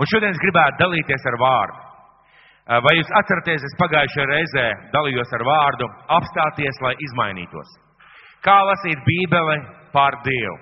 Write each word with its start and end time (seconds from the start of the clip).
Un 0.00 0.08
šodien 0.08 0.32
es 0.32 0.40
gribētu 0.40 0.80
dalīties 0.80 1.26
ar 1.28 1.36
vārdu. 1.40 1.86
Vai 2.70 2.92
jūs 2.96 3.10
atceraties, 3.18 3.64
es 3.66 3.76
pagājušajā 3.80 4.26
reizē 4.30 4.66
dalījos 4.94 5.32
ar 5.36 5.44
vārdu 5.44 5.88
apstāties, 6.16 6.76
lai 6.84 6.94
izmainītos? 7.06 7.72
Kā 8.46 8.56
lasīt 8.64 9.00
Bībeli 9.04 9.58
pār 9.92 10.16
Dievu? 10.24 10.56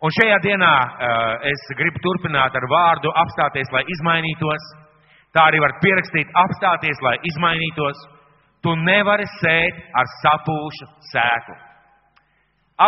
Un 0.00 0.14
šajā 0.16 0.38
dienā 0.40 0.74
es 1.50 1.64
gribu 1.76 2.00
turpināt 2.00 2.54
ar 2.56 2.66
vārdu 2.72 3.12
apstāties, 3.20 3.68
lai 3.74 3.82
izmainītos. 3.96 4.68
Tā 5.36 5.44
arī 5.50 5.60
var 5.60 5.76
pierakstīt 5.82 6.30
apstāties, 6.44 7.02
lai 7.04 7.18
izmainītos. 7.28 8.00
Tu 8.64 8.72
nevari 8.86 9.26
sēt 9.40 9.76
ar 9.96 10.08
sapūšu 10.20 10.88
sēklu. 11.10 11.56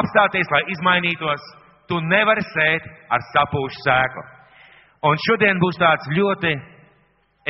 Apstāties, 0.01 0.49
lai 0.53 0.63
izmainītos, 0.73 1.45
tu 1.89 2.01
nevari 2.01 2.45
sēt 2.55 2.89
ar 3.13 3.21
sapūšu 3.35 3.85
sēklu. 3.85 4.25
Un 5.03 5.19
šodien 5.19 5.59
būs 5.59 5.79
tāds 5.83 6.07
ļoti, 6.15 6.53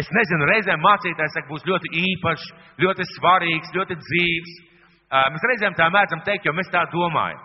es 0.01 0.09
nezinu, 0.16 0.48
reizēm 0.48 0.80
mācītājs 0.80 1.34
saka, 1.37 1.51
būs 1.51 1.66
ļoti 1.69 1.91
īpašs, 2.01 2.47
ļoti 2.80 3.06
svarīgs, 3.12 3.75
ļoti 3.77 3.98
dzīves. 4.01 4.55
Mēs 5.34 5.45
reizēm 5.51 5.77
tā 5.77 5.91
mēdzam 5.92 6.25
teikt, 6.25 6.48
jo 6.48 6.55
mēs 6.56 6.73
tā 6.73 6.87
domājam. 6.95 7.41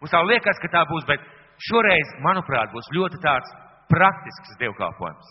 Mums 0.00 0.12
tā 0.12 0.22
liekas, 0.26 0.58
ka 0.62 0.72
tā 0.72 0.82
būs, 0.90 1.06
bet 1.06 1.22
šoreiz, 1.68 2.10
manuprāt, 2.26 2.74
būs 2.74 2.90
ļoti 2.96 3.22
tāds 3.22 3.54
praktisks 3.92 4.58
dievkalpojums. 4.60 5.30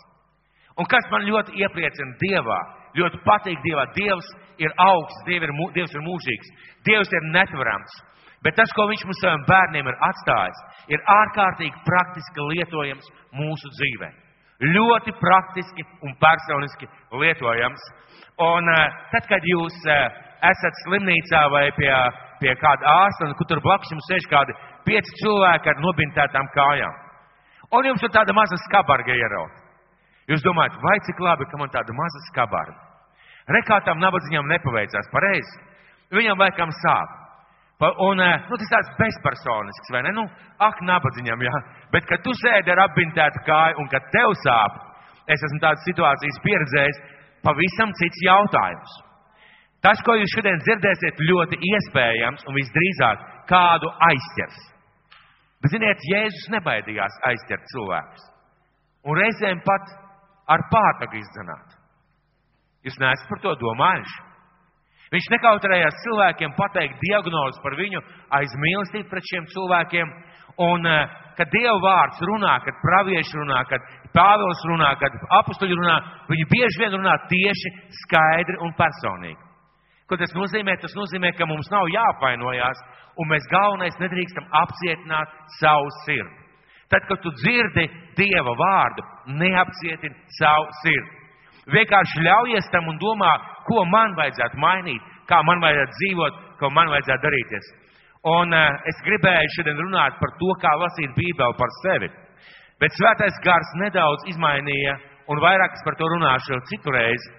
Un 0.80 0.88
kas 0.91 1.05
man 1.12 1.27
ļoti 1.27 1.55
iepriecina 1.60 2.18
Dievā, 2.20 2.58
ļoti 3.00 3.22
patīk 3.27 3.62
Dievā, 3.63 3.86
Dievs 3.96 4.27
ir 4.60 4.74
augsts, 4.80 5.22
Dievs 5.27 5.48
ir, 5.48 5.54
Dievs 5.76 5.96
ir 5.96 6.04
mūžīgs, 6.04 6.52
Dievs 6.88 7.12
ir 7.16 7.30
netverams. 7.36 8.00
Bet 8.44 8.58
tas, 8.60 8.72
ko 8.76 8.86
Viņš 8.90 9.05
mums 9.08 9.22
saviem 9.24 9.46
bērniem 9.48 9.88
ir 9.90 10.02
atstājis, 10.08 10.60
ir 10.94 11.02
ārkārtīgi 11.10 11.80
praktiski 11.88 12.44
lietojams 12.52 13.08
mūsu 13.38 13.72
dzīvē. 13.76 14.12
Ļoti 14.76 15.12
praktiski 15.20 15.84
un 16.08 16.16
personiski 16.20 16.88
lietojams. 17.12 17.82
Un 18.46 18.70
tad, 19.12 19.27
kad 19.32 19.44
jūs 19.48 19.76
esat 19.86 20.80
slimnīcā 20.84 21.42
vai 21.52 21.66
pie, 21.76 21.92
pie 22.42 22.55
kāda 22.60 22.88
ārsta, 23.04 23.27
un 23.30 23.48
tur 23.48 23.62
blakus 23.64 23.92
jums 23.92 24.08
sēž 24.12 24.27
kādi 24.32 24.55
pieci 24.88 25.20
cilvēki 25.22 25.72
ar 25.72 25.84
nobintētām 25.84 26.50
kājām, 26.55 26.98
un 27.76 27.92
jums 27.92 28.04
ir 28.04 28.12
tāda 28.14 28.36
maza 28.36 28.60
skabarga 28.68 29.16
ierauta. 29.16 29.64
Jūs 30.30 30.42
domājat, 30.42 30.77
vai 30.82 30.98
cik 31.05 31.20
labi, 31.22 31.46
ka 31.49 31.60
man 31.62 31.72
tāda 31.74 31.94
maza 31.94 32.22
skabarga. 32.32 32.80
Rekā 33.55 33.77
tam 33.86 33.99
nabadzīgam 34.02 34.48
nepaveicās 34.49 35.12
pareizi. 35.12 35.60
Viņam 36.16 36.40
laikam 36.42 36.72
sāp. 36.82 37.12
Un, 37.84 38.21
nu, 38.21 38.55
tas 38.55 38.70
tāds 38.71 38.91
bezpersonisks, 38.95 39.90
vai 39.91 40.01
ne? 40.05 40.13
Nu, 40.15 40.23
ak, 40.63 40.79
nabadzīgam, 40.87 41.41
jā. 41.43 41.57
Bet, 41.91 42.05
kad 42.07 42.21
tu 42.23 42.31
sēdi 42.40 42.71
ar 42.71 42.85
apbintētu 42.85 43.41
kāju 43.48 43.81
un 43.84 43.90
kad 43.91 44.05
tev 44.13 44.31
sāp, 44.45 44.77
es 45.27 45.43
esmu 45.43 45.59
tādas 45.59 45.84
situācijas 45.84 46.40
pieredzējis, 46.46 47.01
pavisam 47.43 47.91
cits 47.99 48.23
jautājums. 48.23 48.93
Tas, 49.84 49.99
ko 50.07 50.15
jūs 50.15 50.31
šodien 50.37 50.62
dzirdēsiet, 50.63 51.20
ļoti 51.29 51.59
iespējams 51.73 52.48
un 52.48 52.55
visdrīzāk 52.57 53.27
kādu 53.51 53.91
aizķers. 54.07 54.62
Bet, 55.59 55.73
ziniet, 55.76 56.07
Jēzus 56.09 56.48
nebaidījās 56.55 57.20
aizķert 57.27 57.68
cilvēkus. 57.73 58.23
Un 59.05 59.20
reizēm 59.20 59.59
pat 59.68 59.91
ar 60.55 60.63
pātagu 60.71 61.20
izdzenāt. 61.20 61.76
Jūs 62.85 62.98
neesat 63.01 63.29
par 63.29 63.43
to 63.43 63.53
domājuši? 63.62 64.23
Viņš 65.14 65.28
nekautrējās 65.36 66.00
cilvēkiem 66.03 66.56
pateikt 66.58 66.98
diagnozi 67.03 67.62
par 67.62 67.75
viņu 67.78 68.02
aiz 68.34 68.56
mīlestību 68.58 69.09
pret 69.12 69.28
šiem 69.30 69.46
cilvēkiem. 69.53 70.14
Un, 70.66 70.86
eh, 70.88 71.08
kad 71.38 71.52
Dieva 71.52 71.78
vārds 71.84 72.22
runā, 72.24 72.56
kad 72.64 72.74
pravieši 72.81 73.38
runā, 73.38 73.59
kad 73.70 73.81
Pāvils 74.16 74.62
runā, 74.72 74.94
kad 75.00 75.12
apstuļi 75.42 75.76
runā, 75.76 75.98
viņi 76.31 76.46
bieži 76.48 76.80
vien 76.80 76.96
runā 76.96 77.16
tieši, 77.28 77.72
skaidri 78.02 78.58
un 78.64 78.72
personīgi. 78.74 79.42
Ko 80.08 80.16
tas 80.18 80.31
nozīmē? 80.38 80.78
Tas 80.80 80.96
nozīmē, 80.96 81.34
ka 81.36 81.46
mums 81.46 81.70
nav 81.74 81.90
jāpainojās, 81.92 82.82
un 83.18 83.28
mēs 83.28 83.48
galvenais 83.52 83.98
nedrīkstam 84.00 84.48
apcietināt 84.54 85.28
savu 85.60 85.90
sirdi. 86.06 86.46
Tad, 86.90 87.08
kad 87.10 87.22
tu 87.22 87.32
dzirdi 87.42 87.90
Dieva 88.16 88.54
vārdu, 88.56 89.04
neapcietini 89.28 90.16
savu 90.40 90.70
sirdi. 90.84 91.25
Vienkārši 91.74 92.26
ļaujies 92.26 92.68
tam 92.74 92.88
un 92.92 93.00
domā, 93.02 93.31
ko 93.66 93.86
man 93.90 94.14
vajadzētu 94.18 94.59
mainīt, 94.62 95.02
kā 95.30 95.42
man 95.48 95.64
vajadzētu 95.64 95.98
dzīvot, 95.98 96.38
ko 96.59 96.70
man 96.70 96.92
vajadzētu 96.94 97.26
darīties. 97.26 97.72
Un 98.26 98.53
uh, 98.53 98.78
es 98.90 99.02
gribēju 99.06 99.53
šodien 99.56 99.81
runāt 99.81 100.20
par 100.22 100.31
to, 100.38 100.52
kā 100.62 100.72
lasīt 100.81 101.14
Bībeli 101.18 101.58
par 101.58 101.74
sevi. 101.81 102.09
Bet 102.81 102.94
svētais 102.98 103.38
gars 103.46 103.74
nedaudz 103.81 104.30
izmainīja, 104.30 104.96
un 105.31 105.42
vairāk 105.42 105.78
es 105.78 105.86
par 105.86 105.98
to 105.98 106.09
runāšu 106.12 106.59
citu 106.70 106.94
reizi. 106.94 107.30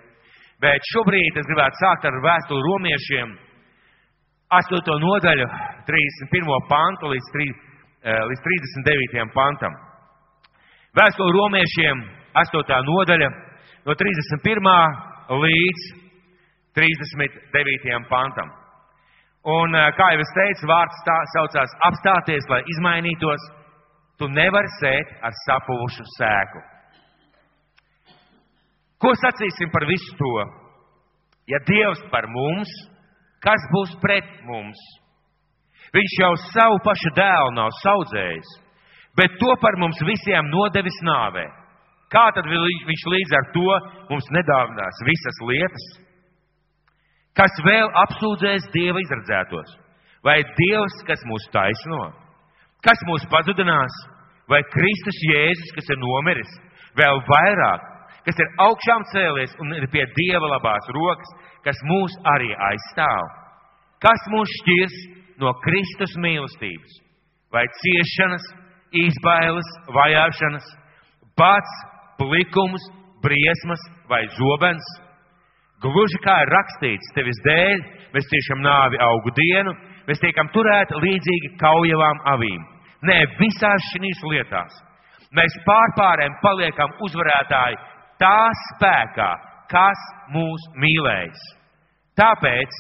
Bet 0.63 0.87
šobrīd 0.95 1.37
es 1.37 1.49
gribētu 1.51 1.83
sākt 1.83 2.07
ar 2.09 2.19
vēstuli 2.25 2.65
romiešiem, 2.65 3.35
8. 4.47 4.95
nodaļu, 5.03 5.47
31. 5.89 6.69
pantu 6.71 7.11
līdz, 7.11 7.31
3, 7.35 7.51
eh, 8.07 8.23
līdz 8.31 8.43
39. 8.47 9.33
pantam. 9.35 9.75
Vēstuli 10.97 11.35
romiešiem, 11.35 12.05
8. 12.33 12.83
nodaļa, 12.87 13.29
no 13.87 13.95
31. 13.95 14.67
līdz 15.31 15.83
39. 16.75 18.09
pantam. 18.11 18.51
Un, 19.47 19.75
eh, 19.75 19.93
kā 19.95 20.11
jau 20.13 20.21
es 20.21 20.33
teicu, 20.35 20.67
vārds 20.67 21.03
tā 21.07 21.19
saucās 21.35 21.75
apstāties, 21.87 22.49
lai 22.51 22.63
izmainītos. 22.67 23.43
Tu 24.19 24.27
nevari 24.29 24.69
sēt 24.81 25.13
ar 25.23 25.33
sapuvušu 25.45 26.05
sēku. 26.19 26.61
Ko 28.99 29.13
sacīsim 29.13 29.71
par 29.71 29.85
visu 29.87 30.17
to? 30.17 30.35
Ja 31.47 31.59
Dievs 31.69 32.01
par 32.11 32.27
mums, 32.27 32.71
kas 33.45 33.61
būs 33.71 33.93
pret 34.01 34.25
mums? 34.43 34.79
Viņš 35.95 36.17
jau 36.19 36.33
savu 36.51 36.81
pašu 36.83 37.13
dēlu 37.15 37.53
nav 37.55 37.69
saudzējis, 37.85 38.49
bet 39.15 39.37
to 39.39 39.53
par 39.61 39.77
mums 39.77 40.01
visiem 40.01 40.49
nodevis 40.51 40.99
nāvē. 41.03 41.66
Kā 42.13 42.29
tad 42.35 42.47
viņš 42.47 43.07
līdz 43.13 43.33
ar 43.39 43.49
to 43.55 43.71
mums 44.11 44.29
nedāvinās 44.35 45.01
visas 45.09 45.41
lietas? 45.49 45.87
Kas 47.37 47.53
vēl 47.67 47.91
apsūdzēs 48.07 48.71
Dieva 48.73 49.03
izredzētos? 49.03 49.75
Vai 50.25 50.39
Dievs, 50.57 51.01
kas 51.09 51.21
mūs 51.29 51.49
taisno? 51.53 52.13
Kas 52.87 53.03
mūs 53.09 53.27
pazudinās? 53.31 53.97
Vai 54.49 54.63
Kristus 54.71 55.19
Jēzus, 55.27 55.75
kas 55.75 55.91
ir 55.91 55.99
nomiris? 55.99 56.53
Vēl 56.97 57.19
vairāk, 57.27 57.83
kas 58.29 58.39
ir 58.41 58.53
augšām 58.63 59.05
cēlies 59.13 59.57
un 59.61 59.75
ir 59.77 59.89
pie 59.93 60.07
Dieva 60.17 60.53
labās 60.55 60.87
rokas, 60.95 61.35
kas 61.67 61.83
mūs 61.91 62.15
arī 62.37 62.53
aizstāv? 62.71 63.27
Kas 64.01 64.23
mūs 64.31 64.55
šķirs 64.61 64.97
no 65.43 65.53
Kristus 65.67 66.15
mīlestības? 66.23 67.03
Vai 67.53 67.67
ciešanas, 67.83 68.47
izbailes, 68.95 69.69
vajāšanas, 69.93 70.67
bats, 71.37 71.77
plikums, 72.21 72.87
briesmas 73.25 73.83
vai 74.11 74.25
zobens? 74.37 74.87
Gluži 75.83 76.21
kā 76.25 76.39
ir 76.45 76.53
rakstīts, 76.55 77.13
tevis 77.17 77.39
dēļ 77.45 77.83
mēs 78.15 78.29
ciešam 78.31 78.63
nāvi 78.65 79.01
augu 79.05 79.33
dienu, 79.37 79.75
mēs 80.09 80.23
tiekam 80.23 80.49
turēti 80.55 80.97
līdzīgi 81.03 81.53
kaujavām 81.61 82.23
avīm. 82.33 82.63
Nē, 83.07 83.19
visās 83.41 83.91
šīs 83.93 84.23
lietās 84.33 84.83
mēs 85.37 85.57
pārpārēm 85.67 86.39
paliekam 86.41 86.95
uzvarētāji 87.05 87.79
tā 88.21 88.41
spēkā, 88.63 89.31
kas 89.71 90.03
mūs 90.33 90.69
mīlēs. 90.81 91.41
Tāpēc 92.17 92.79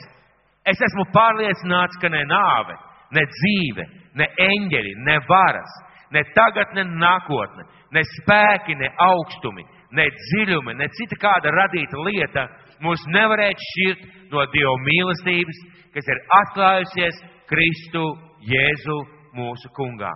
es 0.72 0.80
esmu 0.88 1.04
pārliecināts, 1.14 1.98
ka 2.00 2.08
ne 2.12 2.22
nāve, 2.30 2.76
ne 3.12 3.24
dzīve, 3.32 3.84
ne 4.16 4.28
eņģeļi, 4.46 4.94
ne 5.06 5.18
varas, 5.28 5.74
ne 6.14 6.22
tagad, 6.36 6.74
ne 6.76 6.84
nākotne, 6.86 7.66
ne 7.94 8.02
spēki, 8.12 8.76
ne 8.78 8.90
augstumi, 9.06 9.64
ne 9.96 10.06
dziļumi, 10.12 10.76
ne 10.78 10.88
cita 10.98 11.18
kāda 11.22 11.52
radīta 11.54 12.02
lieta 12.06 12.46
mūs 12.84 13.02
nevarētu 13.12 13.66
šķirt 13.70 14.06
no 14.32 14.44
Dieva 14.52 14.76
mīlestības, 14.84 15.60
kas 15.94 16.08
ir 16.12 16.22
atklājusies 16.40 17.20
Kristu 17.50 18.04
Jēzu 18.46 18.98
mūsu 19.36 19.70
kungā. 19.76 20.12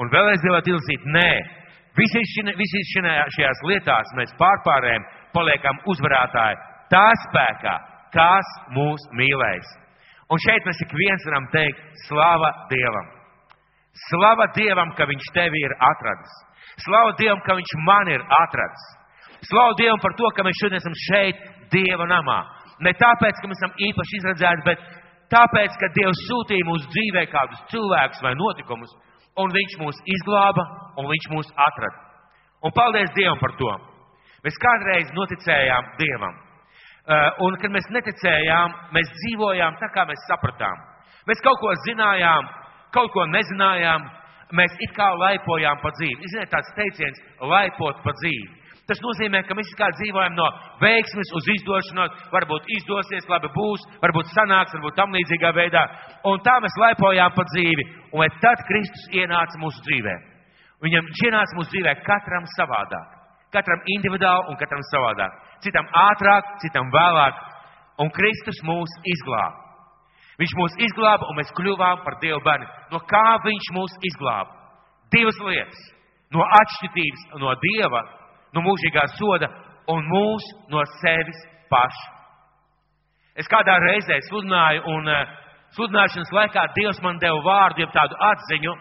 Un 0.00 0.10
vēlreiz 0.12 0.40
gribētu 0.44 0.74
ilzīt, 0.74 1.06
nē, 1.12 1.30
visīs 1.98 2.94
šajās 2.94 3.62
lietās 3.68 4.14
mēs 4.16 4.34
pārpārējām, 4.40 5.06
paliekam 5.34 5.82
uzvarētāji 5.92 6.60
tā 6.92 7.06
spēkā, 7.26 7.76
kas 8.14 8.56
mūs 8.74 9.06
mīlēs. 9.18 9.76
Un 10.30 10.38
šeit 10.42 10.66
mēs 10.66 10.82
ik 10.84 10.92
viens 10.94 11.26
varam 11.26 11.48
teikt, 11.54 11.82
slava 12.06 12.52
Dievam! 12.70 13.19
Slava 14.08 14.46
Dievam, 14.56 14.94
ka 14.96 15.06
Viņš 15.10 15.32
tevi 15.34 15.60
ir 15.66 15.74
atradis! 15.82 16.32
Slava 16.84 17.14
Dievam, 17.18 17.42
ka 17.46 17.56
Viņš 17.58 17.76
man 17.86 18.10
ir 18.12 18.24
atradis! 18.38 18.88
Slavu 19.48 19.76
Dievam 19.78 20.00
par 20.02 20.14
to, 20.18 20.28
ka 20.36 20.44
mēs 20.44 20.58
šodien 20.60 20.80
esam 20.80 20.96
šeit, 21.08 21.38
Dieva 21.72 22.06
namā. 22.10 22.40
Ne 22.84 22.92
tāpēc, 22.96 23.40
ka 23.40 23.48
mēs 23.48 23.60
esam 23.60 23.72
īpaši 23.88 24.18
izredzēti, 24.18 24.66
bet 24.66 24.82
tāpēc, 25.32 25.78
ka 25.80 25.92
Dievs 25.96 26.20
sūtīja 26.28 26.66
mūsu 26.68 26.90
dzīvē 26.92 27.24
kādus 27.32 27.62
cilvēkus 27.72 28.20
vai 28.24 28.34
notikumus, 28.36 28.92
un 29.40 29.54
Viņš 29.56 29.78
mūs 29.80 30.02
izglāba, 30.16 30.66
un 31.00 31.08
Viņš 31.08 31.30
mūs 31.32 31.50
atrada. 31.56 32.06
Un 32.60 32.76
paldies 32.76 33.12
Dievam 33.16 33.40
par 33.40 33.56
to. 33.56 33.72
Mēs 34.44 34.56
kādreiz 34.60 35.12
noticējām 35.16 35.92
Dievam. 36.00 36.36
Uh, 37.10 37.46
un, 37.46 37.56
kad 37.60 37.72
mēs 37.72 37.88
neticējām, 37.90 38.74
mēs 38.94 39.08
dzīvojām 39.16 39.78
tā, 39.80 39.88
kā 39.94 40.04
mēs 40.08 40.20
sapratām. 40.28 40.84
Mēs 41.28 41.40
kaut 41.44 41.58
ko 41.62 41.72
zinājām, 41.88 42.48
kaut 42.94 43.12
ko 43.14 43.26
nezinājām, 43.30 44.06
mēs 44.56 44.72
it 44.86 44.94
kā 44.96 45.08
laipojām 45.14 45.82
pa 45.82 45.92
dzīvi. 45.98 46.32
Ziniet, 46.32 46.50
tāds 46.50 46.72
teiciens- 46.76 47.20
laipot 47.52 48.02
pa 48.02 48.12
dzīvi. 48.22 48.60
Tas 48.90 48.98
nozīmē, 49.04 49.44
ka 49.46 49.54
mēs 49.54 49.70
kā 49.78 49.86
dzīvojam 49.94 50.34
no 50.34 50.46
veiksmes 50.80 51.30
uz 51.38 51.44
izdošanos, 51.54 52.10
varbūt 52.32 52.64
izdosies, 52.74 53.28
labi 53.30 53.46
būs, 53.54 53.84
varbūt 54.02 54.32
sanāks, 54.34 54.74
varbūt 54.74 54.96
tam 54.98 55.14
līdzīgā 55.14 55.52
veidā. 55.54 55.84
Un 56.26 56.42
tā 56.42 56.56
mēs 56.58 56.74
laipojām 56.74 57.30
pa 57.36 57.44
dzīvi. 57.52 57.84
Un 58.10 58.26
tad 58.42 58.58
Kristus 58.66 59.06
ienāca 59.14 59.62
mūsu 59.62 59.78
dzīvē. 59.86 60.14
Viņam 60.82 61.06
ienāca 61.06 61.54
mūsu 61.54 61.70
dzīvē 61.70 61.94
katram 62.02 62.50
savādāk. 62.56 63.14
Katram 63.54 63.80
individuāli 63.94 64.50
un 64.50 64.58
katram 64.58 64.82
savādāk. 64.90 65.38
Citam 65.62 65.86
ātrāk, 65.94 66.58
citam 66.64 66.90
vēlāk. 66.90 67.38
Un 68.02 68.10
Kristus 68.10 68.58
mūs 68.66 68.90
izglāba. 69.06 69.69
Viņš 70.40 70.54
mūs 70.56 70.76
izglāba 70.86 71.28
un 71.28 71.36
mēs 71.36 71.50
kļuvām 71.56 72.00
par 72.04 72.16
Dievu 72.22 72.40
bērnu. 72.44 72.68
No 72.92 73.00
kā 73.08 73.26
viņš 73.44 73.72
mūs 73.76 73.96
izglāba? 74.08 74.54
Divas 75.12 75.36
lietas. 75.44 75.82
No 76.32 76.46
atšķirības 76.60 77.26
no 77.42 77.52
Dieva 77.60 78.00
no 78.56 78.62
mūžīgā 78.64 79.04
soda 79.18 79.50
un 79.90 80.06
mūs 80.08 80.46
no 80.72 80.84
sevis 81.00 81.44
paša. 81.70 82.08
Es 83.40 83.48
kādā 83.50 83.76
reizē 83.82 84.16
sludināju, 84.26 84.82
un 84.90 85.08
uh, 85.08 85.28
sludināšanas 85.76 86.32
laikā 86.34 86.64
Dievs 86.76 87.00
man 87.04 87.20
deva 87.22 87.40
vārdu, 87.44 87.84
jeb 87.84 87.92
tādu 87.94 88.16
atziņu. 88.30 88.74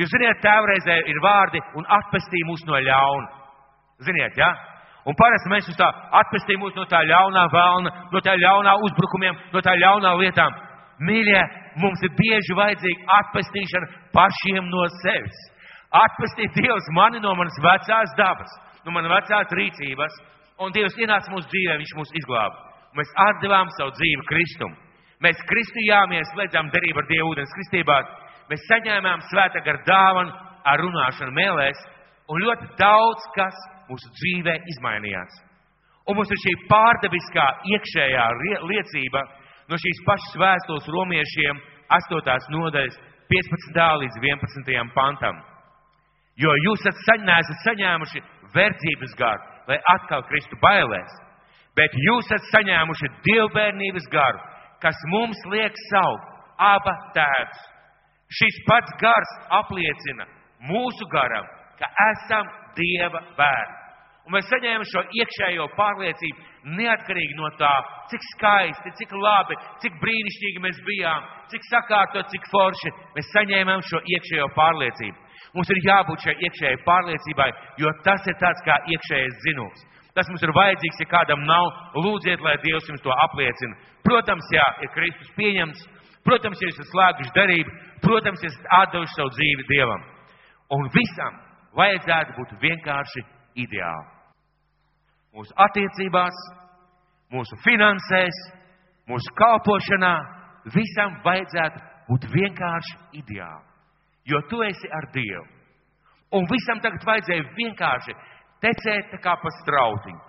Jūs 0.00 0.12
ziniet, 0.14 0.40
tēvreizē 0.44 1.02
ir 1.10 1.18
vārdi 1.24 1.60
un 1.76 1.88
atpestī 1.98 2.46
mūs 2.48 2.62
no 2.68 2.78
ļauna. 2.80 3.28
Ziniet, 4.06 4.38
jā? 4.38 4.48
Ja? 4.48 4.71
Un 5.02 5.16
parasti 5.18 5.50
mēs 5.50 5.66
uz 5.70 5.78
tā 5.78 5.88
atpestī 6.20 6.54
mūs 6.60 6.76
no 6.78 6.84
tā 6.90 7.00
ļaunā 7.02 7.46
vēlna, 7.50 7.92
no 8.12 8.20
tā 8.22 8.36
ļaunā 8.38 8.76
uzbrukumiem, 8.86 9.38
no 9.50 9.62
tā 9.64 9.74
ļaunā 9.74 10.12
lietām. 10.20 10.54
Mīļie, 11.02 11.40
mums 11.82 12.04
ir 12.06 12.12
bieži 12.18 12.54
vajadzīga 12.54 13.16
atpestīšana 13.18 13.88
pašiem 14.14 14.68
no 14.70 14.84
sevis. 15.00 15.40
Atpestīt 15.92 16.54
Dievs 16.54 16.86
mani 16.94 17.18
no 17.20 17.34
manas 17.36 17.58
vecās 17.64 18.14
dabas, 18.16 18.52
no 18.86 18.94
manas 18.94 19.10
vecās 19.16 19.56
rīcības, 19.58 20.14
un 20.62 20.72
Dievs 20.76 20.94
ienāca 21.00 21.34
mūsu 21.34 21.50
dzīvē, 21.50 21.80
Viņš 21.82 21.96
mūs 21.98 22.14
izglāba. 22.22 22.70
Mēs 22.94 23.10
atdevām 23.26 23.72
savu 23.74 23.90
dzīvi 23.98 24.28
Kristum. 24.28 24.72
Mēs 25.24 25.42
kristījāmies, 25.48 26.30
slēdzām 26.30 26.70
derību 26.70 27.02
ar 27.02 27.10
Dievu 27.10 27.34
ūdens 27.34 27.52
kristībās, 27.56 28.08
mēs 28.50 28.64
saņēmām 28.70 29.26
svēta 29.30 29.62
gar 29.66 29.82
dāvanu 29.86 30.32
ar 30.66 30.82
runāšanu 30.82 31.34
mēlēs, 31.34 31.78
un 32.30 32.42
ļoti 32.42 32.70
daudz 32.78 33.28
kas 33.36 33.58
mūsu 33.92 34.10
dzīvē 34.16 34.56
izmainījās. 34.72 35.38
Un 36.08 36.18
mums 36.18 36.32
ir 36.34 36.40
šī 36.42 36.52
pārdabiskā 36.70 37.46
iekšējā 37.76 38.26
liecība 38.66 39.22
no 39.70 39.78
šīs 39.78 40.02
pašas 40.06 40.36
vēstules 40.42 40.88
romiešiem 40.96 41.60
8. 41.94 42.50
nodaļas 42.56 42.98
15. 43.30 43.82
līdz 44.02 44.18
11. 44.24 44.94
pantam. 44.96 45.38
Jo 46.40 46.52
jūs 46.66 46.82
esat 46.88 47.58
saņēmuši 47.68 48.22
verdzības 48.54 49.14
garu, 49.20 49.44
lai 49.68 49.78
atkal 49.94 50.24
kristu 50.28 50.58
bailēs, 50.62 51.12
bet 51.76 51.94
jūs 52.08 52.30
esat 52.32 52.48
saņēmuši 52.56 53.10
dievbērnības 53.28 54.08
garu, 54.12 54.40
kas 54.82 54.98
mums 55.12 55.38
liek 55.52 55.76
saukt 55.90 56.32
aba 56.58 56.96
tēvs. 57.16 57.60
Šis 58.32 58.58
pats 58.66 58.96
gars 59.00 59.32
apliecina 59.60 60.26
mūsu 60.66 61.06
garam, 61.12 61.46
ka 61.78 61.88
esam 62.10 62.48
Dieva 62.72 63.20
bērni. 63.36 63.81
Un 64.22 64.36
mēs 64.36 64.46
saņēmām 64.46 64.84
šo 64.86 65.00
iekšējo 65.18 65.64
pārliecību, 65.74 66.44
neatkarīgi 66.78 67.34
no 67.34 67.48
tā, 67.58 67.72
cik 68.12 68.22
skaisti, 68.28 68.92
cik 69.00 69.14
labi, 69.18 69.56
cik 69.82 69.96
brīnišķīgi 70.02 70.62
mēs 70.62 70.78
bijām, 70.86 71.24
cik 71.50 71.66
sakārtot, 71.66 72.28
cik 72.30 72.46
forši. 72.52 72.92
Mēs 73.16 73.32
saņēmām 73.34 73.82
šo 73.88 73.98
iekšējo 74.14 74.46
pārliecību. 74.58 75.18
Mums 75.56 75.72
ir 75.74 75.80
jābūt 75.88 76.22
šai 76.24 76.36
iekšējai 76.46 76.78
pārliecībai, 76.86 77.48
jo 77.82 77.90
tas 78.06 78.30
ir 78.30 78.38
tāds 78.40 78.62
kā 78.68 78.78
iekšējais 78.94 79.42
zinums. 79.48 79.82
Tas 80.14 80.28
mums 80.28 80.44
ir 80.44 80.54
vajadzīgs, 80.54 81.02
ja 81.02 81.08
kādam 81.10 81.42
nav, 81.48 81.68
lūdziet, 82.04 82.40
lai 82.44 82.54
Dievs 82.62 82.88
jums 82.88 83.02
to 83.02 83.12
apliecina. 83.26 83.74
Protams, 84.06 84.48
jā, 84.54 84.64
ir 84.84 84.92
Kristus 84.94 85.34
pieņemts, 85.36 85.84
protams, 86.24 86.62
ja 86.62 86.70
esat 86.70 86.90
slēguši 86.92 87.36
darību, 87.36 87.76
protams, 88.04 88.44
esat 88.48 88.72
atdevuši 88.78 89.18
savu 89.18 89.34
dzīvi 89.34 89.68
Dievam. 89.72 90.08
Un 90.78 90.90
visam 90.94 91.38
vajadzētu 91.76 92.36
būt 92.38 92.58
vienkārši 92.62 93.24
ideāli. 93.66 94.11
Mūsu 95.32 95.54
attiecībās, 95.56 96.38
mūsu 97.32 97.56
finansēs, 97.64 98.40
mūsu 99.08 99.34
kalpošanā, 99.38 100.14
visam 100.74 101.20
vajadzētu 101.24 101.84
būt 102.10 102.30
vienkārši 102.34 102.98
ideāli 103.22 103.72
jo 104.24 104.40
tu 104.48 104.62
esi 104.62 104.88
ar 104.92 105.10
Dievu. 105.12 105.46
Un 106.32 106.46
visam 106.48 106.80
tagad 106.80 107.04
vajadzēja 107.04 107.48
vienkārši 107.56 108.14
tecēt 108.62 109.10
tā 109.12 109.18
kā 109.20 109.34
pa 109.36 109.50
strautiņu. 109.60 110.20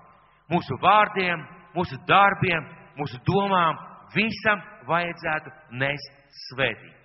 Mūsu 0.51 0.77
vārdiem, 0.81 1.45
mūsu 1.75 1.97
darbiem, 2.09 2.65
mūsu 2.97 3.19
domām, 3.27 3.77
visam 4.15 4.59
vajadzētu 4.89 5.53
nest 5.79 6.17
svētību. 6.49 6.99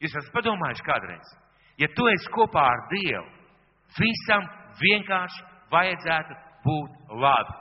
Jūs 0.00 0.14
esat 0.16 0.32
padomājuši 0.32 0.86
kādreiz, 0.86 1.34
ja 1.76 1.90
tu 1.96 2.06
esi 2.08 2.30
kopā 2.32 2.62
ar 2.64 2.86
Dievu, 2.94 3.26
visam 3.98 4.46
vienkārši 4.80 5.44
vajadzētu 5.70 6.38
būt 6.64 7.14
labi. 7.22 7.56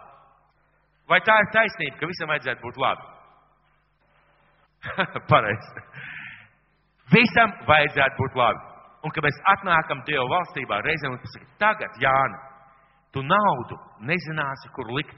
Vai 1.09 1.19
tā 1.25 1.35
ir 1.41 1.51
taisnība, 1.53 1.97
ka 1.97 2.09
visam 2.09 2.29
vajadzētu 2.29 2.65
būt 2.65 2.81
labi? 2.83 3.07
Pareizi. 5.31 5.85
Visam 7.13 7.55
vajadzētu 7.67 8.19
būt 8.19 8.37
labi. 8.37 8.67
Un, 8.99 9.13
kad 9.15 9.23
mēs 9.23 9.39
atnākam 9.53 10.03
Dieva 10.07 10.25
valstībā, 10.27 10.81
reizēm 10.83 11.13
mums 11.13 11.23
pasaka, 11.23 11.49
tagad, 11.61 11.97
Jāni, 12.03 12.39
tu 13.15 13.23
naudu 13.23 13.77
nezināsi, 14.05 14.71
kur 14.75 14.91
likt. 14.97 15.15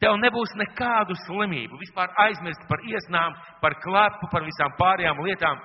Tev 0.00 0.16
nebūs 0.16 0.54
nekādu 0.56 1.14
slimību, 1.26 1.76
vispār 1.82 2.08
aizmirst 2.24 2.62
par 2.70 2.80
iesnām, 2.88 3.36
par 3.60 3.76
klapu, 3.84 4.30
par 4.32 4.46
visām 4.46 4.72
pārējām 4.78 5.20
lietām. 5.26 5.60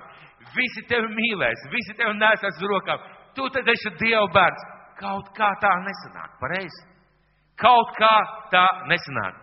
Visi 0.52 0.84
tevi 0.90 1.08
mīlēs, 1.08 1.64
visi 1.72 1.96
tevi 1.96 2.12
nesas 2.20 2.60
uz 2.60 2.68
rokām. 2.68 3.00
Tu 3.34 3.48
tad 3.54 3.68
esi 3.72 3.94
Dieva 4.00 4.28
bērns. 4.32 4.66
Kaut 5.00 5.32
kā 5.36 5.48
tā 5.60 5.72
nesanāk, 5.84 6.36
pareizi. 6.40 6.84
Kaut 7.60 7.94
kā 7.96 8.14
tā 8.52 8.66
nesanāk. 8.90 9.38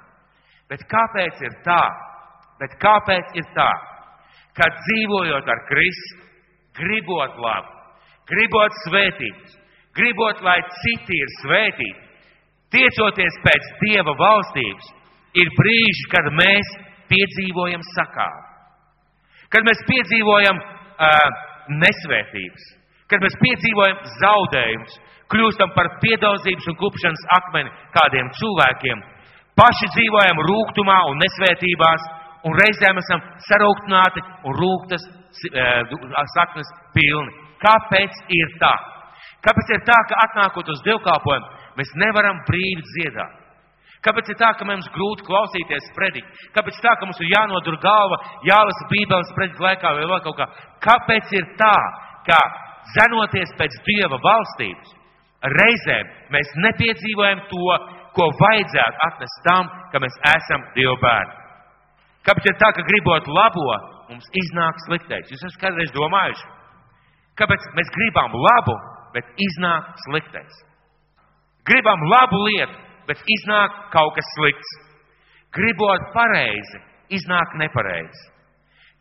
Bet 0.70 0.86
kāpēc 0.90 1.42
ir 1.44 1.58
tā? 1.66 1.82
Bet 2.62 2.78
kāpēc 2.82 3.34
ir 3.42 3.50
tā? 3.56 3.72
ka 4.58 4.70
dzīvojot 4.70 5.50
ar 5.50 5.62
Kristu, 5.70 6.22
gribot 6.78 7.38
labu, 7.42 7.72
gribot 8.30 8.76
svētības, 8.86 9.56
gribot, 9.98 10.42
lai 10.46 10.60
citi 10.82 11.18
ir 11.18 11.32
svētīti, 11.40 12.04
tiecoties 12.74 13.40
pēc 13.46 13.72
Dieva 13.82 14.16
valstības, 14.18 14.92
ir 15.38 15.50
brīži, 15.58 16.10
kad 16.14 16.30
mēs 16.38 16.76
piedzīvojam 17.10 17.82
sakāvi, 17.94 18.46
kad 19.54 19.66
mēs 19.66 19.82
piedzīvojam 19.90 20.62
uh, 20.62 21.44
nesvētības, 21.82 22.70
kad 23.12 23.24
mēs 23.24 23.36
piedzīvojam 23.42 24.00
zaudējumus, 24.20 24.98
kļūstam 25.34 25.74
par 25.76 25.90
piedaudzības 26.04 26.70
un 26.70 26.78
klupšanas 26.80 27.26
akmeni 27.38 27.72
kādiem 27.96 28.32
cilvēkiem, 28.40 29.04
paši 29.60 29.90
dzīvojam 29.96 30.42
rūgtumā 30.48 31.00
un 31.12 31.22
nesvētībās, 31.24 32.08
un 32.48 32.58
reizēm 32.60 33.00
esam 33.00 33.22
sarūktināti 33.48 34.24
un 34.48 34.58
rūktas 34.60 35.06
eh, 35.08 35.94
saknes 36.36 36.74
pilni. 36.96 37.32
Kāpēc 37.64 38.26
ir 38.36 38.58
tā? 38.60 38.74
Kāpēc 39.44 39.72
ir 39.76 39.86
tā, 39.88 39.96
ka 40.08 40.20
atnākot 40.26 40.68
uz 40.72 40.84
dievkalpojumu, 40.84 41.64
mēs 41.80 41.96
nevaram 42.00 42.44
brīvi 42.48 42.84
dziedāt? 42.90 43.40
Kāpēc 44.04 44.34
ir 44.34 44.38
tā, 44.40 44.50
ka 44.60 44.68
mums 44.68 44.90
grūti 44.92 45.24
klausīties 45.24 45.86
prediķi? 45.96 46.50
Kāpēc 46.56 46.80
tā, 46.84 46.92
ka 47.00 47.08
mums 47.08 47.22
ir 47.24 47.30
jānodur 47.32 47.78
galva, 47.84 48.20
jālasa 48.44 48.88
bībeles 48.92 49.32
prediķi 49.36 49.64
laikā 49.64 49.94
vai 49.96 50.08
vēl 50.10 50.24
kaut 50.26 50.40
kā? 50.42 50.48
Kāpēc 50.84 51.32
ir 51.40 51.48
tā, 51.60 51.76
ka 52.28 52.40
zenoties 52.96 53.54
pēc 53.60 53.78
Dieva 53.88 54.20
valstības, 54.24 54.96
reizēm 55.54 56.12
mēs 56.34 56.52
nepiedzīvojam 56.66 57.46
to, 57.52 57.78
ko 58.14 58.28
vajadzētu 58.40 59.02
atnest 59.08 59.40
tam, 59.48 59.70
ka 59.92 60.02
mēs 60.04 60.20
esam 60.34 60.68
Dieva 60.76 60.96
bērni? 61.02 61.40
Kāpēc 62.24 62.46
ir 62.48 62.60
tā, 62.60 62.70
ka 62.72 62.86
gribot 62.88 63.28
labo, 63.28 63.66
mums 64.08 64.28
iznāk 64.40 64.80
sliktais? 64.86 65.32
Jūs 65.32 65.44
esat 65.50 65.60
kādreiz 65.66 65.92
domājuši? 65.96 66.46
Kāpēc 67.40 67.66
mēs 67.76 67.90
gribam 67.92 68.36
labu, 68.38 68.76
bet 69.16 69.28
iznāk 69.42 69.90
sliktais? 70.06 70.62
Gribam 71.68 72.06
labu 72.12 72.40
lietu, 72.48 72.78
bet 73.08 73.20
iznāk 73.36 73.76
kaut 73.92 74.16
kas 74.16 74.30
slikts. 74.38 74.72
Gribot 75.54 76.06
pareizi, 76.16 76.80
iznāk 77.14 77.58
nepareizi. 77.60 78.24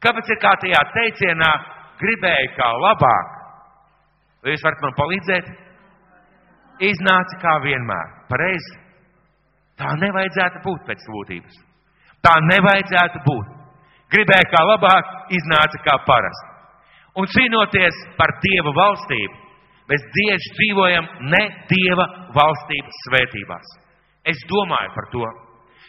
Kāpēc 0.03 0.33
ir 0.35 0.41
kā 0.43 0.57
tajā 0.65 0.83
teicienā, 0.97 1.53
gribēju 2.03 2.51
kā 2.59 2.69
labāk? 2.83 3.42
Vai 4.43 4.57
jūs 4.57 4.65
varat 4.67 4.83
man 4.83 4.99
palīdzēt? 4.99 5.53
iznāca 6.81 7.39
kā 7.43 7.57
vienmēr. 7.65 8.15
Pareizi. 8.31 8.79
Tā 9.79 9.93
nevajadzētu 9.99 10.63
būt 10.65 10.87
pēc 10.89 11.05
būtības. 11.15 11.61
Tā 12.23 12.35
nevajadzētu 12.47 13.23
būt. 13.27 13.53
Gribēja 14.13 14.49
kā 14.53 14.65
labāk, 14.69 15.13
iznāca 15.33 15.79
kā 15.87 15.97
parasti. 16.07 16.51
Un 17.19 17.29
cīnoties 17.29 17.97
par 18.17 18.31
Dieva 18.45 18.73
valstību, 18.77 19.39
mēs 19.91 20.05
tieši 20.17 20.53
dzīvojam 20.59 21.09
ne 21.33 21.43
Dieva 21.71 22.07
valstības 22.37 23.01
svētībās. 23.09 23.73
Es 24.29 24.39
domāju 24.49 24.93
par 24.95 25.09
to. 25.13 25.25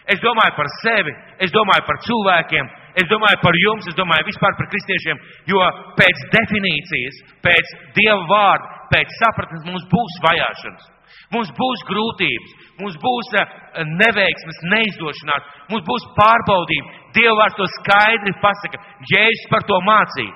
Es 0.09 0.19
domāju 0.23 0.55
par 0.57 0.71
sevi, 0.81 1.13
es 1.39 1.51
domāju 1.53 1.85
par 1.87 1.99
cilvēkiem, 2.07 2.71
es 2.99 3.09
domāju 3.09 3.39
par 3.41 3.57
jums, 3.57 3.87
es 3.89 3.97
domāju 3.97 4.27
vispār 4.29 4.55
par 4.59 4.69
kristiešiem, 4.71 5.21
jo 5.51 5.61
pēc 5.99 6.25
definīcijas, 6.35 7.21
pēc 7.45 7.75
Dieva 7.97 8.21
vārda, 8.29 8.69
pēc 8.93 9.15
sapratnes 9.21 9.65
mums 9.69 9.87
būs 9.91 10.19
vajāšanas. 10.27 10.89
Mums 11.33 11.49
būs 11.57 11.81
grūtības, 11.89 12.53
mums 12.81 12.95
būs 13.01 13.29
eh, 13.39 13.53
neveiksmes, 13.89 14.59
neizdošanās, 14.69 15.45
mums 15.71 15.85
būs 15.87 16.07
pārbaudījumi. 16.17 16.95
Dievs 17.15 17.57
to 17.57 17.67
skaidri 17.79 18.33
pasaka, 18.43 18.81
Jēzus 19.09 19.49
par 19.49 19.65
to 19.69 19.79
mācīja. 19.87 20.33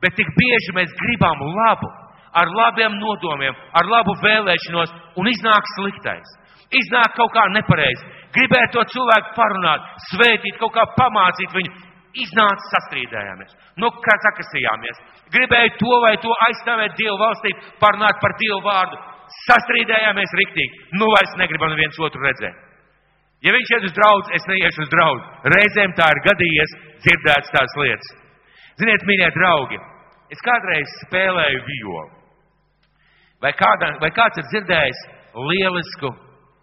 Bet 0.00 0.14
tik 0.14 0.28
bieži 0.36 0.74
mēs 0.76 0.92
gribam 0.94 1.40
labu, 1.42 1.88
ar 2.38 2.50
labiem 2.54 2.96
nodomiem, 3.00 3.56
ar 3.74 3.88
labu 3.90 4.14
vēlēšanos, 4.22 4.92
un 5.18 5.30
iznāk 5.30 5.72
sliktais. 5.74 6.36
Iznāk 6.68 7.14
kaut 7.16 7.32
kā 7.32 7.46
nepareizi. 7.50 8.04
Gribētu 8.36 8.76
to 8.76 8.82
cilvēku 8.92 9.32
parunāt, 9.36 9.86
svētīt, 10.10 10.58
kaut 10.60 10.74
kā 10.76 10.84
pamācīt 10.98 11.54
viņu. 11.56 11.72
Iznāca 12.24 12.70
sastrīdējāmies, 12.72 13.52
nu, 13.82 13.90
kā 14.04 14.14
sakasījāmies. 14.24 15.02
Gribēju 15.34 15.74
to 15.80 15.98
vai 16.04 16.14
to 16.22 16.32
aizstāvēt 16.48 16.96
Dievu 16.98 17.18
valstī, 17.20 17.52
parunāt 17.82 18.18
par 18.22 18.34
Dievu 18.40 18.60
vārdu. 18.64 18.98
Sastrīdējāmies 19.44 20.32
riktīgi. 20.40 20.86
Nu, 20.96 21.10
vairs 21.12 21.34
negribam 21.40 21.74
viens 21.76 21.98
otru 22.00 22.22
redzēt. 22.24 22.64
Ja 23.44 23.52
viņš 23.54 23.72
iet 23.74 23.84
uz 23.86 23.94
draugu, 23.94 24.32
es 24.34 24.46
neiešu 24.50 24.82
uz 24.82 24.88
draugu. 24.90 25.26
Reizēm 25.52 25.92
tā 25.98 26.08
ir 26.10 26.22
gadījies 26.24 26.72
dzirdēts 27.04 27.52
tās 27.54 27.76
lietas. 27.78 28.14
Ziniet, 28.80 29.04
mīļie 29.06 29.28
draugi, 29.36 29.78
es 30.34 30.42
kādreiz 30.46 30.96
spēlēju 31.04 31.60
violu. 31.68 32.08
Vai, 33.42 33.52
kādā, 33.54 33.92
vai 34.02 34.10
kāds 34.16 34.40
ir 34.40 34.48
dzirdējis 34.48 35.04
lielisku 35.38 36.10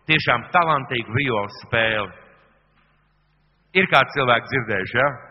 tiešām 0.09 0.49
talantīgu 0.51 1.15
violas 1.15 1.61
spēli. 1.63 2.11
Ir 3.79 3.87
kāds 3.91 4.15
cilvēks 4.15 4.51
dzirdējuši, 4.51 4.99
jā? 4.99 5.07
Ja? 5.07 5.24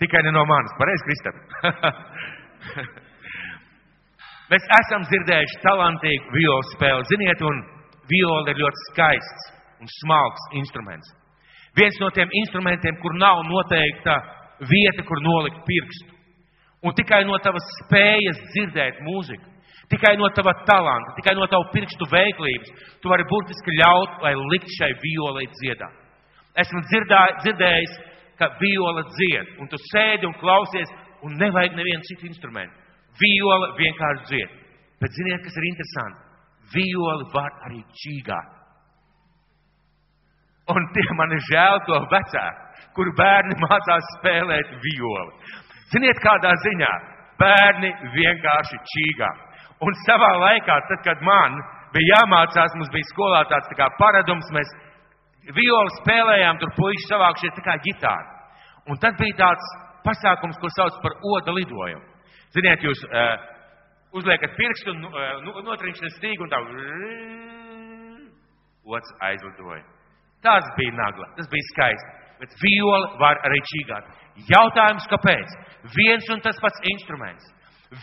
Tikai 0.00 0.22
ne 0.26 0.32
no 0.34 0.42
manis, 0.48 0.72
pareizi, 0.78 1.06
Kristap. 1.08 1.36
Mēs 4.50 4.64
esam 4.78 5.02
dzirdējuši 5.08 5.62
talantīgu 5.64 6.26
violas 6.36 6.68
spēli. 6.76 7.08
Ziniet, 7.10 7.40
un 7.42 7.54
viola 8.10 8.50
ir 8.52 8.58
ļoti 8.60 8.78
skaists 8.90 9.42
un 9.82 9.86
smalks 10.00 10.42
instruments. 10.60 11.08
Viens 11.76 11.96
no 12.00 12.08
tiem 12.14 12.28
instrumentiem, 12.44 12.94
kur 13.02 13.12
nav 13.18 13.36
noteikta 13.48 14.14
vieta, 14.68 15.02
kur 15.08 15.18
nolikt 15.24 15.60
pirkstu. 15.66 16.10
Un 16.86 16.90
tikai 16.96 17.22
no 17.26 17.36
tavas 17.42 17.66
spējas 17.82 18.38
dzirdēt 18.52 18.94
mūziku 19.04 19.48
Tikai 19.86 20.16
no 20.18 20.26
tava 20.34 20.50
talanta, 20.66 21.14
tikai 21.14 21.36
no 21.38 21.46
tava 21.46 21.68
pirkstu 21.70 22.08
veiklības 22.10 22.72
tu 23.02 23.10
vari 23.12 23.26
burtiski 23.30 23.76
ļaut, 23.78 24.18
lai 24.24 24.32
likt 24.34 24.72
šai 24.74 24.90
violai 25.02 25.44
dziedāt. 25.60 26.00
Esmu 26.58 26.82
dzirdējis, 26.88 27.94
ka 28.38 28.50
viola 28.60 29.04
dzied, 29.08 29.56
un 29.60 29.70
tu 29.72 29.78
sēdi 29.90 30.28
un 30.28 30.36
klausies, 30.40 30.92
un 31.24 31.36
nevajag 31.40 31.76
nevienu 31.78 32.04
citu 32.08 32.28
instrumentu. 32.28 32.74
Viola 33.20 33.72
vienkārši 33.78 34.28
dzied. 34.30 34.54
Bet 35.00 35.16
ziniet, 35.16 35.42
kas 35.44 35.56
ir 35.56 35.68
interesanti? 35.70 36.22
Viola 36.74 37.26
var 37.32 37.50
arī 37.68 37.80
čīgāt. 38.02 38.52
Un 40.72 40.88
tie 40.92 41.06
man 41.14 41.32
ir 41.32 41.42
žēl 41.46 41.80
to 41.86 41.98
vecāku, 42.10 42.86
kuru 42.96 43.12
bērni 43.18 43.58
mācās 43.64 44.12
spēlēt 44.16 44.72
violi. 44.82 45.52
Ziniet, 45.92 46.18
kādā 46.24 46.52
ziņā 46.64 46.92
bērni 47.40 47.92
vienkārši 48.16 48.80
čīgā. 48.92 49.30
Un 49.86 49.96
savā 50.06 50.32
laikā, 50.40 50.76
tad, 50.88 51.02
kad 51.04 51.22
man 51.24 51.58
bija 51.94 52.16
jāmācās, 52.16 52.74
mums 52.76 52.90
bija 52.92 53.08
skolā 53.12 53.44
tāds 53.50 53.68
tā 53.70 53.78
kā 53.78 53.88
paradums, 54.00 54.48
mēs 54.56 54.72
violi 55.54 55.94
spēlējām, 56.00 56.58
tur 56.62 56.72
puiši 56.76 57.10
savākšies 57.10 57.54
tā 57.56 57.64
kā 57.66 57.76
ģitāri. 57.84 58.32
Un 58.90 58.98
tad 59.02 59.18
bija 59.18 59.38
tāds 59.42 59.72
pasākums, 60.06 60.58
ko 60.62 60.70
sauc 60.74 60.98
par 61.02 61.16
oda 61.34 61.54
lidojumu. 61.54 62.04
Ziniet, 62.54 62.84
jūs 62.86 63.02
uh, 63.06 63.34
uzliekat 64.16 64.54
pirkstu 64.58 64.94
un 64.94 65.08
uh, 65.10 65.62
notriņšana 65.66 66.12
stīgu 66.16 66.46
un 66.46 66.52
tā 66.52 66.62
ots 68.86 69.10
aizlidoja. 69.26 69.82
Tas 70.44 70.66
bija 70.76 70.94
nagla, 70.94 71.26
tas 71.36 71.50
bija 71.50 71.68
skaisti. 71.72 72.14
Bet 72.40 72.52
viola 72.60 73.16
var 73.18 73.40
arī 73.48 73.58
čīgāt. 73.64 74.08
Jautājums, 74.50 75.06
kāpēc? 75.08 75.54
Viens 75.94 76.26
un 76.34 76.42
tas 76.44 76.58
pats 76.60 76.82
instruments. 76.92 77.46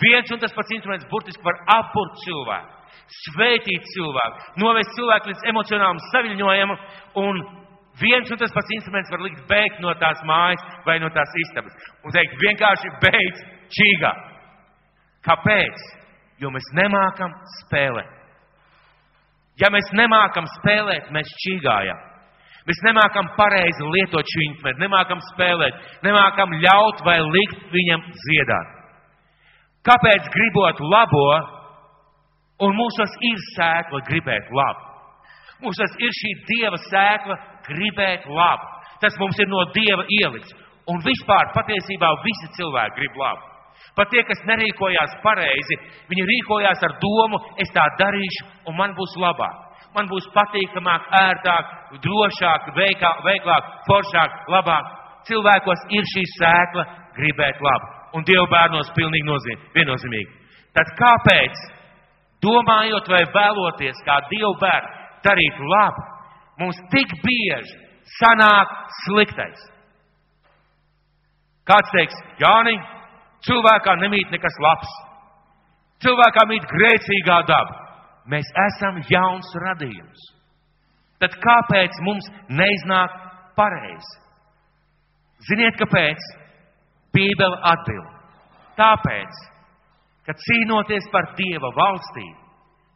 Viens 0.02 0.32
un 0.34 0.42
tas 0.42 0.56
pats 0.56 0.74
instruments 0.74 1.06
burtiski 1.12 1.44
var 1.46 1.60
apurt 1.76 2.18
cilvēku, 2.24 2.83
svētīt 3.24 3.90
cilvēku, 3.94 4.48
novest 4.64 4.94
cilvēku 4.98 5.32
līdz 5.32 5.44
emocionālam 5.52 6.00
saviņojumam, 6.12 6.80
un 7.24 7.42
viens 8.02 8.32
un 8.32 8.40
tas 8.42 8.54
pats 8.54 8.76
instruments 8.78 9.12
var 9.14 9.24
likt 9.26 9.44
bēgt 9.50 9.82
no 9.84 9.94
tās 10.02 10.22
mājas 10.28 10.64
vai 10.88 11.00
no 11.02 11.12
tās 11.14 11.36
istabas. 11.46 11.76
Un 12.04 12.16
teikt, 12.16 12.40
vienkārši 12.42 12.94
beidz 13.04 13.44
čīgā. 13.74 14.14
Kāpēc? 15.28 15.86
Jo 16.42 16.50
mēs 16.52 16.66
nemākam 16.76 17.32
spēlēt. 17.62 18.10
Ja 19.62 19.70
mēs 19.70 19.92
nemākam 19.94 20.48
spēlēt, 20.58 21.12
mēs 21.14 21.30
čīgājam. 21.44 22.00
Mēs 22.64 22.80
nemākam 22.86 23.28
pareizi 23.38 23.86
lietot 23.92 24.24
šo 24.24 24.44
instrumentu, 24.46 24.82
nemākam 24.86 25.20
spēlēt, 25.34 25.80
nemākam 26.06 26.56
ļaut 26.64 27.04
vai 27.06 27.18
likt 27.22 27.66
viņam 27.74 28.06
dziedāt. 28.24 28.80
Kāpēc 29.84 30.30
gribot 30.32 30.80
labo, 30.80 31.28
un 32.64 32.76
mūsos 32.78 33.16
ir 33.30 33.40
sēkla 33.54 34.02
gribēt 34.08 34.52
labu? 34.56 34.92
Mūsos 35.64 35.96
ir 36.04 36.12
šī 36.18 36.34
dieva 36.50 36.80
sēkla 36.90 37.38
gribēt 37.68 38.28
labu. 38.28 38.70
Tas 39.04 39.16
mums 39.20 39.40
ir 39.40 39.50
no 39.52 39.64
dieva 39.76 40.06
ielikts. 40.20 40.56
Un 40.92 41.00
vispār 41.04 41.52
patiesībā 41.56 42.10
visi 42.26 42.50
cilvēki 42.58 42.98
grib 43.00 43.20
labu. 43.20 43.52
Pat 43.96 44.10
tie, 44.10 44.24
kas 44.26 44.42
nerīkojās 44.50 45.20
pareizi, 45.24 45.78
viņi 46.10 46.26
rīkojās 46.30 46.82
ar 46.88 46.96
domu, 47.02 47.40
es 47.62 47.70
tā 47.76 47.84
darīšu, 48.00 48.48
un 48.68 48.78
man 48.80 48.96
būs 48.98 49.16
labāk. 49.22 49.60
Man 49.94 50.10
būs 50.10 50.26
patīkamāk, 50.34 51.08
ērtāk, 51.20 51.74
drošāk, 52.02 52.72
veikā, 52.76 53.12
veiklāk, 53.28 53.74
foršāk, 53.88 54.40
labāk. 54.50 54.94
Cilvēkos 55.30 55.86
ir 55.94 56.08
šī 56.16 56.24
sēkla 56.34 56.88
gribēt 57.16 57.62
labu 57.64 57.94
un 58.14 58.26
Dieva 58.28 58.46
bērnos 58.50 58.92
pilnīgi 58.98 59.26
nozīm, 59.28 59.62
viennozīmīgi. 59.74 60.32
Tad 60.78 60.90
kāpēc, 61.00 61.62
domājot 62.44 63.08
vai 63.12 63.24
vēloties 63.36 64.02
kā 64.06 64.20
Dieva 64.30 64.54
bērni, 64.62 64.92
darīt 65.26 65.62
labu, 65.74 66.04
mums 66.62 66.80
tik 66.94 67.14
bieži 67.24 67.80
sanāk 68.20 68.74
sliktais? 69.04 69.70
Kāds 71.64 71.94
teiks, 71.96 72.16
Jāni, 72.44 72.76
cilvēkā 73.48 73.96
nemīt 74.02 74.32
nekas 74.36 74.58
labs. 74.66 74.92
Cilvēkā 76.04 76.44
mīt 76.50 76.66
grēcīgā 76.68 77.40
daba. 77.48 77.80
Mēs 78.28 78.48
esam 78.68 79.00
jauns 79.08 79.50
radījums. 79.64 80.28
Tad 81.24 81.36
kāpēc 81.40 82.00
mums 82.04 82.28
neiznāk 82.52 83.16
pareizi? 83.56 84.20
Ziniet, 85.48 85.78
kāpēc? 85.80 86.28
Bībele 87.16 87.60
atbild. 87.70 88.12
Tāpēc, 88.80 89.42
ka 90.28 90.36
cīnoties 90.46 91.10
par 91.12 91.34
Dieva 91.40 91.72
valstību, 91.76 92.40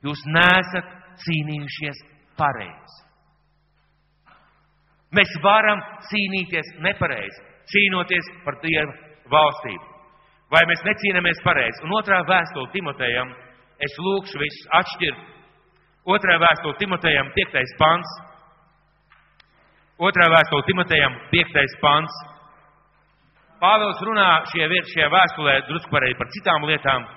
jūs 0.08 0.24
nesat 0.32 0.94
cīnījušies 1.24 2.00
pareizi. 2.40 3.04
Mēs 5.18 5.32
varam 5.44 5.82
cīnīties 6.10 6.74
nepareizi, 6.84 7.44
cīnoties 7.72 8.32
par 8.46 8.60
Dieva 8.64 8.94
valstību. 9.32 9.94
Vai 10.52 10.64
mēs 10.68 10.84
necīnāmies 10.88 11.42
pareizi? 11.44 11.84
Un 11.84 11.96
otrā 11.98 12.22
vēstule 12.28 12.72
Timotejam, 12.72 13.34
es 13.84 13.98
lūkšu 14.00 14.40
visus 14.40 14.70
atšķirt. 14.80 15.26
Otrā 16.08 16.38
vēstule 16.40 16.78
Timotejam, 16.80 17.32
piektais 17.36 17.74
pants. 17.80 18.14
Otrā 20.00 20.30
vēstule 20.32 20.64
Timotejam, 20.70 21.18
piektais 21.34 21.76
pants. 21.82 22.16
Pāvils 23.60 24.00
runā 24.06 24.28
šie, 24.54 24.68
šie 24.94 25.08
vēstulē 25.12 25.56
drusku 25.68 25.92
par 25.92 26.32
citām 26.36 26.68
lietām, 26.70 27.08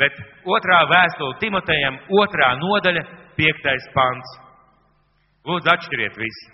bet 0.00 0.18
otrā 0.56 0.82
vēstule 0.90 1.38
Timotejam, 1.40 1.98
otrā 2.20 2.50
nodaļa, 2.60 3.04
piektais 3.38 3.88
pants. 3.94 4.36
Lūdzu, 5.46 5.70
atšķiriet 5.72 6.18
visi. 6.18 6.52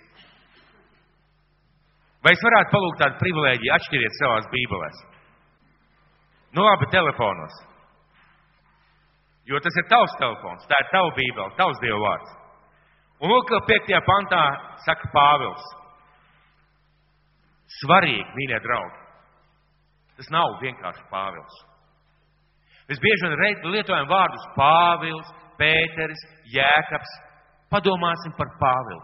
Vai 2.23 2.31
es 2.35 2.43
varētu 2.45 2.71
palūgt 2.71 3.01
tādu 3.01 3.19
privilēģiju, 3.19 3.73
atšķiriet 3.75 4.17
savās 4.19 4.47
bībelēs? 4.53 4.99
Nu 6.55 6.63
labi, 6.63 6.87
telefonos. 6.93 7.55
Jo 9.49 9.59
tas 9.59 9.75
ir 9.81 9.89
tavs 9.91 10.13
telefons, 10.21 10.67
tā 10.69 10.77
ir 10.79 10.91
tava 10.93 11.11
bībele, 11.17 11.51
tavs 11.57 11.81
Dieva 11.83 11.99
vārds. 11.99 12.35
Un 13.23 13.31
lūk, 13.31 13.49
ka 13.49 13.59
5. 13.67 13.91
pantā 14.07 14.43
saka 14.85 15.09
Pāvils. 15.11 15.65
Svarīgi, 17.81 18.23
mīļie 18.37 18.59
draugi. 18.63 18.99
Tas 20.19 20.31
nav 20.31 20.57
vienkārši 20.61 21.05
Pāvils. 21.11 21.59
Mēs 22.89 22.99
bieži 22.99 23.29
vien 23.29 23.71
lietojam 23.71 24.09
vārdus 24.09 24.47
Pāvils, 24.57 25.29
Pēteris, 25.59 26.23
Jēkabs. 26.51 27.13
Padomāsim 27.71 28.35
par 28.37 28.51
Pāvilu. 28.59 29.01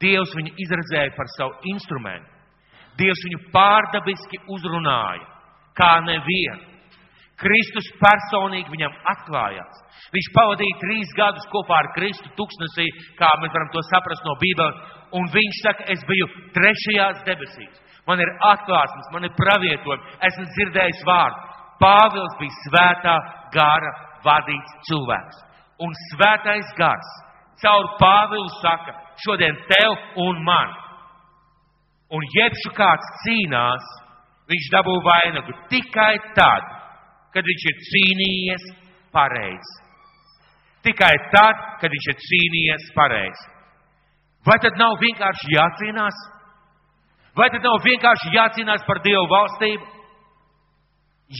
Dievs 0.00 0.34
viņu 0.36 0.54
izredzēja 0.64 1.14
par 1.16 1.28
savu 1.36 1.72
instrumentu. 1.72 2.30
Dievs 2.98 3.24
viņu 3.26 3.40
pārdabiski 3.54 4.38
uzrunāja, 4.54 5.26
kā 5.74 5.96
nevienu. 6.06 6.74
Kristus 7.40 7.88
personīgi 7.98 8.70
viņam 8.70 8.92
atklājās. 9.10 9.80
Viņš 10.14 10.28
pavadīja 10.36 10.80
trīs 10.82 11.14
gadus 11.18 11.46
kopā 11.50 11.80
ar 11.82 11.88
Kristu 11.96 12.30
tuksnesī, 12.38 12.86
kā 13.18 13.30
mēs 13.42 13.50
varam 13.50 13.72
to 13.74 13.82
saprast 13.88 14.22
no 14.26 14.36
Bībeles, 14.38 14.78
un 15.18 15.26
viņš 15.32 15.62
saka, 15.64 15.88
es 15.90 16.04
biju 16.06 16.28
trešajās 16.54 17.24
debesīs. 17.26 17.80
Man 18.06 18.22
ir 18.22 18.30
atklāsmes, 18.46 19.10
man 19.10 19.26
ir 19.26 19.34
pravietojumi, 19.34 20.14
esmu 20.28 20.46
dzirdējis 20.52 21.02
vārdu. 21.08 21.53
Pāvils 21.82 22.36
bija 22.40 22.60
svētā 22.62 23.16
gara 23.54 23.92
vadīts 24.24 24.76
cilvēks. 24.88 25.42
Un 25.84 25.94
svētais 26.10 26.70
gars 26.78 27.10
caur 27.62 27.86
Pāvilu 28.00 28.50
saka, 28.60 28.94
šodien 29.24 29.56
tev 29.70 29.94
un 30.26 30.42
man. 30.44 30.72
Un 32.14 32.26
jebšu 32.36 32.74
kāds 32.76 33.12
cīnās, 33.24 33.86
viņš 34.50 34.68
dabū 34.74 34.98
vainagu 35.06 35.54
tikai 35.70 36.14
tad, 36.36 36.66
kad 37.34 37.46
viņš 37.48 37.64
ir 37.70 37.80
cīnījies 37.88 38.68
pareizi. 39.14 39.74
Tikai 40.84 41.14
tad, 41.32 41.60
kad 41.80 41.90
viņš 41.90 42.06
ir 42.12 42.22
cīnījies 42.28 42.90
pareizi. 42.94 43.50
Vai 44.44 44.58
tad 44.60 44.76
nav 44.76 44.98
vienkārši 45.00 45.54
jācīnās? 45.54 46.16
Vai 47.34 47.48
tad 47.50 47.64
nav 47.64 47.80
vienkārši 47.82 48.34
jācīnās 48.34 48.84
par 48.86 49.00
Dievu 49.06 49.24
valstību? 49.30 49.93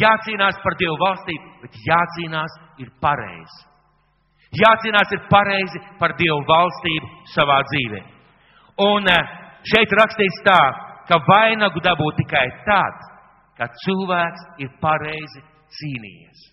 Jācīnās 0.01 0.59
par 0.65 0.77
Dievu 0.81 0.97
valstību, 1.03 1.51
bet 1.63 1.79
jācīnās 1.87 2.59
ir 2.83 2.91
pareizi. 3.05 3.61
Jācīnās 4.55 5.13
ir 5.17 5.23
pareizi 5.31 5.81
par 5.99 6.15
Dievu 6.19 6.41
valstību 6.49 7.11
savā 7.35 7.59
dzīvē. 7.71 8.01
Un 8.87 9.11
eh, 9.11 9.35
šeit 9.71 9.93
rakstīts 9.99 10.41
tā, 10.47 10.61
ka 11.09 11.19
vainagu 11.27 11.83
dabū 11.85 12.11
tikai 12.21 12.47
tad, 12.67 13.03
kad 13.59 13.75
cilvēks 13.85 14.47
ir 14.65 14.71
pareizi 14.83 15.43
cīnījies. 15.79 16.49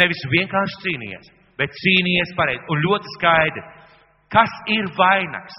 Nevis 0.00 0.22
vienkārši 0.32 0.80
cīnījies, 0.86 1.28
bet 1.60 1.74
cīnījies 1.82 2.32
pareizi 2.38 2.64
un 2.72 2.82
ļoti 2.86 3.12
skaidri. 3.18 3.66
Kas 4.32 4.52
ir 4.72 4.88
vainags? 4.96 5.58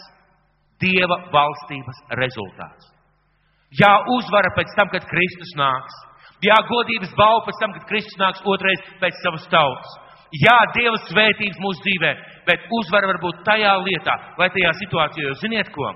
Dieva 0.82 1.16
valstības 1.32 2.00
rezultāts. 2.20 2.90
Jā, 3.80 3.92
uzvara 4.18 4.52
pēc 4.58 4.74
tam, 4.78 4.90
kad 4.92 5.06
Kristus 5.08 5.54
nāks. 5.56 5.94
Jā, 6.44 6.58
godības 6.68 7.14
balva 7.18 7.44
pēc 7.48 7.60
tam, 7.62 7.76
kad 7.76 7.86
Kristus 7.92 8.20
nāks 8.20 8.42
otrais 8.54 8.82
pēc 9.02 9.20
savas 9.24 9.46
tautas. 9.52 10.00
Jā, 10.44 10.56
Dieva 10.74 10.98
svētības 11.08 11.62
mūsu 11.62 11.84
dzīvē, 11.86 12.12
bet 12.48 12.66
uzvara 12.80 13.12
var 13.12 13.20
būt 13.22 13.44
tajā 13.46 13.76
lietā 13.86 14.16
vai 14.40 14.50
tajā 14.56 14.74
situācijā. 14.82 15.30
Jo 15.30 15.38
ziniet 15.44 15.70
ko? 15.76 15.94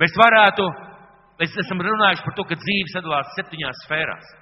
Mēs 0.00 0.16
varētu, 0.16 0.64
mēs 1.42 1.60
esam 1.60 1.84
runājuši 1.84 2.24
par 2.24 2.36
to, 2.38 2.48
ka 2.48 2.58
dzīve 2.64 2.92
sadalās 2.94 3.36
septiņās 3.36 3.84
sfērās 3.84 4.34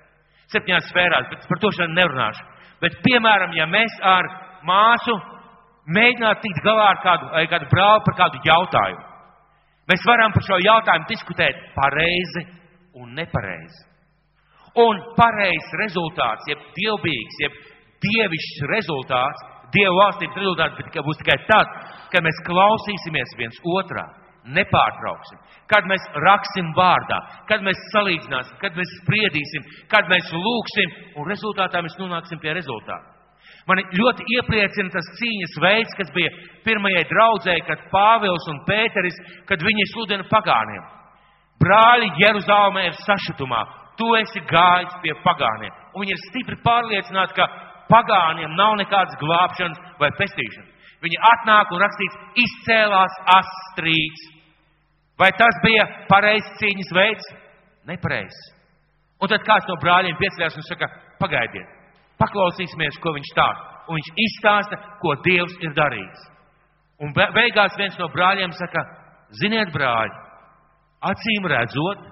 septiņās 0.53 0.91
sfērās, 0.91 1.31
bet 1.31 1.47
par 1.49 1.61
to 1.63 1.71
šodien 1.75 1.97
nerunāšu. 1.97 2.45
Bet, 2.83 2.99
piemēram, 3.07 3.55
ja 3.57 3.67
mēs 3.71 3.95
ar 4.05 4.29
māsu 4.67 5.15
mēģinātu 5.95 6.45
tikt 6.45 6.63
galā 6.67 6.91
ar 6.93 7.01
kādu, 7.05 7.31
vai 7.33 7.47
kādu 7.51 7.71
brāli 7.73 8.05
par 8.09 8.19
kādu 8.21 8.43
jautājumu, 8.45 9.03
mēs 9.91 10.07
varam 10.09 10.35
par 10.35 10.47
šo 10.47 10.61
jautājumu 10.65 11.11
diskutēt 11.11 11.67
pareizi 11.77 12.47
un 13.01 13.13
nepareizi. 13.19 13.83
Un 14.75 15.01
pareizs 15.15 15.75
rezultāts, 15.79 16.49
jeb 16.51 16.63
dievbijīgs, 16.75 17.41
jeb 17.45 17.59
dievišķs 18.03 18.65
rezultāts, 18.73 19.45
dievu 19.75 19.95
valstības 20.01 20.41
rezultāts 20.41 21.01
būs 21.07 21.21
tikai 21.23 21.39
tad, 21.47 21.73
kad 22.11 22.27
mēs 22.27 22.43
klausīsimies 22.47 23.37
viens 23.39 23.59
otrā 23.77 24.05
nepārtrauksim. 24.45 25.41
Kad 25.71 25.87
mēs 25.89 26.03
raksim 26.27 26.73
vārdā, 26.77 27.17
kad 27.49 27.63
mēs 27.65 27.79
salīdzināsim, 27.95 28.59
kad 28.61 28.77
mēs 28.77 28.91
spriedīsim, 29.01 29.69
kad 29.89 30.11
mēs 30.11 30.29
lūgsim, 30.35 30.97
un 31.17 31.31
rezultātā 31.31 31.81
mēs 31.85 31.97
nonāksim 32.01 32.43
pie 32.43 32.53
rezultāta. 32.59 33.15
Mani 33.69 33.87
ļoti 33.97 34.27
iepriecina 34.37 34.93
tas 34.93 35.07
cīņas 35.17 35.55
veids, 35.63 35.95
kas 35.97 36.11
bija 36.13 36.33
pirmajai 36.67 37.07
draudzēji, 37.09 37.65
kad 37.65 37.87
Pāvils 37.93 38.51
un 38.53 38.61
Pēteris, 38.69 39.17
kad 39.49 39.65
viņi 39.65 39.87
sludina 39.95 40.27
pagāniem. 40.29 40.85
Brāļi 41.63 42.11
Jeruzalemē 42.21 42.85
ir 42.91 42.99
sašutumā. 43.07 43.63
Tu 43.99 44.07
esi 44.19 44.43
gājis 44.51 44.95
pie 45.03 45.15
pagāniem. 45.23 45.75
Un 45.95 46.03
viņi 46.03 46.15
ir 46.17 46.23
stipri 46.29 46.57
pārliecināti, 46.65 47.37
ka 47.37 47.47
pagāniem 47.91 48.57
nav 48.59 48.75
nekādas 48.81 49.19
glābšanas 49.21 49.83
vai 50.01 50.11
pestīšanas. 50.19 50.73
Viņi 51.05 51.21
atnāk 51.29 51.73
un 51.75 51.83
rakstīts, 51.85 52.19
izcēlās 52.47 53.17
astrīts. 53.37 54.27
Vai 55.21 55.31
tas 55.39 55.59
bija 55.63 55.85
pareizs 56.09 56.57
cīņas 56.59 56.93
veids? 56.97 57.31
Nepareizs. 57.87 58.41
Un 59.23 59.31
tad 59.31 59.45
kāds 59.47 59.69
no 59.71 59.77
brāļiem 59.83 60.17
piecelās 60.19 60.57
un 60.59 60.67
saka, 60.67 60.89
pagaidiet, 61.21 61.69
paklausīsimies, 62.21 62.99
ko 63.01 63.15
viņš 63.15 63.31
stāsta. 63.31 63.71
Un 63.89 64.01
viņš 64.01 64.11
izstāsta, 64.27 64.79
ko 65.03 65.15
Dievs 65.27 65.55
ir 65.63 65.75
darījis. 65.77 66.27
Un 67.05 67.13
beigās 67.15 67.77
viens 67.79 67.97
no 68.01 68.09
brāļiem 68.13 68.55
saka, 68.57 68.83
ziniet, 69.41 69.71
brāļi, 69.75 70.15
acīm 71.05 71.49
redzot, 71.53 72.05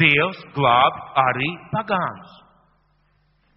Dievs 0.00 0.40
glāb 0.56 1.00
arī 1.28 1.50
pagānus. 1.74 2.36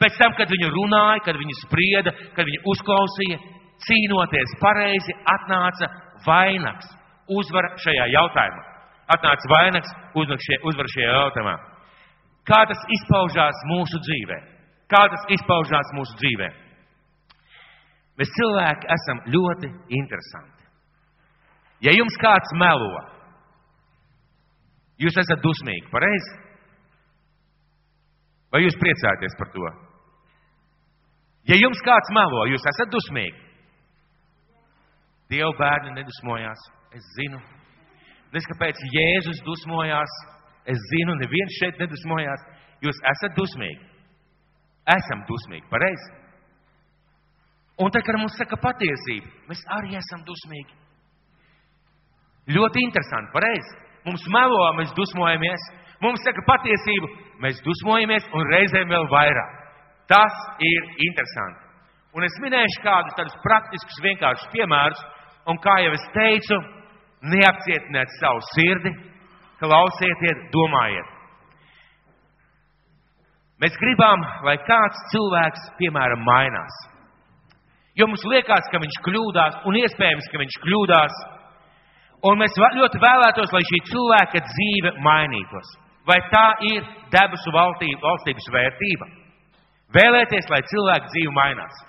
Pēc 0.01 0.17
tam, 0.19 0.33
kad 0.35 0.51
viņi 0.51 0.71
runāja, 0.73 1.21
kad 1.23 1.37
viņi 1.39 1.55
sprieda, 1.61 2.11
kad 2.35 2.47
viņi 2.49 2.59
uzklausīja, 2.67 3.37
cīnoties 3.87 4.57
pareizi, 4.61 5.15
atnāca 5.31 5.89
vainags 6.25 6.89
uzvara 7.31 7.71
šajā 7.79 8.09
jautājumā. 8.11 8.65
Atnāca 9.13 9.51
vainags, 9.51 9.93
uzvar 10.15 10.89
šajā 10.95 11.13
jautājumā. 11.13 11.55
Kā 12.47 12.59
tas 12.67 12.81
izpaužās 12.97 13.63
mūsu 13.71 13.99
dzīvē? 14.03 14.39
Kā 14.91 15.05
tas 15.11 15.23
izpaužās 15.31 15.93
mūsu 15.95 16.17
dzīvē? 16.19 16.49
Mēs 18.19 18.31
cilvēki 18.35 18.89
esam 18.93 19.21
ļoti 19.33 19.69
interesanti. 19.97 20.67
Ja 21.83 21.95
jums 21.95 22.15
kāds 22.21 22.51
melo, 22.59 22.91
jūs 25.01 25.17
esat 25.23 25.41
dusmīgi, 25.43 25.89
pareizi? 25.91 26.35
Vai 28.53 28.61
jūs 28.61 28.77
priecājaties 28.77 29.37
par 29.39 29.49
to? 29.55 29.71
Ja 31.49 31.57
jums 31.57 31.81
kāds 31.83 32.11
melo, 32.15 32.45
jūs 32.51 32.65
esat 32.69 32.91
dusmīgi. 32.93 33.39
Dieva 35.33 35.51
bērni 35.57 35.95
nedusmojās. 35.97 36.61
Es 36.93 37.05
zinu. 37.17 37.39
Nes 38.33 38.45
kāpēc 38.51 38.79
Jēzus 38.93 39.41
dusmojās. 39.45 40.19
Es 40.69 40.79
zinu, 40.91 41.17
neviens 41.19 41.57
šeit 41.59 41.81
nedusmojās. 41.81 42.45
Jūs 42.85 42.99
esat 43.11 43.35
dusmīgi. 43.39 43.81
Esam 44.93 45.23
dusmīgi, 45.27 45.65
pareizi. 45.71 46.09
Un 47.81 47.89
tad, 47.91 48.03
kad 48.05 48.19
mums 48.19 48.35
saka 48.37 48.59
patiesība, 48.61 49.31
mēs 49.49 49.63
arī 49.79 49.95
esam 49.97 50.21
dusmīgi. 50.27 50.75
Ļoti 52.53 52.83
interesanti, 52.85 53.31
pareizi. 53.33 53.79
Mums 54.07 54.23
melo, 54.31 54.61
mēs 54.79 54.91
dusmojamies. 54.97 55.65
Mums 56.03 56.23
saka 56.25 56.43
patiesību, 56.47 57.09
mēs 57.43 57.61
dusmojamies 57.63 58.25
un 58.35 58.47
reizēm 58.51 58.89
vēl 58.91 59.07
vairāk. 59.11 59.59
Tas 60.11 60.39
ir 60.59 60.89
interesanti. 61.07 61.61
Un 62.13 62.25
es 62.27 62.35
minēšu 62.43 62.83
kādus 62.83 63.15
tādus 63.17 63.37
praktiskus, 63.41 64.01
vienkāršus 64.03 64.51
piemērus, 64.53 64.99
un 65.49 65.57
kā 65.63 65.79
jau 65.81 65.93
es 65.95 66.03
teicu, 66.13 66.59
neapcietiniet 67.31 68.11
savu 68.19 68.43
sirdi, 68.51 68.91
klausieties, 69.63 70.43
domājiet. 70.53 71.09
Mēs 73.63 73.77
gribam, 73.79 74.25
lai 74.43 74.57
kāds 74.67 75.05
cilvēks, 75.13 75.69
piemēram, 75.79 76.21
mainās. 76.27 76.79
Jo 77.95 78.09
mums 78.09 78.25
liekas, 78.27 78.67
ka 78.73 78.81
viņš 78.81 78.97
kļūdās, 79.05 79.59
un 79.69 79.77
iespējams, 79.79 80.27
ka 80.31 80.41
viņš 80.41 80.59
kļūdās. 80.65 81.19
Un 82.23 82.39
mēs 82.39 82.55
ļoti 82.55 82.99
vēlētos, 83.03 83.51
lai 83.51 83.63
šī 83.67 83.79
cilvēka 83.89 84.43
dzīve 84.47 84.93
mainītos. 85.03 85.73
Vai 86.07 86.19
tā 86.31 86.45
ir 86.67 86.83
debesu 87.11 87.51
valstības 87.51 88.47
vērtība? 88.51 89.07
Vēlēties, 89.95 90.47
lai 90.51 90.61
cilvēka 90.71 91.11
dzīve 91.11 91.33
mainās. 91.35 91.81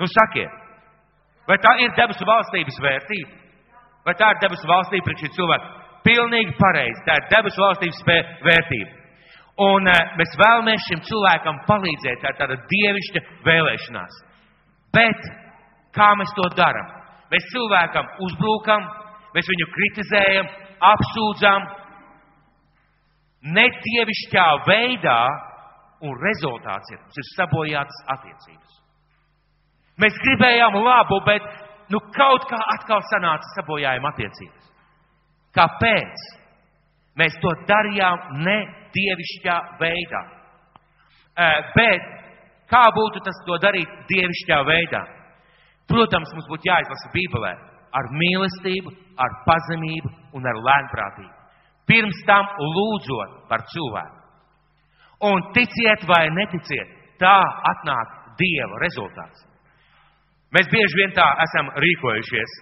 Nu, 0.00 0.08
sakiet, 0.08 0.52
vai 1.48 1.58
tā 1.60 1.74
ir 1.84 1.92
debesu 1.96 2.28
valstības 2.28 2.80
vērtība? 2.84 3.38
Vai 4.06 4.14
tā 4.18 4.32
ir 4.32 4.40
debesu 4.42 4.68
valstība 4.68 5.06
priekš 5.06 5.24
šī 5.26 5.30
cilvēka? 5.36 5.70
Pilnīgi 6.02 6.56
pareizi. 6.58 7.04
Tā 7.06 7.18
ir 7.20 7.28
debesu 7.30 7.62
valstības 7.62 8.00
vērtība. 8.48 8.90
Un 9.62 9.86
uh, 9.86 9.98
mēs 10.18 10.32
vēlamies 10.40 10.88
šim 10.88 11.02
cilvēkam 11.06 11.60
palīdzēt, 11.68 12.22
tā 12.22 12.32
ir 12.32 12.38
tāda 12.40 12.56
dievišķa 12.72 13.22
vēlēšanās. 13.46 14.16
Bet 14.96 15.28
kā 15.96 16.08
mēs 16.18 16.32
to 16.38 16.48
darām? 16.56 16.88
Mēs 17.32 17.46
cilvēkam 17.52 18.08
uzbrukam, 18.26 18.88
mēs 19.36 19.48
viņu 19.52 19.68
kritizējam, 19.76 20.50
apsūdzam, 20.92 21.66
netievišķā 23.56 24.46
veidā, 24.66 25.20
un 26.02 26.14
rezultāts 26.18 26.94
ir, 26.94 27.00
mums 27.02 27.20
ir 27.20 27.28
sabojātas 27.32 28.00
attiecības. 28.16 28.78
Mēs 30.02 30.18
gribējām 30.24 30.78
labu, 30.82 31.20
bet 31.26 31.46
nu, 31.92 32.00
kaut 32.14 32.46
kā 32.50 32.58
atkal 32.74 33.02
sanāca 33.10 33.50
sabojājuma 33.56 34.12
attiecības. 34.14 34.70
Kāpēc? 35.54 36.28
Mēs 37.20 37.34
to 37.42 37.50
darījām 37.68 38.22
nedievišķā 38.46 39.56
veidā. 39.82 40.22
Bet 41.76 42.06
kā 42.72 42.86
būtu 42.96 43.20
tas 43.26 43.42
to 43.46 43.58
darīt 43.60 43.90
dievišķā 44.08 44.62
veidā? 44.64 45.02
Protams, 45.92 46.32
mums 46.32 46.48
būtu 46.48 46.70
jāizlasa 46.70 47.12
Bībelē 47.12 47.52
ar 47.98 48.08
mīlestību, 48.16 48.92
ar 49.20 49.38
pazemību 49.46 50.10
un 50.38 50.48
ar 50.48 50.58
lēnprātību. 50.68 51.32
Pirms 51.88 52.24
tam 52.26 52.48
lūdzot 52.58 53.38
par 53.50 53.64
cilvēku. 53.72 54.18
Un 55.28 55.42
ticiet 55.54 56.04
vai 56.08 56.26
neticiet, 56.34 56.98
tā 57.20 57.38
atnāk 57.72 58.18
Dieva 58.40 58.78
rezultāts. 58.80 59.44
Mēs 60.56 60.68
bieži 60.72 60.98
vien 60.98 61.12
tā 61.16 61.26
esam 61.44 61.68
rīkojušies. 61.84 62.54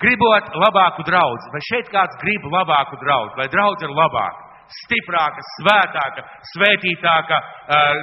Gribot 0.00 0.50
labāku 0.58 1.04
draugu, 1.06 1.50
vai 1.54 1.62
šeit 1.68 1.88
kāds 1.92 2.18
grib 2.20 2.44
labāku 2.52 2.98
draugu, 3.00 3.32
vai 3.38 3.46
draudz 3.52 3.84
ir 3.86 3.92
labāka, 3.94 4.44
stiprāka, 4.82 5.44
svētāka, 5.54 6.24
svētītāka, 6.52 7.38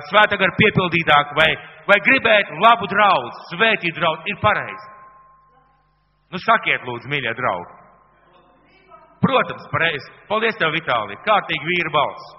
svētāka 0.10 0.48
ar 0.48 0.56
piepildītāka, 0.60 1.38
vai, 1.38 1.50
vai 1.90 2.00
gribēt 2.08 2.54
labu 2.64 2.90
draugu, 2.92 3.32
svētīt 3.52 3.98
draugu, 3.98 4.24
ir 4.34 4.40
pareizi. 4.42 4.90
Nu, 6.32 6.40
sakiet, 6.40 6.84
lūdzu, 6.88 7.10
mīļie 7.12 7.34
draugi. 7.36 7.80
Protams, 9.22 9.68
pareizi. 9.72 10.14
Paldies 10.30 10.58
tev, 10.58 10.72
Vitālija. 10.74 11.20
Kārtīgi 11.28 11.68
vīra 11.68 11.92
balss. 11.94 12.32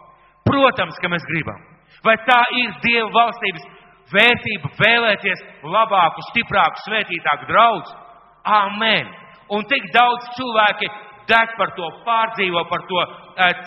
Protams, 0.49 0.99
ka 0.99 1.11
mēs 1.13 1.27
gribam. 1.29 1.61
Vai 2.03 2.17
tā 2.27 2.41
ir 2.59 2.73
Dieva 2.83 3.11
valstības 3.15 3.67
vērtība 4.13 4.71
vēlēties 4.81 5.45
labāku, 5.63 6.25
stiprāku, 6.31 6.83
svētītāku 6.89 7.47
draugu? 7.51 7.95
Amen. 8.43 9.13
Un 9.53 9.69
tik 9.71 9.87
daudz 9.95 10.33
cilvēki 10.39 10.89
deg 11.31 11.55
par 11.59 11.71
to, 11.77 11.89
pārdzīvo 12.07 12.65
par 12.71 12.83
to, 12.89 13.05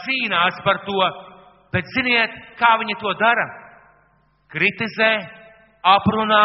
cīnās 0.03 0.59
par 0.65 0.81
to. 0.87 1.09
Bet 1.71 1.87
ziniet, 1.95 2.33
kā 2.59 2.75
viņi 2.81 2.97
to 2.99 3.13
dara? 3.19 3.45
Kritizē, 4.51 5.11
aprunā, 5.95 6.43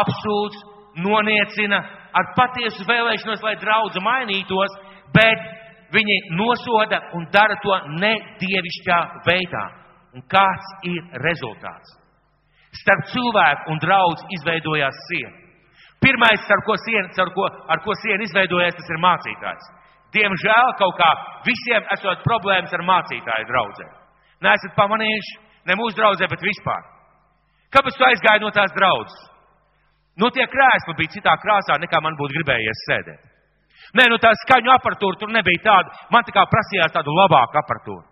apsūdz, 0.00 0.58
noniecina, 1.04 1.80
ar 2.18 2.30
patiesu 2.36 2.86
vēlēšanos, 2.88 3.42
lai 3.44 3.56
draudze 3.60 4.00
mainītos, 4.04 4.74
bet 5.14 5.44
viņi 5.92 6.16
nosoda 6.38 7.00
un 7.16 7.26
dara 7.32 7.56
to 7.62 7.78
nedievišķā 8.02 8.98
veidā. 9.28 9.64
Un 10.12 10.24
kāds 10.28 10.72
ir 10.84 11.00
rezultāts? 11.24 11.96
Starp 12.82 13.06
cilvēku 13.12 13.72
un 13.72 13.80
draudz 13.80 14.24
izveidojās 14.36 14.98
siena. 15.08 15.38
Pirmais, 16.02 16.44
ar 16.50 16.60
ko 16.66 16.74
siena, 16.82 17.08
ar 17.24 17.30
ko, 17.36 17.46
ar 17.70 17.80
ko 17.84 17.94
siena 18.00 18.24
izveidojās, 18.26 18.74
tas 18.76 18.90
ir 18.90 19.00
mācītājs. 19.00 19.68
Diemžēl 20.12 20.72
kaut 20.80 20.96
kā 20.98 21.10
visiem 21.46 21.84
esot 21.94 22.24
problēmas 22.26 22.72
ar 22.76 22.84
mācītāju 22.84 23.48
draudzē. 23.48 23.86
Neesat 24.44 24.74
pamanījuši, 24.76 25.36
ne 25.70 25.76
mūsu 25.78 25.96
draudzē, 25.96 26.28
bet 26.28 26.42
vispār. 26.44 26.82
Kāpēc 27.72 27.96
tu 27.96 28.04
aizgāji 28.08 28.42
no 28.42 28.50
tās 28.52 28.74
draudzes? 28.76 29.20
Nu, 30.20 30.28
tie 30.34 30.44
krēsli 30.44 30.94
bija 30.98 31.14
citā 31.14 31.34
krāsā, 31.40 31.78
nekā 31.80 32.00
man 32.04 32.16
būtu 32.18 32.36
gribējies 32.36 32.86
sēdēt. 32.88 33.28
Nē, 33.96 34.06
nu 34.12 34.18
tā 34.20 34.30
skaņu 34.44 34.72
aparatūra 34.72 35.18
tur 35.20 35.32
nebija 35.32 35.62
tāda, 35.64 35.92
man 36.12 36.24
tā 36.24 36.32
kā 36.36 36.44
prasījās 36.48 36.94
tādu 36.94 37.12
labāku 37.16 37.58
aparatūru. 37.60 38.04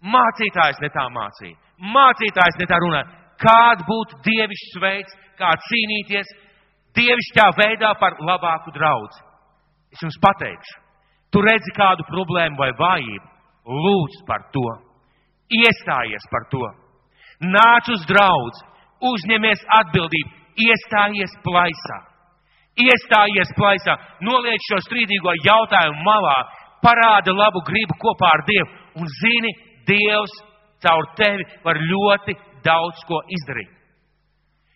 Mācītājs 0.00 0.80
ne 0.80 0.90
tā 0.92 1.06
mācīja. 1.12 1.56
Mācītājs 1.94 2.58
ne 2.60 2.68
tā 2.68 2.78
runāja. 2.80 3.08
Kāda 3.40 3.84
būtu 3.88 4.20
dievišķs 4.26 4.80
veids, 4.80 5.16
kā 5.40 5.52
cīnīties 5.68 6.32
dievišķā 6.96 7.46
veidā 7.56 7.92
par 8.00 8.16
labāku 8.20 8.72
draugu? 8.76 9.20
Es 9.92 10.02
jums 10.04 10.18
pateikšu, 10.22 10.76
tu 11.32 11.40
redzi 11.44 11.72
kādu 11.76 12.04
problēmu 12.08 12.60
vai 12.60 12.70
vājību, 12.78 13.26
lūdz 13.84 14.20
par 14.28 14.44
to, 14.54 14.66
iestājies 15.50 16.28
par 16.30 16.46
to, 16.52 16.62
nāc 17.40 17.88
uz 17.92 18.04
draugu, 18.08 18.60
uzņemies 19.10 19.64
atbildību, 19.80 20.39
iestājies 20.58 21.34
plaisā. 21.44 21.98
Iestājies 22.80 23.50
plaisā, 23.58 23.96
noliec 24.24 24.62
šo 24.68 24.78
strīdīgo 24.86 25.34
jautājumu 25.44 26.04
malā, 26.06 26.36
parāda 26.84 27.34
labu 27.34 27.62
gribu 27.66 27.96
kopā 28.00 28.30
ar 28.36 28.44
Dievu 28.46 28.68
un 29.00 29.10
zini, 29.20 29.52
Dievs 29.88 30.32
caur 30.84 31.08
tevi 31.18 31.44
var 31.64 31.80
ļoti 31.80 32.36
daudz 32.64 33.02
ko 33.08 33.20
izdarīt. 33.26 33.72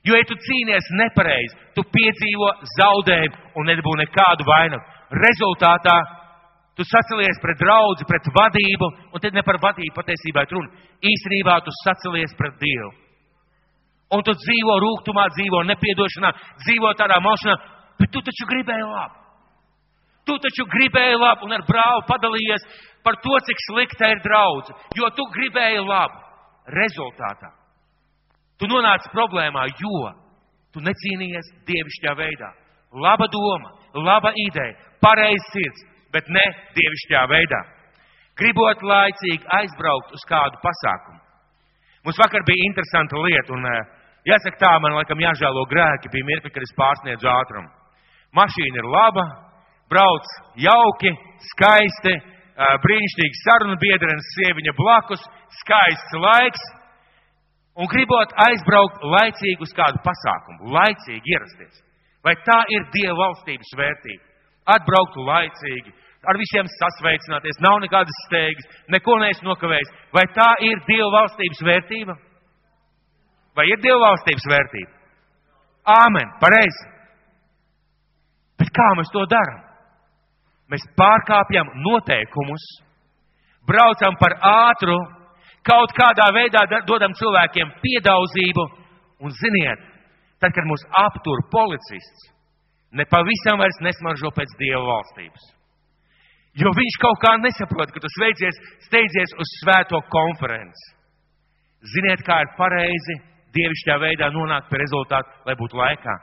Jo, 0.04 0.18
ja 0.18 0.26
tu 0.28 0.36
cīnies 0.36 0.90
nepareizi, 1.00 1.54
tu 1.76 1.84
piedzīvo 1.88 2.50
zaudējumu 2.74 3.54
un 3.56 3.70
nedabū 3.70 3.94
nekādu 4.02 4.44
vainu. 4.44 4.80
Rezultātā 5.16 5.94
tu 6.76 6.84
sacelies 6.84 7.40
pret 7.40 7.56
draugu, 7.62 8.04
pret 8.08 8.28
vadību, 8.36 8.90
un 9.14 9.22
tad 9.22 9.32
ne 9.32 9.44
par 9.46 9.60
vadību 9.62 9.96
patiesībā 9.96 10.44
ir 10.44 10.52
runa. 10.58 10.84
Īstenībā 11.00 11.56
tu 11.64 11.72
sacelies 11.84 12.36
pret 12.36 12.58
Dievu 12.60 12.92
un 14.12 14.22
tu 14.26 14.34
dzīvo 14.36 14.76
rūgtumā, 14.84 15.26
dzīvo 15.36 15.64
nepiedošanā, 15.70 16.30
dzīvo 16.66 16.92
tādā 16.98 17.20
mošanā, 17.24 17.56
bet 18.00 18.12
tu 18.12 18.20
taču 18.24 18.48
gribēji 18.50 18.86
labu. 18.90 19.20
Tu 20.24 20.38
taču 20.40 20.64
gribēji 20.72 21.18
labu 21.20 21.48
un 21.48 21.56
ar 21.56 21.64
brāli 21.68 22.06
padalījies 22.08 22.68
par 23.04 23.20
to, 23.24 23.34
cik 23.48 23.66
slikta 23.68 24.08
ir 24.12 24.22
draudz, 24.24 24.72
jo 24.96 25.10
tu 25.16 25.28
gribēji 25.36 25.84
labu. 25.84 26.22
Rezultātā 26.64 27.50
tu 28.58 28.68
nonāci 28.70 29.10
problēmā, 29.12 29.66
jo 29.80 30.10
tu 30.72 30.82
necīnījies 30.84 31.50
dievišķā 31.68 32.14
veidā. 32.18 32.50
Laba 32.94 33.26
doma, 33.30 33.72
laba 33.98 34.30
ideja, 34.38 34.76
pareizs 35.02 35.50
sirds, 35.52 35.82
bet 36.14 36.28
ne 36.30 36.44
dievišķā 36.76 37.24
veidā. 37.30 37.60
Gribot 38.38 38.82
laicīgi 38.82 39.46
aizbraukt 39.58 40.14
uz 40.14 40.24
kādu 40.30 40.58
pasākumu. 40.62 41.20
Mums 42.04 42.20
vakar 42.20 42.44
bija 42.44 42.68
interesanta 42.68 43.20
lieta, 43.24 43.54
un 43.56 43.64
uh, 43.64 43.84
Jāsaka 44.24 44.56
tā, 44.56 44.70
man 44.80 44.94
laikam 44.96 45.20
jāžēlo 45.20 45.66
grēki, 45.68 46.08
bija 46.12 46.24
mirkli, 46.30 46.52
kad 46.52 46.64
es 46.64 46.72
pārsniedzu 46.78 47.28
ātrumu. 47.28 47.68
Mašīna 48.34 48.80
ir 48.80 48.86
laba, 48.88 49.24
brauc 49.92 50.30
jauki, 50.64 51.12
skaisti, 51.50 52.14
brīnišķīgi 52.86 53.40
sarunu 53.42 53.76
biedrenes 53.82 54.30
sieviņa 54.38 54.74
blakus, 54.78 55.26
skaists 55.60 56.16
laiks, 56.24 56.64
un 57.76 57.90
gribot 57.90 58.32
aizbraukt 58.46 59.04
laicīgi 59.12 59.60
uz 59.66 59.76
kādu 59.76 60.00
pasākumu, 60.06 60.72
laicīgi 60.72 61.34
ierasties. 61.34 61.84
Vai 62.24 62.32
tā 62.48 62.62
ir 62.72 62.88
Dieva 62.94 63.18
valstības 63.26 63.76
vērtība? 63.76 64.24
Atbraukt 64.72 65.20
laicīgi, 65.20 65.92
ar 66.28 66.38
visiem 66.40 66.68
sasveicināties, 66.70 67.60
nav 67.64 67.80
nekādas 67.84 68.20
steigas, 68.26 68.68
neko 68.92 69.18
neesmu 69.22 69.52
nokavējis. 69.52 69.92
Vai 70.14 70.24
tā 70.36 70.50
ir 70.66 70.80
Dieva 70.88 71.10
valstības 71.18 71.62
vērtība? 71.68 72.16
Vai 73.54 73.68
ir 73.70 73.80
dievvalstības 73.82 74.46
vērtība? 74.50 74.92
Āmen, 75.94 76.30
pareizi. 76.40 76.90
Bet 78.58 78.70
kā 78.74 78.86
mēs 78.98 79.12
to 79.14 79.22
darām? 79.30 79.60
Mēs 80.72 80.86
pārkāpjam 80.98 81.68
noteikumus, 81.84 82.62
braucam 83.68 84.16
par 84.18 84.34
ātru, 84.48 84.96
kaut 85.66 85.92
kādā 85.96 86.30
veidā 86.34 86.64
dodam 86.88 87.14
cilvēkiem 87.14 87.74
piedauzību, 87.82 88.64
un 89.22 89.34
ziniet, 89.38 89.82
tad, 90.40 90.54
kad 90.56 90.66
mūs 90.66 90.86
aptur 91.04 91.44
policists, 91.52 92.30
ne 92.96 93.04
pavisam 93.10 93.60
vairs 93.60 93.78
nesmaržo 93.84 94.32
pēc 94.34 94.56
Dieva 94.58 94.82
valstības. 94.88 95.52
Jo 96.54 96.70
viņš 96.70 96.96
kaut 97.02 97.18
kā 97.22 97.32
nesaprot, 97.42 97.90
ka 97.90 98.00
tu 98.02 98.10
sveicies, 98.14 98.58
steidzies 98.86 99.32
uz 99.42 99.54
svēto 99.60 99.98
konferenci. 100.12 100.92
Ziniet, 101.94 102.22
kā 102.24 102.36
ir 102.44 102.52
pareizi 102.58 103.16
dievišķā 103.54 103.96
veidā 104.02 104.30
nonākt 104.34 104.70
pie 104.70 104.78
rezultātu, 104.82 105.34
lai 105.48 105.56
būtu 105.58 105.78
laikā. 105.78 106.14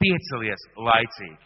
Piecelies 0.00 0.66
laicīgi, 0.80 1.40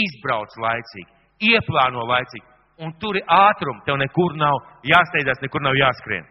izbrauc 0.00 0.56
laicīgi, 0.64 1.10
ieplāno 1.52 2.06
laicīgi, 2.08 2.46
un 2.84 2.92
tur 3.00 3.16
ir 3.20 3.28
ātrums, 3.28 3.84
tev 3.86 4.00
nekur 4.00 4.36
nav 4.40 4.56
jāsteidzās, 4.88 5.40
nekur 5.44 5.64
nav 5.64 5.76
jāskrien. 5.76 6.26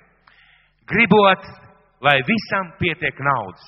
Gribot, 0.90 1.46
lai 2.06 2.18
visam 2.26 2.74
pietiek 2.82 3.22
naudas. 3.22 3.66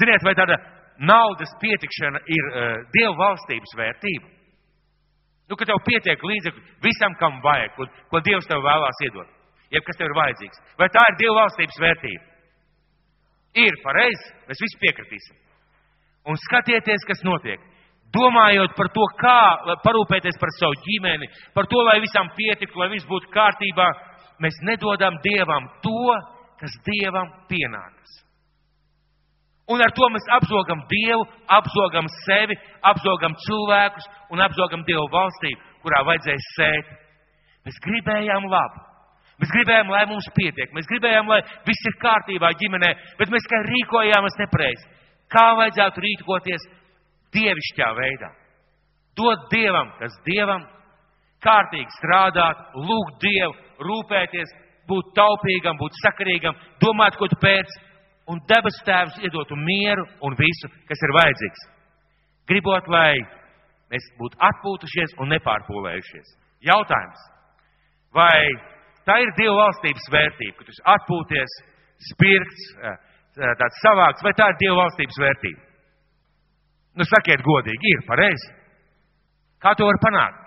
Ziniet, 0.00 0.24
vai 0.24 0.34
tāda 0.38 0.56
naudas 1.04 1.52
pietikšana 1.60 2.24
ir 2.24 2.48
uh, 2.48 2.74
Dieva 2.96 3.16
valstības 3.20 3.76
vērtība? 3.76 4.37
Nu, 5.48 5.56
ka 5.56 5.64
tev 5.68 5.80
pietiek 5.86 6.22
līdzekļu 6.30 6.62
visam, 6.84 7.14
kam 7.20 7.40
vajag, 7.44 7.72
ko, 7.76 7.86
ko 8.12 8.20
Dievs 8.24 8.48
tev 8.48 8.60
vēlās 8.64 9.04
iedot. 9.06 9.28
jeb 9.70 9.84
kas 9.84 9.96
tev 9.96 10.08
ir 10.08 10.16
vajadzīgs. 10.16 10.60
Vai 10.80 10.88
tā 10.92 11.02
ir 11.10 11.16
Dieva 11.20 11.34
valstības 11.42 11.80
vērtība? 11.84 12.24
Ir 13.64 13.74
pareizi, 13.82 14.30
mēs 14.48 14.62
visi 14.64 14.78
piekritīsim. 14.80 15.36
Un 16.28 16.36
skatieties, 16.40 17.04
kas 17.08 17.24
notiek. 17.24 17.60
Domājot 18.12 18.72
par 18.76 18.88
to, 18.92 19.04
kā 19.20 19.40
parūpēties 19.84 20.38
par 20.40 20.52
savu 20.56 20.76
ģimeni, 20.84 21.28
par 21.52 21.68
to, 21.68 21.80
lai 21.84 21.98
visam 22.00 22.30
pietiktu, 22.36 22.80
lai 22.80 22.88
viss 22.94 23.08
būtu 23.08 23.28
kārtībā, 23.34 23.88
mēs 24.40 24.56
nedodam 24.64 25.18
Dievam 25.24 25.68
to, 25.84 26.16
kas 26.60 26.72
Dievam 26.88 27.28
pienākas. 27.50 28.22
Un 29.68 29.82
ar 29.84 29.92
to 29.92 30.06
mēs 30.08 30.24
apzogam 30.38 30.80
Dievu, 30.88 31.26
apzogam 31.52 32.08
sevi, 32.24 32.56
apzogam 32.88 33.34
cilvēkus 33.44 34.06
un 34.32 34.40
apzogam 34.40 34.84
Dievu 34.88 35.04
valstību, 35.12 35.60
kurā 35.84 36.00
vajadzēja 36.08 36.44
sēt. 36.54 36.92
Mēs 37.68 37.80
gribējām 37.84 38.48
labu. 38.48 38.84
Mēs 39.38 39.52
gribējām, 39.54 39.90
lai 39.92 40.06
mums 40.10 40.26
pietiek. 40.34 40.72
Mēs 40.74 40.88
gribējām, 40.90 41.28
lai 41.30 41.42
viss 41.66 41.86
ir 41.86 41.98
kārtībā 42.02 42.50
ģimenē, 42.58 42.88
bet 43.20 43.30
mēs 43.30 43.44
kā 43.50 43.60
rīkojāmies 43.66 44.38
nepareizi. 44.40 44.88
Kā 45.30 45.44
vajadzētu 45.60 46.02
rīkoties 46.02 46.64
dievišķā 47.36 47.90
veidā? 48.00 48.32
Dot 49.18 49.46
Dievam, 49.52 49.92
kas 50.00 50.16
Dievam, 50.26 50.64
kārtīgi 51.44 51.92
strādāt, 51.98 52.64
lūgt 52.88 53.20
Dievu, 53.22 53.54
rūpēties, 53.84 54.54
būt 54.88 55.12
taupīgam, 55.14 55.78
būt 55.78 56.00
sakarīgam, 56.02 56.56
domāt, 56.82 57.18
ko 57.20 57.28
tu 57.30 57.38
pēc, 57.42 57.76
un 58.28 58.40
debesu 58.48 58.84
tēvs 58.86 59.18
iedotu 59.24 59.56
mieru 59.56 60.04
un 60.26 60.36
visu, 60.38 60.70
kas 60.88 61.04
ir 61.04 61.14
vajadzīgs. 61.16 61.66
Gribot, 62.48 62.88
lai 62.92 63.16
mēs 63.92 64.08
būtu 64.20 64.38
atpūtušies 64.48 65.16
un 65.22 65.32
nepārpūlējušies. 65.32 66.34
Jautājums, 66.68 67.20
vai 68.16 68.36
tā 69.08 69.20
ir 69.22 69.32
Dieva 69.38 69.56
valstības 69.62 70.08
vērtība, 70.12 70.56
ka 70.58 70.66
tu 70.66 70.74
esi 70.74 70.84
atpūties, 70.94 71.56
spirts, 72.10 72.66
eh, 72.82 72.98
tāds 73.60 73.80
savāks, 73.84 74.24
vai 74.24 74.34
tā 74.36 74.50
ir 74.52 74.60
Dieva 74.60 74.82
valstības 74.82 75.20
vērtība? 75.24 75.64
Nu, 76.98 77.06
sakiet 77.06 77.44
godīgi, 77.46 77.94
ir 77.94 78.04
pareizi. 78.08 78.52
Kā 79.62 79.74
to 79.78 79.86
var 79.86 79.98
panākt? 80.02 80.44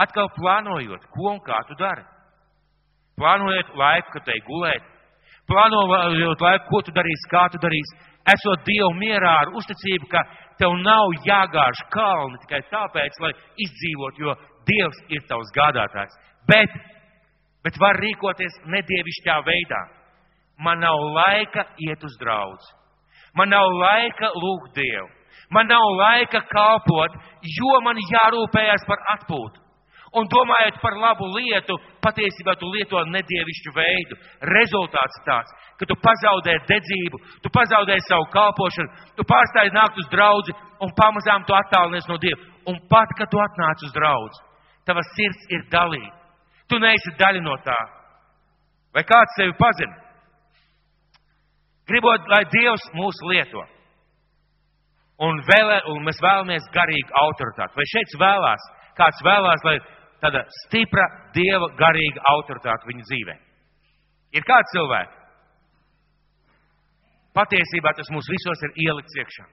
Atkal 0.00 0.30
plānojot, 0.34 1.04
ko 1.12 1.34
un 1.34 1.40
kā 1.44 1.60
tu 1.68 1.76
dari. 1.78 2.02
Plānojot 3.20 3.74
laiku, 3.78 4.10
kad 4.14 4.24
te 4.26 4.38
gulēt, 4.46 4.93
plānojot 5.50 6.40
laiku, 6.40 6.66
ko 6.70 6.80
tu 6.84 6.94
darīsi, 6.94 7.30
kā 7.30 7.46
tu 7.52 7.60
darīsi, 7.62 7.98
esot 8.34 8.64
Dievu 8.66 8.92
mierā 8.98 9.34
ar 9.42 9.52
uzticību, 9.58 10.08
ka 10.10 10.22
tev 10.60 10.76
nav 10.80 11.12
jāgāž 11.26 11.82
kalni 11.92 12.40
tikai 12.44 12.62
tāpēc, 12.72 13.18
lai 13.24 13.32
izdzīvot, 13.66 14.20
jo 14.22 14.36
Dievs 14.68 15.00
ir 15.12 15.24
tavs 15.28 15.50
gādātājs. 15.56 16.14
Bet, 16.48 16.72
bet 17.64 17.76
var 17.80 18.00
rīkoties 18.00 18.62
nedievišķā 18.72 19.40
veidā. 19.44 19.82
Man 20.64 20.80
nav 20.80 21.00
laika 21.16 21.66
iet 21.82 22.04
uz 22.06 22.14
draudz. 22.20 22.64
Man 23.36 23.50
nav 23.50 23.66
laika 23.80 24.30
lūgt 24.38 24.78
Dievu. 24.78 25.10
Man 25.52 25.68
nav 25.68 25.84
laika 25.98 26.40
kalpot, 26.48 27.12
jo 27.58 27.74
man 27.84 27.98
jārūpējas 28.00 28.86
par 28.88 29.02
atpūtu 29.18 29.63
un 30.18 30.28
domājot 30.30 30.78
par 30.82 30.96
labu 31.00 31.26
lietu, 31.34 31.76
patiesībā 32.04 32.54
tu 32.60 32.68
lieto 32.70 33.00
nedievišķu 33.10 33.72
veidu. 33.74 34.18
Rezultāts 34.54 35.20
tāds, 35.26 35.54
ka 35.78 35.88
tu 35.90 35.96
pazaudē 35.98 36.54
dedzību, 36.68 37.20
tu 37.42 37.52
pazaudē 37.54 37.98
savu 38.06 38.28
kalpošanu, 38.34 39.10
tu 39.18 39.26
pārstāji 39.26 39.74
nākt 39.74 39.98
uz 39.98 40.10
draudzi 40.12 40.54
un 40.84 40.94
pamazām 40.98 41.46
tu 41.48 41.56
attālinies 41.56 42.08
no 42.10 42.18
Dieva. 42.22 42.40
Un 42.70 42.78
pat, 42.88 43.10
kad 43.18 43.28
tu 43.30 43.40
atnāc 43.42 43.82
uz 43.84 43.92
draudzi, 43.92 44.40
tava 44.86 45.02
sirds 45.14 45.50
ir 45.52 45.66
dalīta. 45.72 46.16
Tu 46.70 46.78
neesi 46.80 47.12
daļa 47.20 47.42
no 47.44 47.58
tā. 47.66 47.76
Vai 48.94 49.02
kāds 49.04 49.36
sevi 49.36 49.52
pazina? 49.58 49.98
Gribot, 51.90 52.24
lai 52.32 52.44
Dievs 52.48 52.86
mūs 52.96 53.18
lieto. 53.28 53.64
Un, 55.24 55.42
vēlē, 55.46 55.82
un 55.92 56.00
mēs 56.06 56.18
vēlamies 56.22 56.70
garīgu 56.74 57.12
autoritāti. 57.20 57.76
Vai 57.76 57.84
šeit 57.90 58.16
vēlās, 58.18 58.64
kāds 58.98 59.20
vēlās, 59.26 59.66
lai 59.66 59.76
tāda 60.24 60.44
stipra 60.64 61.04
dieva 61.36 61.68
garīga 61.76 62.22
autoritāte 62.32 62.88
viņa 62.88 63.04
dzīvē. 63.10 63.36
Ir 64.34 64.46
kādi 64.48 64.72
cilvēki? 64.72 65.20
Patiesībā 67.34 67.92
tas 67.98 68.10
mums 68.14 68.28
visos 68.30 68.62
ir 68.66 68.76
ielikts 68.86 69.16
iekšā. 69.20 69.46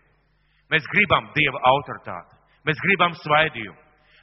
Mēs 0.71 0.85
gribam 0.93 1.31
dieva 1.35 1.59
autoritāti, 1.73 2.37
mēs 2.67 2.79
gribam 2.85 3.15
svaidījumu, 3.19 3.79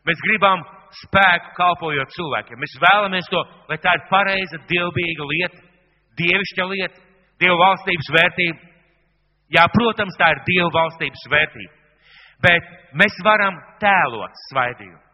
mēs 0.09 0.23
gribam 0.25 0.63
spēku 1.03 1.53
kalpojot 1.59 2.15
cilvēkiem. 2.15 2.61
Mēs 2.63 2.77
vēlamies 2.85 3.29
to, 3.29 3.43
lai 3.69 3.77
tā 3.83 3.93
ir 3.99 4.07
pareiza, 4.09 4.63
dievbijīga 4.71 5.27
lieta, 5.33 5.61
dievišķa 6.23 6.69
lieta, 6.71 7.03
dieva 7.43 7.59
valstības 7.61 8.09
vērtība. 8.17 8.71
Jā, 9.59 9.67
protams, 9.73 10.17
tā 10.21 10.31
ir 10.33 10.41
dieva 10.47 10.71
valstības 10.73 11.27
vērtība. 11.33 11.75
Bet 12.45 12.73
mēs 12.97 13.21
varam 13.27 13.59
tēlot 13.83 14.43
svaidījumu 14.49 15.08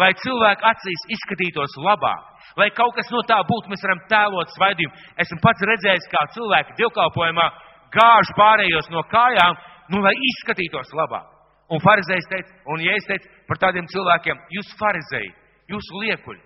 lai 0.00 0.12
cilvēku 0.22 0.68
acīs 0.68 1.04
izskatītos 1.16 1.76
labāk, 1.84 2.22
lai 2.60 2.68
kaut 2.76 2.94
kas 2.96 3.10
no 3.12 3.22
tā 3.28 3.40
būtu, 3.48 3.72
mēs 3.72 3.84
varam 3.84 4.00
tēlot 4.10 4.54
svaidījumu. 4.56 4.96
Esmu 5.24 5.38
pats 5.44 5.66
redzējis, 5.72 6.08
kā 6.12 6.24
cilvēki 6.36 6.76
dievkalpojumā 6.80 7.46
gāž 7.92 8.32
pārējos 8.38 8.90
no 8.92 9.04
kājām, 9.12 9.58
nu, 9.92 10.02
lai 10.04 10.14
izskatītos 10.30 10.92
labāk. 10.96 11.28
Un 11.72 11.80
farizējs 11.80 12.28
teica, 12.28 12.54
un 12.72 12.82
ja 12.84 12.94
es 12.98 13.08
teicu 13.08 13.28
par 13.48 13.60
tādiem 13.62 13.86
cilvēkiem, 13.88 14.40
jūs 14.52 14.72
farizēji, 14.80 15.32
jūs 15.72 15.88
liekuļi, 16.02 16.42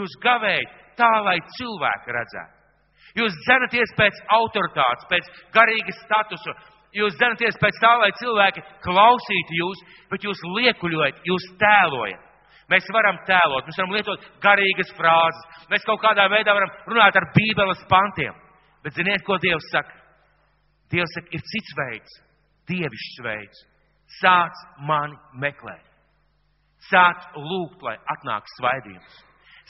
jūs 0.00 0.18
gavēji 0.24 0.66
tā, 0.98 1.10
lai 1.26 1.38
cilvēki 1.58 2.14
redzētu. 2.16 2.52
Jūs 3.14 3.34
dzenaties 3.44 3.92
pēc 3.94 4.16
autoritātes, 4.34 5.06
pēc 5.10 5.28
garīgas 5.54 6.00
statusa, 6.02 6.54
jūs 6.98 7.14
dzenaties 7.18 7.58
pēc 7.62 7.78
tā, 7.82 7.92
lai 8.00 8.10
cilvēki 8.18 8.64
klausītu 8.82 9.58
jūs, 9.60 9.82
bet 10.10 10.26
jūs 10.26 10.40
liekuļojat, 10.56 11.20
jūs 11.30 11.46
tēlojat. 11.60 12.23
Mēs 12.72 12.86
varam 12.96 13.18
tēlot, 13.28 13.66
mēs 13.68 13.78
varam 13.80 13.92
lietot 13.92 14.28
garīgas 14.40 14.92
frāzes, 14.96 15.42
mēs 15.72 15.84
kaut 15.84 16.00
kādā 16.00 16.24
veidā 16.32 16.54
varam 16.56 16.72
runāt 16.88 17.16
ar 17.20 17.26
Bībeles 17.36 17.82
pantiem. 17.90 18.36
Bet 18.84 18.96
ziniet, 18.96 19.24
ko 19.24 19.36
Dievs 19.40 19.68
saka? 19.72 20.00
Dievs 20.92 21.12
saka, 21.16 21.28
ir 21.36 21.44
cits 21.50 21.76
veids, 21.80 22.16
dievišķs 22.70 23.20
veids. 23.24 23.66
Sāc 24.20 24.64
mani 24.88 25.16
meklēt. 25.40 25.84
Sāc 26.90 27.28
lūgt, 27.36 27.80
lai 27.84 27.96
atnāk 28.12 28.48
svaidījums. 28.58 29.20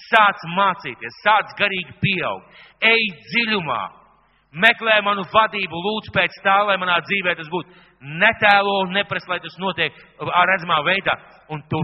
Sāc 0.09 0.43
mācīties, 0.57 1.21
sāc 1.23 1.55
garīgi 1.59 1.95
pieaugt. 2.03 2.65
Ej 2.83 3.05
dziļumā, 3.31 3.83
meklē 4.65 4.99
manu 5.07 5.23
vadību, 5.31 5.83
lūdz 5.87 6.11
pēc 6.15 6.41
tā, 6.43 6.57
lai 6.67 6.77
manā 6.83 6.99
dzīvē 7.07 7.37
tas 7.39 7.51
būtu 7.51 7.71
netēlo 8.23 8.81
un 8.85 8.95
neprasa, 8.99 9.31
lai 9.31 9.41
tas 9.43 9.55
notiek 9.63 9.95
redzamā 10.51 10.81
veidā. 10.87 11.15
Un 11.53 11.61
tu 11.69 11.81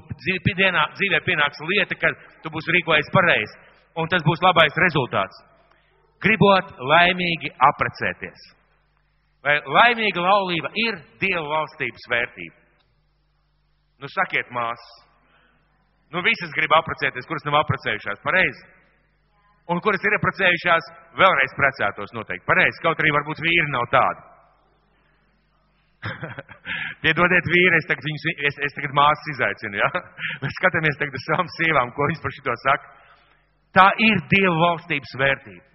dienā, 0.56 0.84
dzīvē 0.96 1.20
pienāks 1.26 1.60
lieta, 1.68 1.96
kad 2.00 2.16
tu 2.44 2.52
būsi 2.52 2.72
rīkojies 2.76 3.10
pareizi. 3.12 3.58
Un 4.00 4.08
tas 4.08 4.22
būs 4.24 4.40
labais 4.44 4.76
rezultāts. 4.80 5.42
Gribot 6.20 6.72
laimīgi 6.78 7.50
aprecēties. 7.68 8.48
Vai 9.44 9.56
laimīga 9.64 10.20
laulība 10.20 10.70
ir 10.76 10.98
Dieva 11.20 11.46
valstības 11.48 12.08
vērtība? 12.12 12.56
Nu, 14.00 14.08
sakiet, 14.08 14.48
māsas. 14.52 14.90
Nu, 16.12 16.22
visas 16.26 16.52
grib 16.56 16.72
aprecēties, 16.76 17.26
kuras 17.28 17.44
nav 17.46 17.60
aprecējušās. 17.60 18.20
Pareizi. 18.24 18.62
Un 19.70 19.80
kuras 19.84 20.02
ir 20.02 20.16
aprecējušās, 20.16 20.88
vēlreiz 21.20 21.52
precētos 21.56 22.12
noteikti. 22.16 22.46
Pareizi. 22.48 22.82
Kaut 22.84 23.00
arī 23.00 23.12
varbūt 23.14 23.42
vīri 23.44 23.68
nav 23.72 23.86
tādi. 23.92 24.29
Piedodiet, 27.04 27.48
vīri, 27.52 27.76
es 27.76 27.88
tagad, 27.88 28.06
viņus, 28.08 28.26
es, 28.48 28.58
es 28.68 28.76
tagad 28.76 28.94
māsas 28.96 29.32
izaicinu, 29.34 29.80
ja? 29.80 29.88
Mēs 30.42 30.54
skatāmies 30.56 31.00
tagad 31.00 31.18
uz 31.18 31.26
savām 31.28 31.50
sievām, 31.58 31.92
ko 31.96 32.08
viņas 32.08 32.22
par 32.24 32.36
šito 32.36 32.54
saka. 32.64 32.94
Tā 33.76 33.88
ir 34.02 34.22
Dieva 34.30 34.54
valstības 34.58 35.12
vērtība. 35.20 35.66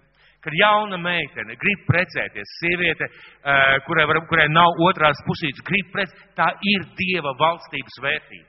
Kad 0.46 0.54
jauna 0.54 0.98
meitene 1.02 1.56
grib 1.58 1.80
precēties, 1.88 2.50
sieviete, 2.60 3.06
eh, 3.08 3.78
kurai, 3.86 4.04
var, 4.06 4.20
kurai 4.30 4.44
nav 4.52 4.78
otrās 4.86 5.18
pusītes, 5.26 5.64
grib 5.66 5.88
precēties, 5.94 6.28
tā 6.38 6.50
ir 6.74 6.84
Dieva 6.98 7.32
valstības 7.40 7.98
vērtība. 8.04 8.46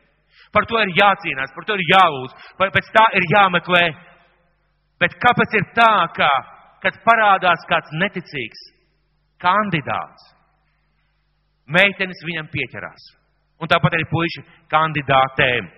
Par 0.53 0.67
to 0.69 0.77
ir 0.83 0.93
jācīnās, 0.97 1.53
par 1.55 1.65
to 1.67 1.77
ir 1.77 1.85
jālūdz, 1.89 2.35
pēc 2.61 2.91
tā 2.93 3.05
ir 3.17 3.25
jāmeklē. 3.33 3.83
Bet 5.01 5.17
kāpēc 5.21 5.57
ir 5.59 5.65
tā, 5.77 5.91
ka, 6.15 6.29
kad 6.81 7.01
parādās 7.05 7.65
kāds 7.69 7.93
neticīgs 8.01 8.61
kandidāts, 9.41 10.36
meitenes 11.67 12.23
viņam 12.27 12.49
pieķerās. 12.51 13.05
Un 13.61 13.69
tāpat 13.69 13.97
arī 13.97 14.05
puiši 14.09 14.43
kandidātēm. 14.71 15.69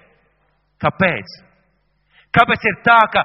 Kāpēc? 0.84 1.36
Kāpēc 2.36 2.65
ir 2.69 2.80
tā, 2.86 2.99
ka 3.13 3.23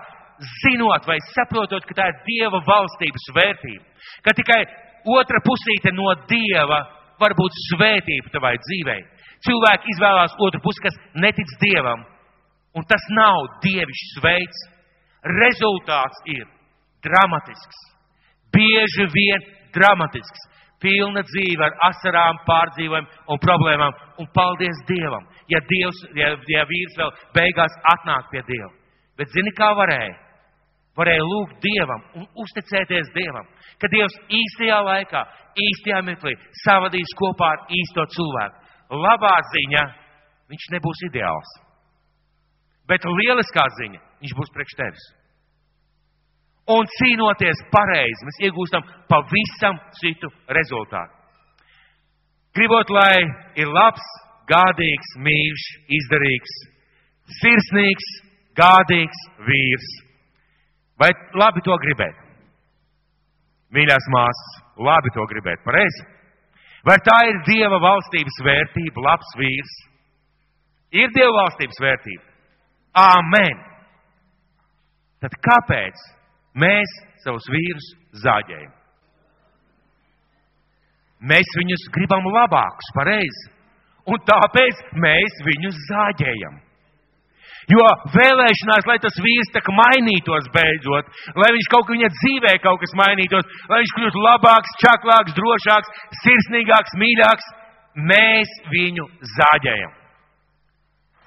zinot 0.63 1.07
vai 1.07 1.19
saprotot, 1.33 1.85
ka 1.87 1.97
tā 1.99 2.09
ir 2.11 2.21
Dieva 2.27 2.61
valstības 2.67 3.27
vērtība, 3.37 3.85
ka 4.25 4.35
tikai 4.37 4.61
otra 5.15 5.41
pusīte 5.45 5.93
no 5.95 6.15
Dieva 6.31 6.81
var 7.21 7.35
būt 7.39 7.59
svētība 7.71 8.33
tavai 8.35 8.57
dzīvei. 8.59 9.03
Cilvēki 9.45 9.93
izvēlās 9.93 10.35
otru 10.41 10.63
pusi, 10.65 10.83
kas 10.83 10.97
netic 11.21 11.51
Dievam, 11.61 12.05
un 12.75 12.87
tas 12.89 13.05
nav 13.13 13.61
dievišķs 13.65 14.23
veids. 14.25 14.63
Rezultāts 15.25 16.25
ir 16.29 16.45
dramatisks. 17.05 17.79
Bieži 18.53 19.07
vien 19.13 19.47
dramatisks. 19.73 20.43
Pilna 20.85 21.23
dzīve 21.25 21.65
ar 21.65 21.77
asarām, 21.89 22.43
pārdzīvojumiem 22.45 23.07
un 23.33 23.41
problēmām. 23.41 23.95
Un 24.21 24.29
paldies 24.37 24.83
Dievam, 24.89 25.25
ja, 25.49 25.63
Dievs, 25.71 26.03
ja, 26.19 26.35
ja 26.53 26.67
vīrs 26.69 26.99
vēl 27.01 27.15
beigās 27.37 27.79
atnāk 27.95 28.29
pie 28.33 28.45
Dieva. 28.51 28.71
Bet 29.17 29.33
zini, 29.33 29.55
kā 29.57 29.71
varēja? 29.79 30.13
Varēja 30.99 31.25
lūgt 31.27 31.57
Dievam 31.65 32.05
un 32.21 32.29
uzticēties 32.45 33.11
Dievam, 33.17 33.49
ka 33.83 33.91
Dievs 33.91 34.15
īstajā 34.31 34.79
laikā, 34.87 35.25
īstajā 35.59 36.05
mirklī 36.07 36.37
savadīs 36.63 37.17
kopā 37.19 37.51
ar 37.57 37.65
īsto 37.81 38.05
cilvēku. 38.15 38.61
Labā 38.95 39.35
ziņa, 39.51 39.83
viņš 40.53 40.71
nebūs 40.77 41.03
ideāls. 41.09 41.59
Bet 42.87 43.07
lieliskā 43.09 43.65
ziņa, 43.81 44.01
viņš 44.23 44.35
būs 44.39 44.53
priekš 44.55 44.77
tevis. 44.79 45.07
Un 46.73 46.87
cīnoties 46.89 47.61
pareizi, 47.73 48.25
mēs 48.25 48.39
iegūstam 48.49 48.85
pavisam 49.11 49.77
citu 50.01 50.31
rezultātu. 50.49 51.13
Gribot, 52.57 52.89
lai 52.95 53.21
ir 53.61 53.69
labs, 53.69 54.05
gādīgs, 54.49 55.11
mīļš, 55.27 55.65
izdarīgs, 55.99 56.55
sirsnīgs, 57.41 58.09
gādīgs 58.57 59.21
vīrs. 59.45 59.91
Vai 61.01 61.11
labi 61.37 61.65
to 61.67 61.77
gribēt? 61.83 62.17
Mīļās 63.75 64.09
māsas, 64.15 64.59
labi 64.79 65.11
to 65.17 65.25
gribēt, 65.33 65.65
pareizi? 65.67 66.07
Vai 66.87 66.97
tā 67.05 67.17
ir 67.29 67.41
Dieva 67.49 67.81
valstības 67.83 68.41
vērtība, 68.47 69.05
labs 69.05 69.37
vīrs? 69.41 69.77
Ir 70.95 71.13
Dieva 71.13 71.33
valstības 71.43 71.81
vērtība. 71.83 72.27
Āmen! 73.05 73.63
Tad 75.25 75.35
kāpēc 75.43 76.03
mēs 76.55 76.97
savus 77.25 77.47
vīrus 77.53 77.91
zāģējam? 78.25 78.73
Mēs 81.25 81.57
viņus 81.57 81.89
gribam 81.95 82.27
labākus, 82.35 82.93
pareizi. 82.97 83.51
Un 84.05 84.21
tāpēc 84.29 84.83
mēs 85.01 85.41
viņus 85.47 85.81
zāģējam. 85.89 86.61
Jo 87.73 87.85
vēlēšanās, 88.13 88.85
lai 88.89 88.99
tas 89.01 89.15
vīrs 89.25 89.53
tā 89.55 89.63
kā 89.65 89.73
mainītos 89.73 90.51
beidzot, 90.53 91.07
lai 91.41 91.49
viņš 91.57 91.69
kaut 91.73 91.87
kā 91.89 91.95
viņa 91.95 92.11
dzīvē 92.13 92.53
kaut 92.61 92.83
kas 92.83 92.93
mainītos, 93.01 93.47
lai 93.71 93.79
viņš 93.81 93.95
kļūtu 93.97 94.25
labāks, 94.27 94.75
čaklāks, 94.83 95.37
drošāks, 95.39 95.95
sirsnīgāks, 96.21 96.97
mīļāks, 97.01 97.47
mēs 98.11 98.53
viņu 98.75 99.07
zāģējam. 99.39 99.95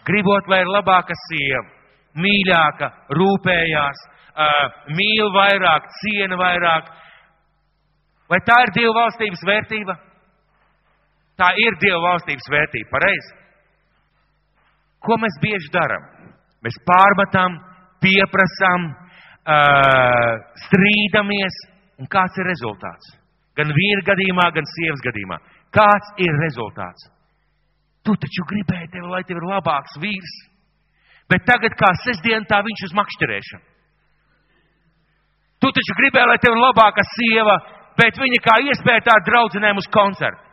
Gribot, 0.07 0.45
lai 0.51 0.61
ir 0.61 0.69
labāka 0.69 1.17
sieva, 1.25 1.65
mīļāka, 2.21 2.91
rūpējās, 3.17 4.05
mīl 4.93 5.31
vairāk, 5.33 5.87
ciena 6.01 6.37
vairāk. 6.39 6.91
Vai 8.27 8.39
tā 8.45 8.57
ir 8.65 8.73
Dieva 8.75 8.93
valstības 8.99 9.43
vērtība? 9.47 9.95
Tā 11.37 11.51
ir 11.63 11.77
Dieva 11.81 12.01
valstības 12.03 12.49
vērtība, 12.51 12.89
pareizi. 12.91 13.35
Ko 15.05 15.17
mēs 15.21 15.37
bieži 15.41 15.71
darām? 15.73 16.05
Mēs 16.65 16.77
pārmetam, 16.85 17.59
pieprasām, 18.03 18.89
uh, 18.89 20.33
strīdamies, 20.65 21.59
un 22.01 22.09
kāds 22.11 22.41
ir 22.41 22.49
rezultāts? 22.49 23.13
Gan 23.57 23.71
vīra 23.73 24.03
gadījumā, 24.11 24.49
gan 24.53 24.67
sievas 24.73 25.01
gadījumā. 25.05 25.37
Kāds 25.73 26.11
ir 26.21 26.35
rezultāts? 26.43 27.07
Tu 28.05 28.13
taču 28.21 28.45
gribēji, 28.49 28.91
tev, 28.93 29.07
lai 29.11 29.23
tev 29.27 29.39
ir 29.39 29.47
labāks 29.49 29.97
vīrs, 30.01 30.35
bet 31.29 31.43
tagad 31.47 31.73
kā 31.79 31.89
sestdien 32.03 32.45
tā 32.49 32.61
viņš 32.65 32.85
uz 32.87 32.93
makšķerēšanu. 32.97 33.76
Tu 35.63 35.73
taču 35.73 35.97
gribēji, 35.97 36.29
lai 36.29 36.39
tev 36.41 36.53
ir 36.53 36.61
labāka 36.61 37.03
sieva, 37.15 37.57
bet 37.97 38.19
viņa 38.21 38.39
kā 38.45 38.57
iespēja 38.69 39.07
tā 39.09 39.19
draudzinēm 39.25 39.79
uz 39.81 39.89
koncertu. 39.93 40.43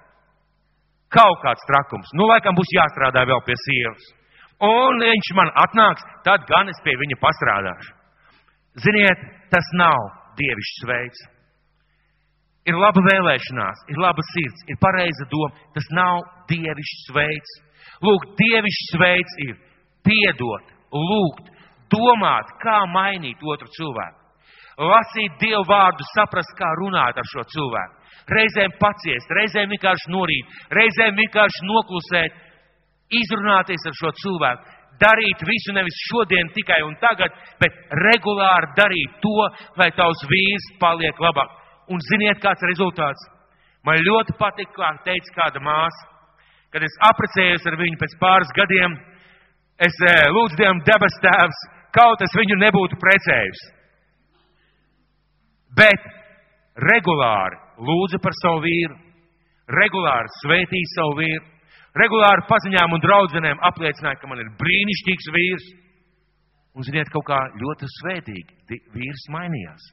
Kaut 1.12 1.38
kāds 1.44 1.64
trakums. 1.68 2.08
Nu, 2.16 2.26
laikam 2.30 2.56
būs 2.56 2.72
jāstrādā 2.74 3.22
vēl 3.28 3.42
pie 3.46 3.56
sievas 3.68 4.12
un 4.62 5.02
viņš 5.02 5.30
man 5.36 5.50
atnāks, 5.64 6.04
tad 6.26 6.46
gan 6.48 6.70
es 6.70 6.80
pie 6.84 6.94
viņa 7.00 7.18
pastrādāšu. 7.20 7.92
Ziniet, 8.84 9.20
tas 9.50 9.66
nav 9.78 9.98
dievišķs 10.38 10.86
veids. 10.90 11.22
Ir 12.64 12.78
laba 12.80 13.02
vēlēšanās, 13.04 13.84
ir 13.92 14.00
laba 14.00 14.24
sirds, 14.32 14.64
ir 14.72 14.80
pareiza 14.80 15.26
doma. 15.30 15.52
Tas 15.76 15.88
nav 15.92 16.22
dievišķs 16.48 17.12
veids. 17.14 17.56
Lūk, 18.04 18.24
dievišķs 18.40 18.94
veids 19.02 19.36
ir 19.46 19.58
piedot, 20.06 20.72
lūgt, 20.90 21.50
domāt, 21.92 22.50
kā 22.64 22.80
mainīt 22.90 23.42
otru 23.44 23.68
cilvēku. 23.76 24.23
Lasīt 24.74 25.36
Dievu 25.38 25.62
vārdu, 25.68 26.02
saprast, 26.14 26.50
kā 26.58 26.70
runāt 26.80 27.18
ar 27.18 27.28
šo 27.30 27.44
cilvēku. 27.52 28.00
Reizēm 28.34 28.72
paciest, 28.80 29.30
reizēm 29.36 29.70
vienkārši 29.70 30.10
norīt, 30.10 30.54
reizēm 30.74 31.14
vienkārši 31.20 31.66
noklusēt, 31.68 32.38
izrunāties 33.14 33.84
ar 33.86 33.94
šo 34.00 34.10
cilvēku, 34.22 34.72
darīt 34.98 35.44
visu 35.46 35.74
nevis 35.76 35.98
šodien 36.08 36.50
tikai 36.56 36.80
un 36.86 36.96
tagad, 37.02 37.34
bet 37.60 37.76
regulāri 38.02 38.72
darīt 38.78 39.20
to, 39.22 39.36
lai 39.78 39.90
tavs 39.94 40.24
vīrs 40.30 40.66
paliek 40.80 41.20
labāk. 41.22 41.52
Un 41.92 42.00
ziniet, 42.10 42.40
kāds 42.42 42.64
ir 42.64 42.72
rezultāts? 42.72 43.28
Man 43.84 44.00
ļoti 44.00 44.34
patika, 44.40 44.72
kā 44.78 44.90
teica 45.04 45.34
kāda 45.36 45.60
māsa, 45.60 46.06
kad 46.72 46.82
es 46.82 46.94
aprecējos 47.10 47.66
ar 47.68 47.76
viņu 47.78 48.00
pēc 48.00 48.16
pāris 48.18 48.52
gadiem, 48.56 48.96
es 49.84 49.98
eh, 50.08 50.24
lūdzu 50.32 50.58
Dievam 50.58 50.80
debes 50.88 51.18
tēvs, 51.22 51.60
kaut 51.94 52.24
es 52.24 52.34
viņu 52.34 52.56
nebūtu 52.62 52.98
precējis. 52.98 53.60
Bet 55.78 56.06
regulāri 56.80 57.58
lūdzu 57.88 58.20
par 58.22 58.34
savu 58.40 58.62
vīru, 58.64 58.94
regulāri 59.70 60.30
sveitīju 60.40 60.90
savu 60.94 61.16
vīru, 61.22 61.42
regulāri 61.98 62.46
paziņām 62.50 62.94
un 62.96 63.02
draudzenēm 63.02 63.62
apliecināja, 63.70 64.20
ka 64.20 64.30
man 64.30 64.42
ir 64.42 64.52
brīnišķīgs 64.60 65.30
vīrs. 65.34 65.66
Un, 66.74 66.82
ziniet, 66.82 67.10
kaut 67.14 67.22
kā 67.28 67.38
ļoti 67.54 67.86
svētīgi 68.00 68.80
vīrs 68.94 69.28
mainījās. 69.30 69.84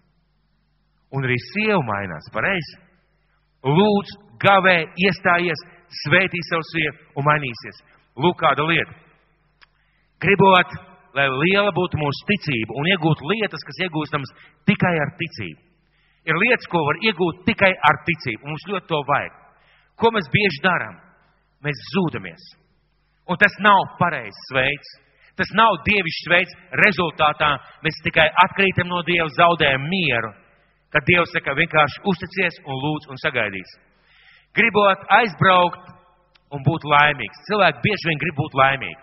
Un 1.14 1.28
arī 1.28 1.36
sieva 1.52 1.82
mainās, 1.86 2.30
pareizi. 2.34 2.80
Lūdzu, 3.62 4.18
gavē, 4.42 4.78
iestājies, 5.06 5.62
svētī 6.02 6.42
savu 6.48 6.66
sievu 6.72 7.20
un 7.20 7.28
mainīsies. 7.28 7.84
Lūk, 8.18 8.40
kāda 8.42 8.66
lieta. 8.66 8.96
Gribot, 10.22 10.74
lai 11.18 11.28
liela 11.30 11.74
būtu 11.76 12.00
mūsu 12.02 12.26
ticība 12.30 12.78
un 12.80 12.90
iegūt 12.90 13.22
lietas, 13.30 13.62
kas 13.68 13.84
iegūstams 13.86 14.34
tikai 14.70 14.96
ar 15.04 15.14
ticību. 15.20 15.71
Ir 16.30 16.38
lietas, 16.38 16.68
ko 16.70 16.82
var 16.86 17.00
iegūt 17.02 17.46
tikai 17.48 17.72
ar 17.72 18.04
ticību, 18.06 18.46
mums 18.46 18.68
ļoti 18.70 18.90
to 18.90 19.00
vajag. 19.08 19.40
Ko 19.98 20.12
mēs 20.14 20.28
bieži 20.34 20.62
darām? 20.66 21.00
mēs 21.66 21.86
zūdamies. 21.94 22.44
Un 23.30 23.40
tas 23.42 23.54
nav 23.64 23.96
pareizs 24.00 24.54
veids. 24.56 24.98
Tas 25.40 25.52
nav 25.58 25.78
dievišķs 25.86 26.30
veids. 26.34 26.56
Rezultātā 26.82 27.54
mēs 27.86 28.02
tikai 28.06 28.28
atkrītam 28.46 28.90
no 28.92 29.02
Dieva, 29.08 29.30
zaudējam 29.38 29.86
mieru. 29.90 30.34
Kad 30.92 31.08
Dievs 31.08 31.32
saka, 31.32 31.56
vienkārši 31.56 32.04
uzticies 32.12 32.60
un 32.66 32.76
lūdz 32.84 33.08
un 33.14 33.22
sagaidīs. 33.22 33.78
Gribot 34.58 35.06
aizbraukt 35.22 35.94
un 36.52 36.66
būt 36.66 36.88
laimīgs. 36.92 37.46
Cilvēki 37.48 37.84
bieži 37.86 38.10
vien 38.10 38.20
grib 38.20 38.38
būt 38.42 38.58
laimīgi. 38.60 39.00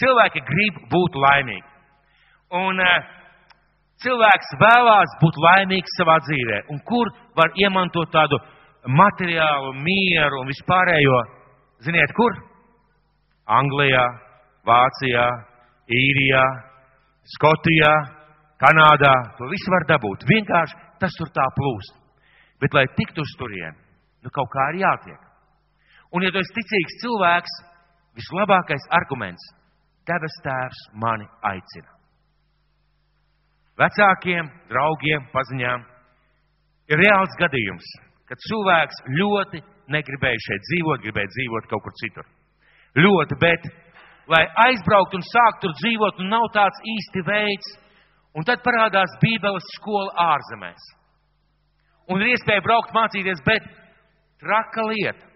Cilvēki 0.00 0.42
grib 0.48 0.80
būt 0.90 1.18
laimīgi. 1.20 1.66
Un 2.56 2.80
uh, 2.80 3.10
cilvēks 4.04 4.54
vēlās 4.60 5.16
būt 5.20 5.38
laimīgs 5.44 5.96
savā 5.98 6.16
dzīvē. 6.24 6.62
Un 6.72 6.80
kur 6.88 7.10
var 7.36 7.52
iemantot 7.60 8.10
tādu 8.12 8.38
materiālu, 8.88 9.74
mieru 9.76 10.40
un 10.42 10.50
vispārējo? 10.50 11.20
Ziniet, 11.84 12.12
kur? 12.16 12.36
Anglijā, 13.50 14.04
Vācijā, 14.68 15.26
Īrijā, 15.90 16.44
Skotijā, 17.36 17.94
Kanādā. 18.60 19.14
To 19.38 19.48
visu 19.50 19.72
var 19.72 19.86
dabūt. 19.88 20.26
Vienkārši 20.28 20.76
tas 21.00 21.16
tur 21.18 21.32
tā 21.34 21.46
plūst. 21.56 21.96
Bet, 22.60 22.74
lai 22.76 22.84
tiktu 22.96 23.24
uz 23.24 23.32
turieni, 23.40 23.78
nu 24.20 24.32
kaut 24.34 24.50
kā 24.52 24.66
ir 24.72 24.82
jātiek. 24.82 25.20
Un, 26.12 26.26
ja 26.26 26.32
tu 26.34 26.42
esi 26.42 26.56
ticīgs 26.58 26.98
cilvēks, 27.00 27.54
vislabākais 28.18 28.84
arguments- 28.98 29.46
debes 30.10 30.36
tēvs 30.44 30.80
mani 30.92 31.26
aicina. 31.40 31.99
Vecākiem, 33.80 34.48
draugiem, 34.68 35.24
paziņām 35.32 35.84
ir 36.92 37.00
reāls 37.00 37.36
gadījums, 37.40 37.86
kad 38.28 38.40
cilvēks 38.44 38.98
ļoti 39.16 39.62
negribēja 39.94 40.42
šeit 40.46 40.66
dzīvot, 40.66 41.04
gribēja 41.04 41.30
dzīvot 41.32 41.68
kaut 41.70 41.84
kur 41.86 41.94
citur. 42.02 42.26
Ļoti, 42.98 43.38
bet, 43.40 43.68
lai 44.30 44.42
aizbrauktu 44.66 45.16
un 45.16 45.24
sāktu 45.24 45.64
tur 45.64 45.76
dzīvot, 45.78 46.20
nav 46.28 46.50
tāds 46.54 46.82
īsti 46.94 47.24
veids, 47.26 47.72
un 48.36 48.46
tad 48.46 48.62
parādās 48.66 49.16
Bībeles 49.22 49.72
skola 49.78 50.28
ārzemēs. 50.34 50.84
Un 52.10 52.22
ir 52.22 52.34
iespēja 52.34 52.66
braukt 52.66 52.92
mācīties, 52.94 53.40
bet 53.46 53.64
traka 54.42 54.86
lieta. 54.90 55.29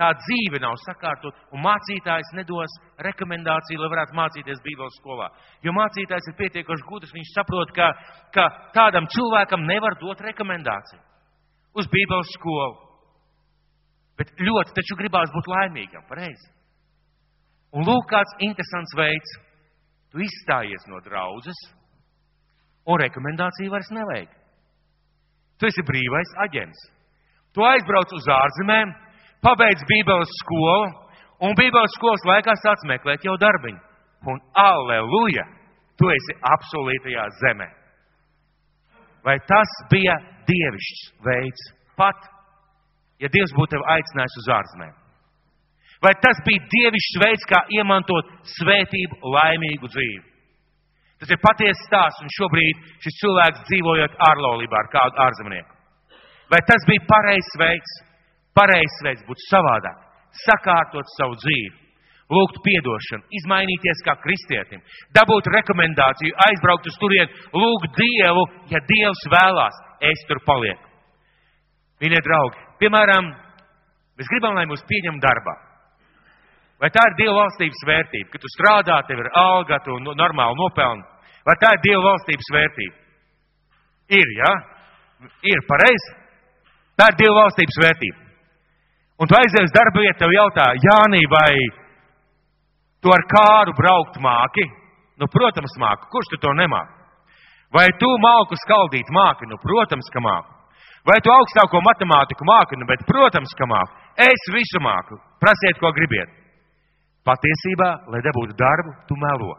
Tā 0.00 0.08
dzīve 0.16 0.58
nav 0.62 0.78
sakārtot, 0.80 1.36
un 1.52 1.60
mācītājs 1.62 2.32
nedos 2.34 2.72
rekomendāciju, 3.04 3.80
lai 3.82 3.90
varētu 3.92 4.16
mācīties 4.16 4.62
Bībeles 4.64 4.96
skolā. 4.98 5.28
Jo 5.62 5.74
mācītājs 5.76 6.30
ir 6.30 6.38
pietiekoši 6.38 6.86
gudrs, 6.88 7.12
viņš 7.12 7.34
saprot, 7.34 7.74
ka, 7.76 7.90
ka 8.32 8.46
tādam 8.72 9.06
cilvēkam 9.12 9.66
nevar 9.68 9.98
dot 10.00 10.24
rekomendāciju 10.24 11.02
uz 11.76 11.88
Bībeles 11.92 12.32
skolu. 12.38 12.80
Bet 14.16 14.32
ļoti 14.40 14.74
taču 14.76 14.96
gribās 14.96 15.32
būt 15.34 15.48
laimīgam, 15.52 16.04
pareizi. 16.08 16.50
Un 17.72 17.86
lūk, 17.88 18.08
kāds 18.10 18.34
interesants 18.44 18.92
veids. 18.96 19.38
Tu 20.12 20.20
izstājies 20.20 20.82
no 20.92 20.98
draudzes, 21.00 21.56
un 22.84 23.00
rekomendāciju 23.00 23.72
vairs 23.72 23.88
nevajag. 23.96 24.28
Tu 25.56 25.68
esi 25.70 25.84
brīvais 25.88 26.34
aģents. 26.44 26.82
Tu 27.56 27.64
aizbrauc 27.64 28.12
uz 28.12 28.28
ārzemēm, 28.34 28.92
pabeidz 29.44 29.84
Bībeles 29.88 30.32
skolu, 30.40 30.90
un 31.44 31.56
Bībeles 31.58 31.94
skolas 31.98 32.24
laikā 32.28 32.54
sāc 32.62 32.86
meklēt 32.90 33.26
jau 33.26 33.36
darbiņu. 33.40 33.80
Un 34.30 34.38
aleluja, 34.54 35.44
tu 35.98 36.10
esi 36.14 36.38
absolūtajā 36.54 37.24
zemē. 37.42 37.68
Vai 39.26 39.38
tas 39.46 39.70
bija 39.90 40.16
dievišķs 40.48 41.02
veids? 41.26 41.68
Pat, 41.98 42.18
ja 43.22 43.30
Dievs 43.30 43.54
būtu 43.54 43.74
tevi 43.74 43.86
aicinājis 43.94 44.38
uz 44.42 44.50
ārzemēm. 44.56 44.94
Vai 46.02 46.12
tas 46.18 46.38
bija 46.46 46.62
dievišķs 46.72 47.18
veids, 47.22 47.44
kā 47.46 47.60
iemantot 47.78 48.30
svētību, 48.56 49.20
laimīgu 49.36 49.90
dzīvi? 49.92 50.22
Tas 51.22 51.30
ir 51.30 51.38
patiesa 51.38 51.78
stāsts, 51.86 52.22
un 52.24 52.32
šobrīd 52.34 52.80
šis 53.04 53.20
cilvēks 53.20 53.62
dzīvojot 53.68 54.16
ārlaulībā 54.26 54.80
ar 54.80 54.88
kādu 54.90 55.22
ārzemnieku. 55.22 55.76
Vai 56.50 56.58
tas 56.66 56.82
bija 56.88 57.04
pareizs 57.06 57.52
veids? 57.60 57.92
Pareizs 58.56 58.98
veids 59.04 59.24
būtu 59.28 59.46
savādāk, 59.48 59.98
sakārtot 60.44 61.08
savu 61.16 61.38
dzīvi, 61.40 61.72
lūgt 62.32 62.60
piedošanu, 62.64 63.26
izmainīties 63.40 64.04
kā 64.06 64.14
kristietim, 64.20 64.82
dabūt 65.16 65.48
rekomendāciju, 65.56 66.36
aizbraukt 66.46 66.88
uz 66.88 66.96
turieni, 67.00 67.32
lūgt 67.56 67.96
Dievu, 67.98 68.44
ja 68.72 68.80
Dievs 68.88 69.26
vēlās, 69.32 69.80
es 70.12 70.24
tur 70.28 70.40
palieku. 70.46 70.88
Mīļie 72.02 72.22
draugi, 72.26 72.64
piemēram, 72.82 73.28
mēs 74.18 74.32
gribam, 74.32 74.56
lai 74.58 74.66
mūs 74.70 74.82
pieņem 74.88 75.20
darbā. 75.22 75.54
Vai 76.82 76.90
tā 76.90 77.04
ir 77.06 77.18
Dieva 77.20 77.36
valstības 77.44 77.84
vērtība, 77.86 78.28
ka 78.32 78.40
tu 78.42 78.48
strādā, 78.50 78.96
tev 79.06 79.20
ir 79.22 79.28
alga, 79.38 79.78
tu 79.84 79.94
normāli 80.02 80.58
nopelni? 80.58 81.04
Vai 81.46 81.54
tā 81.62 81.76
ir 81.76 81.84
Dieva 81.84 82.02
valstības 82.08 82.48
vērtība? 82.56 82.96
Ir, 84.18 84.32
jā? 84.40 84.50
Ja? 84.50 85.30
Ir 85.52 85.62
pareizi. 85.68 86.16
Tā 86.98 87.06
ir 87.12 87.18
Dieva 87.20 87.44
valstības 87.44 87.78
vērtība. 87.84 88.21
Un 89.22 89.30
tu 89.30 89.36
aizies 89.38 89.70
darba 89.70 90.00
vietu, 90.02 90.18
tev 90.18 90.32
jautā, 90.34 90.64
Jānī, 90.82 91.20
vai 91.30 91.52
tu 92.98 93.12
ar 93.14 93.22
kāru 93.30 93.74
braukt 93.78 94.18
māki? 94.18 94.64
Nu, 95.20 95.28
protams, 95.30 95.76
māku. 95.78 96.08
Kurš 96.10 96.32
tu 96.32 96.38
to 96.42 96.50
nemāki? 96.58 96.90
Vai 97.70 97.86
tu 98.00 98.08
malku 98.18 98.58
skaldīt 98.64 99.12
māki? 99.14 99.46
Nu, 99.46 99.60
protams, 99.62 100.10
ka 100.10 100.18
māku. 100.24 100.50
Vai 101.06 101.20
tu 101.22 101.30
augstāko 101.30 101.78
matemātiku 101.86 102.46
māki? 102.48 102.78
Nu, 102.80 102.88
bet, 102.88 103.06
protams, 103.06 103.54
ka 103.54 103.68
māku. 103.70 103.94
Es 104.26 104.48
visu 104.54 104.82
māku. 104.82 105.20
Prasiet, 105.38 105.78
ko 105.78 105.94
gribiet. 105.94 106.34
Patiesībā, 107.22 107.90
lai 108.10 108.24
dabūtu 108.26 108.58
darbu, 108.58 108.96
tu 109.06 109.18
melo. 109.22 109.54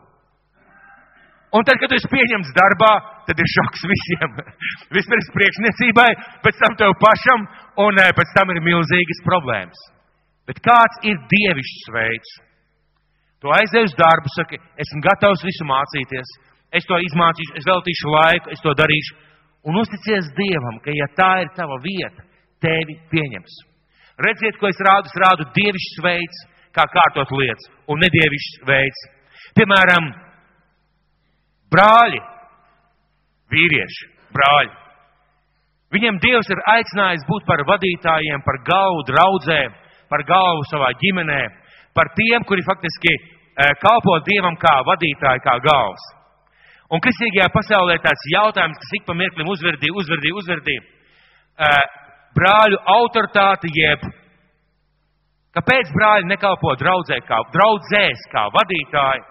Un 1.54 1.66
tad, 1.68 1.78
kad 1.78 1.92
tu 1.92 1.98
esi 2.00 2.10
pieņemts 2.10 2.54
darbā, 2.58 2.92
tad 3.28 3.40
ir 3.40 3.50
šoks 3.56 3.84
visiem. 3.92 4.40
Vispirms 4.96 5.30
priekšniecībai, 5.36 6.08
pēc 6.46 6.62
tam 6.64 6.78
tev 6.80 6.96
pašam, 7.02 7.46
un 7.86 8.02
eh, 8.02 8.14
pēc 8.18 8.34
tam 8.38 8.54
ir 8.54 8.64
milzīgas 8.66 9.22
problēmas. 9.28 9.84
Bet 10.50 10.60
kāds 10.66 11.06
ir 11.08 11.20
dievišķs 11.32 11.92
veids? 11.94 12.34
Tu 13.44 13.52
aizej 13.52 13.86
uz 13.86 13.94
darbu, 14.00 14.32
saki, 14.34 14.58
esmu 14.80 15.04
gatavs 15.04 15.44
visu 15.44 15.68
mācīties, 15.68 16.34
es 16.80 16.88
to 16.90 16.98
izmācīšu, 17.10 17.58
es 17.60 17.68
veltīšu 17.68 18.12
laiku, 18.16 18.52
es 18.56 18.64
to 18.64 18.74
darīšu. 18.80 19.20
Un 19.68 19.78
uzticies 19.80 20.32
Dievam, 20.36 20.80
ka 20.84 20.92
ja 20.96 21.08
tā 21.16 21.30
ir 21.44 21.52
tava 21.56 21.78
vieta, 21.84 22.26
tevi 22.64 22.98
pieņems. 23.12 23.60
Redziet, 24.24 24.58
ko 24.60 24.70
es 24.72 24.80
rādu, 24.88 25.12
es 25.12 25.20
rādu 25.24 25.48
dievišķs 25.56 26.02
veids, 26.04 26.42
kā 26.76 26.86
kārtot 26.92 27.32
lietas, 27.38 27.70
un 27.92 28.02
nedievišķs 28.04 28.64
veids. 28.68 29.04
Piemēram, 29.60 30.10
Brāļi, 31.74 32.22
vīrieši, 33.54 34.08
brāļi. 34.36 34.74
Viņiem 35.94 36.18
Dievs 36.22 36.50
ir 36.50 36.62
aicinājis 36.74 37.26
būt 37.30 37.46
par 37.46 37.62
vadītājiem, 37.70 38.42
par 38.46 38.58
galvu 38.66 39.04
draudzē, 39.10 39.60
par 40.10 40.24
galvu 40.30 40.66
savā 40.72 40.90
ģimenē, 41.02 41.42
par 41.98 42.10
tiem, 42.18 42.46
kuri 42.50 42.66
faktiski 42.66 43.14
eh, 43.14 43.74
kalpo 43.82 44.18
Dievam 44.26 44.58
kā 44.62 44.80
vadītāji, 44.90 45.44
kā 45.46 45.60
galvas. 45.66 46.08
Un 46.94 47.02
kristīgajā 47.02 47.50
pasaulē 47.54 48.00
tāds 48.02 48.26
jautājums, 48.34 48.78
kas 48.82 48.98
ik 48.98 49.06
pa 49.06 49.18
mirklim 49.18 49.50
uzverdīja, 49.50 49.98
uzverdīja, 50.02 50.40
uzverdīja, 50.42 50.84
eh, 51.68 51.80
brāļu 52.38 52.82
autoritāte 52.98 53.70
jeb 53.74 54.06
Kāpēc 55.54 55.92
brāļi 55.94 56.26
nekalpo 56.32 56.74
draudzē 56.82 57.20
kā, 57.28 57.38
draudzēs 57.54 58.26
kā 58.32 58.48
vadītāji? 58.56 59.22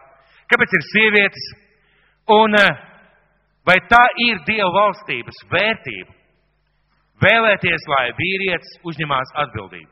Kāpēc 0.53 0.75
ir 0.79 0.85
sievietes 0.93 1.49
Un 2.31 2.55
eh, 2.55 2.77
vai 3.67 3.79
tā 3.91 4.03
ir 4.23 4.43
Dieva 4.47 4.71
valstības 4.75 5.43
vērtība? 5.51 6.15
Vēlēties, 7.23 7.85
lai 7.91 8.07
vīrietis 8.19 8.79
uzņemās 8.87 9.35
atbildību. 9.45 9.91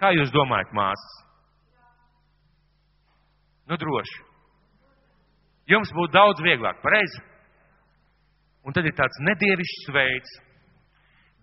Kā 0.00 0.12
jūs 0.16 0.32
domājat, 0.32 0.70
māsas? 0.72 1.16
Nu, 3.68 3.76
droši. 3.76 4.22
Jums 5.68 5.92
būtu 5.94 6.14
daudz 6.16 6.40
vieglāk, 6.42 6.80
pareizi? 6.82 7.20
Un 8.64 8.74
tad 8.76 8.88
ir 8.88 8.96
tāds 8.96 9.20
nedievišķs 9.24 9.92
veids, 9.94 10.32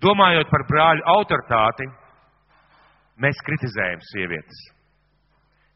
domājot 0.04 0.50
par 0.52 0.66
brāļu 0.70 1.06
autoritāti, 1.14 1.88
mēs 3.22 3.40
kritizējam 3.46 4.04
sievietes. 4.12 4.60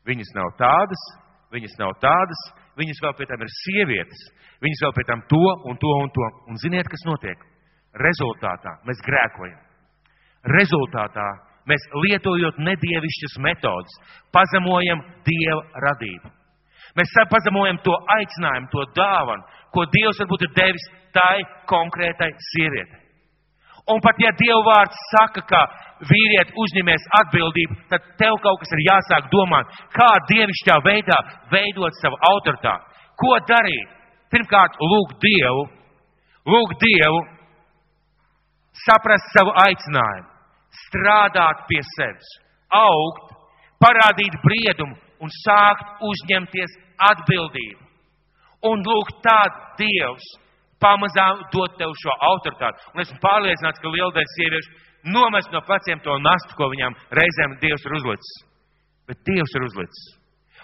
Viņas 0.09 0.33
nav 0.37 0.51
tādas, 0.59 1.05
viņas 1.53 1.77
nav 1.81 1.95
tādas, 2.01 2.43
viņas 2.81 3.01
vēl 3.05 3.13
pie 3.17 3.27
tam 3.29 3.45
ir 3.45 3.53
sievietes, 3.57 4.25
viņas 4.65 4.83
vēl 4.85 4.93
pie 4.97 5.05
tam 5.09 5.23
to 5.31 5.45
un 5.69 5.79
to 5.81 5.93
un 6.03 6.11
to. 6.15 6.27
Un 6.51 6.59
ziniet, 6.61 6.89
kas 6.89 7.05
notiek? 7.07 7.47
Rezultātā 8.01 8.77
mēs 8.87 9.01
grēkojam. 9.05 9.59
Rezultātā 10.57 11.27
mēs 11.69 11.83
lietojot 12.03 12.61
nedievišķas 12.61 13.35
metodas, 13.45 13.97
pazemojam 14.33 15.03
Dieva 15.27 15.83
radību. 15.87 16.31
Mēs 16.97 17.13
pazemojam 17.31 17.77
to 17.85 17.93
aicinājumu, 18.17 18.71
to 18.71 18.87
dāvanu, 18.97 19.45
ko 19.71 19.85
Dievs 19.93 20.19
varbūt 20.23 20.47
ir 20.47 20.55
devis 20.57 20.87
tai 21.15 21.43
konkrētai 21.69 22.31
sievietei. 22.51 23.00
Un 23.89 24.01
pat 24.03 24.19
ja 24.21 24.29
Dieva 24.37 24.61
vārds 24.67 24.99
saka, 25.09 25.41
ka 25.41 25.61
vīrieti 26.05 26.53
uzņemies 26.63 27.07
atbildību, 27.21 27.77
tad 27.89 28.05
tev 28.19 28.37
kaut 28.43 28.61
kas 28.61 28.73
ir 28.77 28.83
jāsāk 28.85 29.29
domāt, 29.33 29.69
kā 29.95 30.09
dievišķā 30.29 30.77
veidā 30.85 31.17
veidot 31.53 31.97
savu 32.01 32.19
autoritāti. 32.29 32.85
Ko 33.17 33.33
darīt? 33.49 33.97
Pirmkārt, 34.31 34.77
lūgt 34.79 35.17
Dievu, 35.19 35.65
lūgt 36.47 36.79
Dievu, 36.81 37.19
saprast 38.85 39.33
savu 39.35 39.51
aicinājumu, 39.65 40.29
strādāt 40.85 41.65
pie 41.67 41.81
sevis, 41.97 42.29
augt, 42.71 43.33
parādīt 43.81 44.37
briedumu 44.45 44.95
un 45.21 45.33
sākt 45.41 46.05
uzņemties 46.07 46.77
atbildību. 47.11 47.83
Un 48.71 48.85
lūgt 48.85 49.19
tādu 49.25 49.67
Dievs, 49.81 50.25
pamazām 50.81 51.43
dot 51.53 51.77
tev 51.79 51.93
šo 52.01 52.13
autoritāti. 52.29 52.87
Un 52.93 53.03
esmu 53.03 53.19
pārliecināts, 53.23 53.81
ka 53.81 53.91
liela 53.91 54.11
daļa 54.15 54.33
sieviešu 54.35 54.71
nomest 55.15 55.53
no 55.53 55.61
pleciem 55.65 56.01
to 56.05 56.17
nastu, 56.21 56.57
ko 56.57 56.69
viņām 56.73 56.97
reizēm 57.17 57.57
Dievs 57.61 57.85
ir 57.87 57.95
uzlicis. 57.99 58.33
Bet 59.09 59.21
Dievs 59.27 59.55
ir 59.57 59.67
uzlicis. 59.67 60.09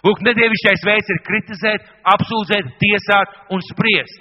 Lūk, 0.06 0.22
nedievišķais 0.26 0.84
veids 0.86 1.10
ir 1.10 1.22
kritizēt, 1.26 1.88
apsūdzēt, 2.14 2.74
tiesāt 2.82 3.34
un 3.54 3.64
spriest. 3.66 4.20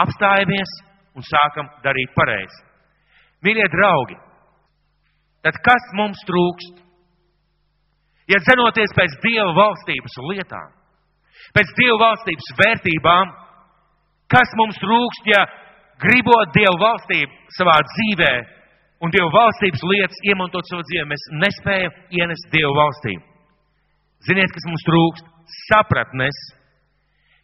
Apstājamies 0.00 0.70
un 1.14 1.26
sākam 1.26 1.68
darīt 1.84 2.14
pareizi. 2.16 2.62
Mīļie 3.44 3.66
draugi, 3.70 4.16
tad 5.44 5.60
kas 5.66 5.90
mums 5.98 6.22
trūkst? 6.26 6.80
Ja 8.32 8.40
cenoties 8.40 8.94
pēc 8.96 9.18
Dieva 9.20 9.52
valstības 9.52 10.16
lietām, 10.30 10.70
pēc 11.52 11.72
Dieva 11.76 11.98
valstības 12.00 12.54
vērtībām, 12.56 13.34
Kas 14.32 14.50
mums 14.58 14.78
trūkst, 14.80 15.28
ja 15.30 15.44
gribot 16.02 16.52
Dievu 16.56 16.78
valstību 16.80 17.54
savā 17.56 17.76
dzīvē 17.90 18.32
un 19.04 19.12
Dievu 19.14 19.30
valstības 19.34 19.84
lietas 19.90 20.24
iemantot 20.30 20.70
savā 20.70 20.84
dzīvē, 20.88 21.04
mēs 21.12 21.26
nespējam 21.44 21.96
ienest 22.20 22.50
Dievu 22.54 22.72
valstību. 22.78 23.22
Ziniet, 24.24 24.52
kas 24.54 24.68
mums 24.70 24.86
trūkst? 24.88 25.30
Sapratnes, 25.68 26.38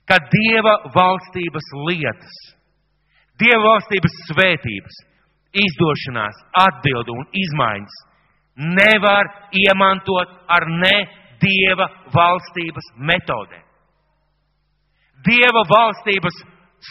ka 0.09 0.17
Dieva 0.33 0.79
valstības 0.95 1.67
lietas, 1.91 2.37
Dieva 3.41 3.61
valstības 3.75 4.15
svētības, 4.31 4.97
izdošanās, 5.67 6.39
atbildu 6.65 7.17
un 7.21 7.29
izmaiņas 7.37 7.99
nevar 8.61 9.29
iemantot 9.57 10.33
ar 10.49 10.67
ne 10.69 10.97
Dieva 11.41 11.87
valstības 12.13 12.91
metodēm. 13.01 13.63
Dieva 15.25 15.63
valstības 15.69 16.37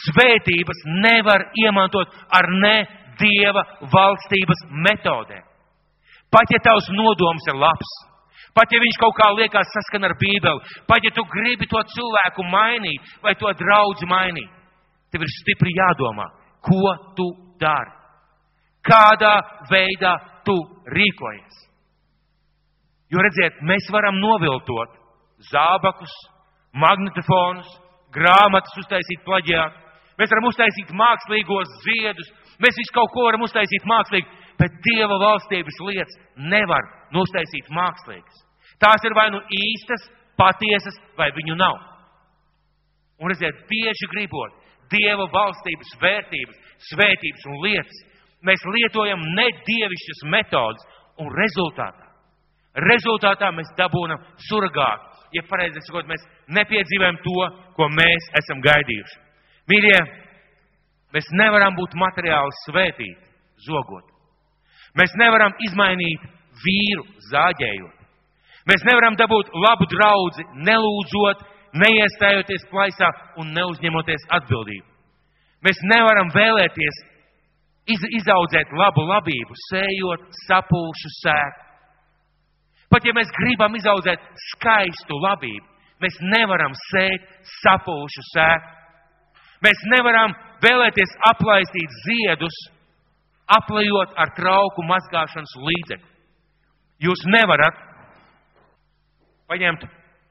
svētības 0.06 0.84
nevar 1.02 1.48
iemantot 1.58 2.12
ar 2.30 2.48
ne 2.62 2.76
Dieva 3.20 3.62
valstības 3.92 4.62
metodēm. 4.86 5.44
Pat 6.32 6.52
ja 6.54 6.60
tavs 6.64 6.86
nodoms 6.94 7.48
ir 7.50 7.58
labs, 7.58 7.90
pat 8.56 8.70
ja 8.72 8.80
viņš 8.80 8.98
kaut 9.02 9.16
kā 9.18 9.28
liekas 9.34 9.72
saskan 9.74 10.06
ar 10.08 10.14
Bībeli, 10.16 10.62
pat 10.88 11.04
ja 11.04 11.10
tu 11.12 11.26
gribi 11.28 11.68
to 11.68 11.82
cilvēku 11.94 12.46
mainīt 12.48 13.12
vai 13.22 13.34
to 13.36 13.50
draudzi 13.58 14.08
mainīt, 14.08 14.48
tev 15.12 15.26
ir 15.26 15.32
stipri 15.40 15.74
jādomā, 15.76 16.30
ko 16.64 16.94
tu 17.18 17.26
dari, 17.60 17.92
kādā 18.86 19.34
veidā 19.68 20.14
tu 20.46 20.56
rīkojies. 20.86 21.60
Jo 23.10 23.22
redziet, 23.26 23.58
mēs 23.66 23.90
varam 23.90 24.20
noviltot 24.22 24.94
zābakus, 25.50 26.12
magnetofonus, 26.78 27.68
grāmatas 28.14 28.76
uztaisīt 28.82 29.24
plaģiāt, 29.26 29.76
mēs 30.18 30.32
varam 30.32 30.48
uztaisīt 30.50 30.92
mākslīgos 30.96 31.74
ziedus, 31.84 32.30
mēs 32.62 32.78
visu 32.78 32.94
kaut 32.96 33.12
ko 33.14 33.26
varam 33.28 33.46
uztaisīt 33.46 33.86
mākslīgi, 33.88 34.28
bet 34.60 34.80
Dieva 34.84 35.16
valstības 35.22 35.78
lietas 35.88 36.16
nevar 36.36 36.88
uztaisīt 37.22 37.70
mākslīgas. 37.74 38.42
Tās 38.80 39.04
ir 39.04 39.16
vai 39.16 39.28
nu 39.32 39.40
īstas, 39.56 40.06
patiesas, 40.40 40.96
vai 41.18 41.30
viņu 41.36 41.56
nav. 41.58 41.76
Un 43.20 43.32
redziet, 43.32 43.64
bieži 43.68 44.08
gribot 44.14 44.56
Dieva 44.90 45.26
valstības 45.30 45.92
vērtības, 46.02 46.62
svētības 46.90 47.44
un 47.46 47.58
lietas, 47.64 47.98
mēs 48.42 48.64
lietojam 48.74 49.20
nedievišķas 49.36 50.24
metodas 50.32 50.86
un 51.20 51.28
rezultātā. 51.36 52.08
Rezultātā 52.88 53.50
mēs 53.54 53.70
dabūnam 53.78 54.22
surgātu. 54.48 55.09
Ja 55.34 55.42
pareizi 55.46 55.82
sakot, 55.86 56.08
mēs 56.10 56.24
nepiedzīvojam 56.50 57.20
to, 57.24 57.46
ko 57.76 57.86
mēs 57.94 58.30
esam 58.40 58.62
gaidījuši. 58.64 59.18
Mīļie, 59.70 59.98
mēs 61.14 61.30
nevaram 61.38 61.76
būt 61.78 61.94
materiāli 61.98 62.56
svētīti, 62.64 63.30
zogot. 63.66 64.06
Mēs 64.98 65.14
nevaram 65.20 65.54
izmainīt 65.62 66.24
vīru, 66.64 67.06
zāģējot. 67.30 67.96
Mēs 68.68 68.82
nevaram 68.86 69.16
dabūt 69.18 69.52
labu 69.54 69.86
draugu, 69.90 70.44
nelūdzot, 70.66 71.46
neiestājoties 71.80 72.66
plaisā 72.70 73.08
un 73.38 73.54
neuzņemoties 73.54 74.26
atbildību. 74.40 74.86
Mēs 75.64 75.80
nevaram 75.86 76.30
vēlēties 76.34 77.00
iz, 77.94 78.04
izaudzēt 78.20 78.72
labu 78.74 79.04
labību, 79.06 79.56
sējot 79.68 80.26
sapulšu 80.46 81.12
sēklu. 81.20 81.69
Pat 82.90 83.06
ja 83.06 83.14
mēs 83.14 83.30
gribam 83.36 83.76
izaudzēt 83.78 84.22
skaistu 84.50 85.18
labību, 85.22 85.66
mēs 86.02 86.16
nevaram 86.32 86.74
sēt 86.90 87.26
sapulšu 87.60 88.24
sēklu. 88.32 88.76
Mēs 89.60 89.82
nevaram 89.92 90.34
vēlēties 90.64 91.12
aplaistīt 91.28 91.96
ziedus, 92.06 92.56
aplējot 93.50 94.16
ar 94.18 94.32
trauku 94.36 94.84
mazgāšanas 94.88 95.52
līdzekli. 95.68 96.08
Jūs 97.04 97.22
nevarat 97.32 97.76
paņemt 99.50 99.86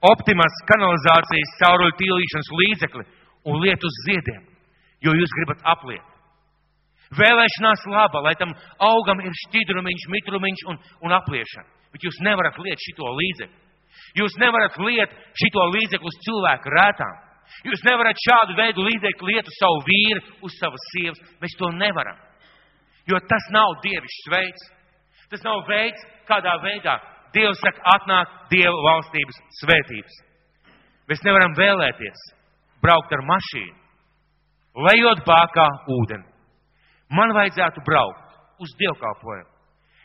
optimas 0.10 0.62
kanalizācijas 0.70 1.56
cauruļu 1.62 1.96
tīlīšanas 2.02 2.52
līdzekli 2.62 3.06
un 3.50 3.60
liet 3.64 3.84
uz 3.84 4.04
ziediem, 4.06 4.44
jo 5.06 5.16
jūs 5.16 5.36
gribat 5.40 5.64
apliet. 5.74 6.09
Vēlēšanās 7.18 7.88
laba, 7.90 8.22
lai 8.22 8.36
tam 8.38 8.52
augam 8.86 9.22
ir 9.24 9.34
šķidrumiņš, 9.46 10.06
mitrumiņš 10.14 10.66
un, 10.70 10.78
un 11.08 11.16
apliešana. 11.18 11.66
Bet 11.90 12.06
jūs 12.06 12.20
nevarat 12.22 12.60
liet 12.62 12.84
šito 12.84 13.10
līdzekli. 13.18 13.66
Jūs 14.20 14.36
nevarat 14.42 14.78
liet 14.86 15.14
šito 15.42 15.64
līdzekli 15.74 16.10
uz 16.12 16.18
cilvēku 16.26 16.74
rētām. 16.76 17.16
Jūs 17.66 17.82
nevarat 17.88 18.22
šādu 18.22 18.56
veidu 18.58 18.86
līdzekli 18.86 19.34
liet 19.34 19.50
uz 19.50 19.58
savu 19.58 19.82
vīru, 19.88 20.22
uz 20.46 20.58
savas 20.62 20.86
sievas. 20.94 21.22
Mēs 21.42 21.58
to 21.58 21.72
nevaram. 21.74 22.20
Jo 23.10 23.18
tas 23.26 23.50
nav 23.56 23.80
dievišķs 23.82 24.30
veids. 24.30 24.68
Tas 25.34 25.42
nav 25.46 25.66
veids, 25.70 26.06
kādā 26.30 26.56
veidā 26.62 27.00
Dievs 27.34 27.60
saka, 27.62 27.84
atnāk 27.94 28.32
Dieva 28.50 28.78
valstības 28.86 29.38
svētības. 29.60 30.16
Mēs 31.10 31.22
nevaram 31.26 31.54
vēlēties 31.58 32.24
braukt 32.82 33.14
ar 33.14 33.22
mašīnu, 33.28 33.76
lejot 34.88 35.22
bākā 35.28 35.68
ūdeni. 35.94 36.26
Man 37.10 37.34
vajadzētu 37.34 37.82
braukt 37.86 38.62
uz 38.62 38.74
dievkalpojumu, 38.80 39.50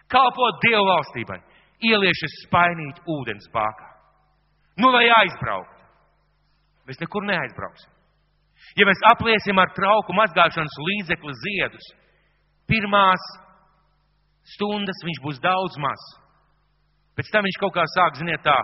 kalpot 0.09 0.61
Dieva 0.65 0.85
valstībai, 0.89 1.41
ieliešas 1.85 2.39
spainīt 2.47 3.01
ūdens 3.11 3.51
bākā. 3.53 3.91
Nu, 4.81 4.91
lai 4.91 5.07
aizbrauktu. 5.21 5.83
Mēs 6.89 7.01
nekur 7.01 7.25
neaizbrauksim. 7.29 7.91
Ja 8.79 8.87
mēs 8.89 9.01
apliesim 9.11 9.59
ar 9.61 9.71
trauku 9.77 10.15
mazgāšanas 10.17 10.77
līdzekli 10.89 11.35
ziedus, 11.43 11.87
pirmās 12.71 13.25
stundas 14.55 15.05
viņš 15.07 15.21
būs 15.25 15.41
daudz 15.45 15.77
maz. 15.81 16.07
Pēc 17.15 17.31
tam 17.31 17.47
viņš 17.47 17.61
kaut 17.63 17.75
kā 17.77 17.85
sāk, 17.95 18.19
ziniet, 18.19 18.43
tā 18.43 18.57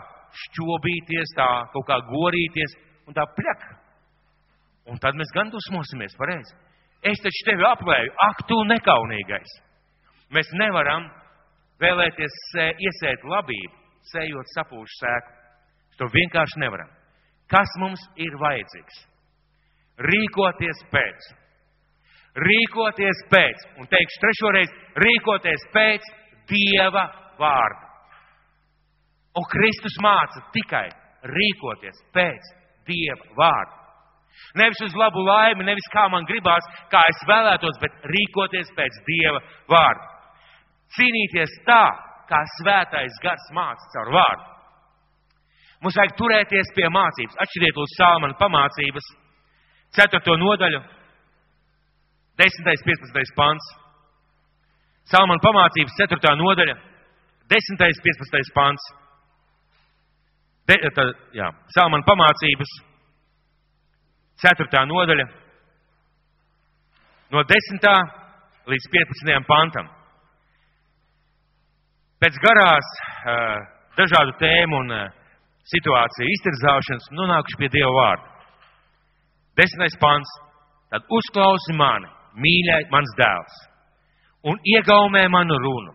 šķobīties, 0.47 1.37
tā 1.37 1.49
kaut 1.75 1.87
kā 1.87 2.01
gorīties 2.09 2.75
un 3.07 3.17
tā 3.17 3.27
pļak. 3.37 3.69
Un 4.91 4.99
tad 5.03 5.19
mēs 5.19 5.31
gan 5.37 5.53
dusmosimies, 5.53 6.17
pareizi. 6.19 6.57
Es 7.01 7.21
taču 7.25 7.45
tevi 7.49 7.65
aplēju, 7.65 8.13
ak, 8.29 8.43
tu 8.49 8.59
nekaunīgais. 8.69 9.53
Mēs 10.37 10.51
nevaram 10.61 11.07
vēlēties 11.81 12.37
iesēt 12.77 13.25
labību, 13.25 13.73
sējot 14.13 14.53
sapūšu 14.55 14.99
sēku. 15.01 15.37
To 16.01 16.09
vienkārši 16.13 16.61
nevaram. 16.61 16.91
Kas 17.51 17.73
mums 17.81 18.03
ir 18.21 18.37
vajadzīgs? 18.41 19.01
Rīkoties 20.07 20.85
pēc. 20.93 21.31
Rīkoties 22.41 23.25
pēc. 23.33 23.67
Un 23.81 23.89
teikšu 23.91 24.23
trešoreiz, 24.23 24.77
rīkoties 25.03 25.67
pēc 25.75 26.07
Dieva 26.51 27.05
vārda. 27.41 27.89
Un 29.39 29.47
Kristus 29.51 29.97
māca 30.03 30.43
tikai 30.55 30.89
rīkoties 31.27 32.01
pēc 32.15 32.55
Dieva 32.89 33.35
vārda. 33.39 33.80
Nevis 34.59 34.81
uz 34.83 34.95
labu 34.99 35.23
laimi, 35.23 35.67
nevis 35.67 35.87
kā 35.93 36.09
man 36.11 36.27
gribās, 36.27 36.67
kā 36.91 37.03
es 37.11 37.21
vēlētos, 37.29 37.79
bet 37.83 38.07
rīkoties 38.11 38.73
pēc 38.75 38.97
Dieva 39.07 39.43
vārda. 39.71 40.07
Cīnīties 40.97 41.53
tā, 41.69 41.85
kā 42.31 42.41
svētais 42.59 43.19
gars 43.23 43.47
māca 43.55 43.93
caur 43.95 44.11
vārdu. 44.17 44.49
Mums 45.81 45.97
vajag 45.97 46.17
turēties 46.19 46.75
pie 46.77 46.89
mācības. 46.93 47.39
Atšķiriet 47.41 47.79
uz 47.81 47.95
Salmana 47.97 48.37
pamācības, 48.41 49.07
4. 49.97 50.37
nodaļu, 50.43 50.83
10. 52.43 52.69
15. 52.91 53.33
pants. 53.39 53.71
Salmana 55.11 55.41
pamācības, 55.43 55.97
4. 56.03 56.37
nodaļa, 56.43 56.77
10. 57.55 57.81
15. 57.81 58.55
pants. 58.55 58.93
De, 60.69 60.77
tā, 60.95 61.07
jā, 61.39 61.49
Salmana 61.79 62.07
pamācības, 62.07 62.77
4. 62.77 62.90
Nodaļa, 64.89 65.27
no 67.33 67.43
10. 67.45 67.89
līdz 68.73 68.87
15. 68.95 69.47
pantam. 69.49 69.89
Pēc 72.21 72.37
garās 72.45 72.89
dažādu 73.97 74.37
tēmu 74.41 74.81
un 74.83 74.95
situāciju 75.71 76.33
iztirzāšanas 76.35 77.11
nonākuši 77.17 77.59
pie 77.61 77.71
Dieva 77.73 77.93
vārda. 77.97 78.29
Desmitais 79.61 79.97
pants. 80.01 80.31
Tad 80.91 81.05
uzklausi 81.07 81.77
mani, 81.79 82.09
mīļai, 82.35 82.81
mans 82.91 83.13
dēls, 83.15 83.59
un 84.51 84.57
iegaumē 84.73 85.29
manu 85.31 85.55
runu. 85.63 85.93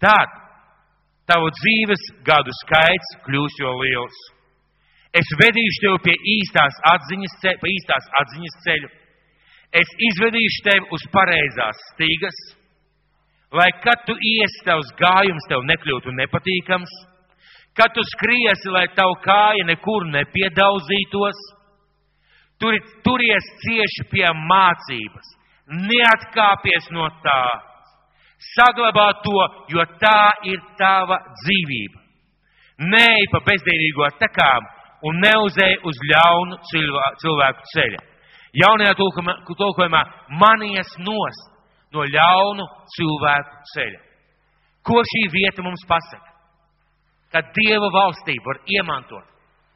Tad 0.00 0.30
tavu 1.28 1.50
dzīves 1.52 2.04
gadu 2.24 2.54
skaits 2.62 3.10
kļūs 3.26 3.58
jo 3.60 3.74
liels. 3.82 4.22
Es 5.16 5.28
vedīšu 5.40 5.82
tevi 5.82 5.98
pie 6.04 6.14
īstās 6.36 6.78
atziņas, 6.92 7.34
ceļa, 7.42 7.58
pie 7.62 7.72
īstās 7.72 8.08
atziņas 8.20 8.56
ceļu. 8.66 8.88
Es 9.80 9.92
izvedīšu 10.10 10.64
tevi 10.66 10.88
uz 10.96 11.04
pareizās 11.14 11.80
stīgas, 11.92 12.38
lai 13.56 13.68
kad 13.84 14.04
tu 14.08 14.16
iesi 14.16 14.64
tavs 14.66 14.92
gājums 15.00 15.48
tev 15.48 15.64
nekļūtu 15.70 16.12
nepatīkams, 16.20 16.92
kad 17.76 17.92
tu 17.96 18.04
skriesi, 18.12 18.72
lai 18.72 18.86
tavu 18.96 19.16
kāja 19.24 19.64
nekur 19.68 20.06
nepiedauzītos, 20.12 21.40
tur, 22.60 22.76
turies 23.04 23.50
cieši 23.64 24.08
pie 24.12 24.28
mācības, 24.52 25.34
neatkāpies 25.88 26.92
no 26.96 27.08
tā. 27.24 27.42
Saglabā 28.52 29.10
to, 29.24 29.36
jo 29.72 29.84
tā 30.00 30.22
ir 30.44 30.60
tava 30.76 31.22
dzīvība. 31.40 32.02
Nē, 32.92 33.08
pa 33.32 33.40
bezdīvīgo 33.44 34.10
tekām 34.20 34.75
un 35.06 35.20
neuzēj 35.22 35.74
uz 35.86 35.98
ļaunu 36.10 36.58
cilvēku 36.70 37.68
ceļa. 37.74 38.00
Jaunajā 38.56 38.94
tulkojumā 38.96 40.02
manies 40.40 40.94
nost 41.04 41.52
no 41.92 42.06
ļaunu 42.08 42.64
cilvēku 42.96 43.60
ceļa. 43.74 44.00
Ko 44.86 45.02
šī 45.02 45.26
vieta 45.32 45.64
mums 45.66 45.82
pasaka? 45.88 46.32
Ka 47.32 47.42
Dieva 47.56 47.88
valstību 47.92 48.46
var 48.46 48.60
iemantot 48.70 49.26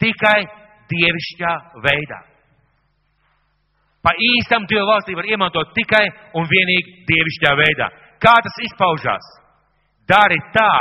tikai 0.01 0.41
dievišķā 0.91 1.55
veidā. 1.85 2.21
Pa 4.01 4.15
īstam 4.17 4.65
Dieva 4.71 4.87
valstību 4.95 5.21
var 5.21 5.29
iemantot 5.29 5.75
tikai 5.77 6.07
un 6.39 6.49
vienīgi 6.49 7.05
dievišķā 7.11 7.53
veidā. 7.59 7.91
Kā 8.23 8.33
tas 8.45 8.57
izpaužās? 8.65 9.27
Dari 10.09 10.39
tā, 10.55 10.73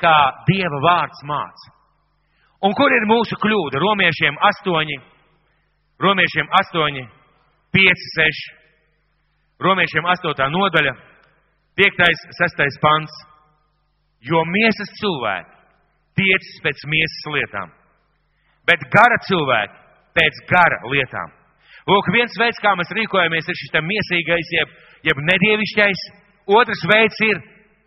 kā 0.00 0.16
Dieva 0.46 0.78
vārds 0.84 1.24
māca. 1.26 1.79
Un 2.60 2.74
kur 2.76 2.92
ir 2.92 3.06
mūsu 3.08 3.38
kļūda? 3.40 3.80
Romiešiem 3.80 4.36
8, 4.36 4.96
Romiešiem 6.00 6.48
8, 6.60 7.00
5, 7.76 8.04
6, 8.16 8.42
Romiešiem 9.64 10.04
8. 10.04 10.50
nodaļa, 10.52 10.92
5, 11.80 12.04
6 12.40 12.80
pants. 12.84 13.16
Jo 14.20 14.42
miesas 14.44 14.90
cilvēki 15.00 15.60
tiecas 16.20 16.56
pēc 16.64 16.82
miesas 16.92 17.28
lietām, 17.32 17.70
bet 18.68 18.82
gara 18.92 19.16
cilvēki 19.24 19.78
pēc 20.18 20.40
gara 20.50 20.80
lietām. 20.92 21.30
Lūk, 21.88 22.10
viens 22.12 22.34
veids, 22.36 22.60
kā 22.60 22.74
mēs 22.76 22.92
rīkojamies, 22.92 23.48
ir 23.48 23.56
šis 23.56 23.72
miesīgais, 23.86 24.50
jeb, 24.58 24.74
jeb 25.08 25.22
nedievišķais. 25.30 26.02
Otrs 26.52 26.82
veids 26.90 27.22
ir 27.24 27.40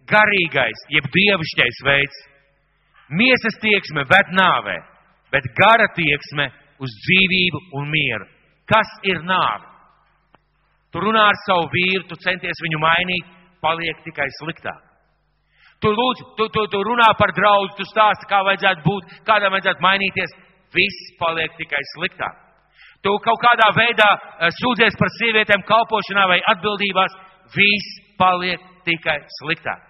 garīgais, 0.10 0.86
jeb 0.90 1.06
dievišķais 1.14 1.82
veids. 1.86 2.22
Miesas 3.20 3.60
tieksme 3.62 4.06
ved 4.10 4.32
nāvē, 4.34 4.78
bet 5.34 5.50
gara 5.58 5.90
tieksme 5.96 6.50
uz 6.82 6.94
dzīvību 7.06 7.62
un 7.80 7.92
mieru. 7.92 8.26
Kas 8.70 8.90
ir 9.06 9.22
nāve? 9.28 9.70
Tu 10.94 11.02
runā 11.02 11.26
ar 11.30 11.38
savu 11.46 11.70
vīru, 11.74 12.06
tu 12.10 12.18
centies 12.22 12.60
viņu 12.64 12.80
mainīt, 12.82 13.30
paliek 13.62 14.02
tikai 14.06 14.28
sliktāk. 14.40 14.82
Tu 15.82 15.92
lūdz, 15.92 16.22
tu, 16.38 16.48
tu, 16.54 16.62
tu 16.72 16.80
runā 16.86 17.10
par 17.20 17.34
draugu, 17.36 17.74
tu 17.76 17.86
stāsti, 17.90 18.28
kā 18.30 18.40
vajadzētu 18.48 18.86
būt, 18.86 19.16
kādam 19.28 19.56
vajadzētu 19.56 19.84
mainīties, 19.84 20.36
viss 20.72 21.10
paliek 21.20 21.52
tikai 21.58 21.82
sliktāk. 21.96 22.38
Tu 23.04 23.12
kaut 23.26 23.42
kādā 23.42 23.68
veidā 23.76 24.10
eh, 24.16 24.54
sūdzies 24.62 24.96
par 25.00 25.12
sievietēm 25.18 25.66
kalpošanā 25.68 26.28
vai 26.30 26.40
atbildībās, 26.54 27.18
viss 27.58 27.98
paliek 28.22 28.62
tikai 28.88 29.18
sliktāk. 29.42 29.82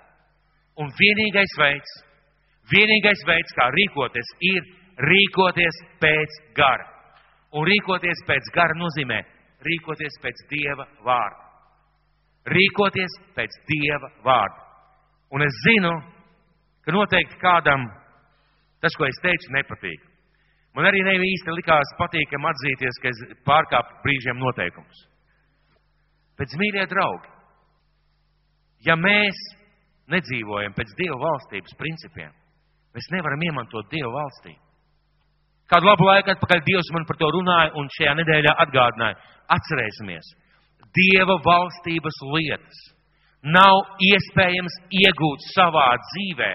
Un 0.82 0.90
vienīgais 0.98 1.54
veids, 1.60 1.94
Vienīgais 2.72 3.24
veids, 3.28 3.56
kā 3.58 3.68
rīkoties, 3.74 4.30
ir 4.54 4.62
rīkoties 5.04 5.80
pēc 6.02 6.40
gara. 6.56 6.86
Un 7.54 7.68
rīkoties 7.68 8.24
pēc 8.28 8.50
gara 8.56 8.78
nozīmē 8.78 9.20
rīkoties 9.64 10.20
pēc 10.24 10.46
Dieva 10.52 10.88
vārda. 11.06 11.42
Rīkoties 12.54 13.20
pēc 13.36 13.60
Dieva 13.70 14.10
vārda. 14.24 14.64
Un 15.34 15.44
es 15.46 15.60
zinu, 15.66 15.92
ka 16.86 16.96
noteikti 16.96 17.40
kādam 17.42 17.86
tas, 18.84 18.96
ko 19.00 19.08
es 19.08 19.20
teicu, 19.24 19.52
nepatīk. 19.56 20.02
Man 20.76 20.88
arī 20.90 21.04
nebija 21.06 21.32
īsti 21.38 21.54
likās 21.56 21.94
patīkami 22.00 22.50
atzīties, 22.50 23.00
ka 23.00 23.12
es 23.12 23.20
pārkāpu 23.48 24.00
brīžiem 24.04 24.40
noteikumus. 24.42 25.04
Pēc 26.40 26.56
mīļie 26.60 26.88
draugi, 26.90 27.30
ja 28.88 28.98
mēs 29.00 29.38
nedzīvojam 30.12 30.74
pēc 30.76 30.96
Dieva 30.98 31.20
valstības 31.22 31.78
principiem, 31.80 32.34
Mēs 32.94 33.10
nevaram 33.14 33.42
iemantot 33.42 33.90
Dievu 33.92 34.12
valstī. 34.14 34.54
Kādu 35.72 35.88
labu 35.88 36.06
laiku 36.06 36.34
atpakaļ 36.34 36.62
Dievs 36.68 36.92
man 36.94 37.06
par 37.10 37.18
to 37.18 37.30
runāja 37.34 37.72
un 37.80 37.88
šajā 37.96 38.14
nedēļā 38.20 38.54
atgādināja. 38.66 39.18
Atcerēsimies, 39.54 40.28
Dieva 40.94 41.40
valstības 41.46 42.20
lietas 42.36 42.84
nav 43.44 43.98
iespējams 44.00 44.76
iegūt 45.02 45.50
savā 45.52 45.90
dzīvē 46.00 46.52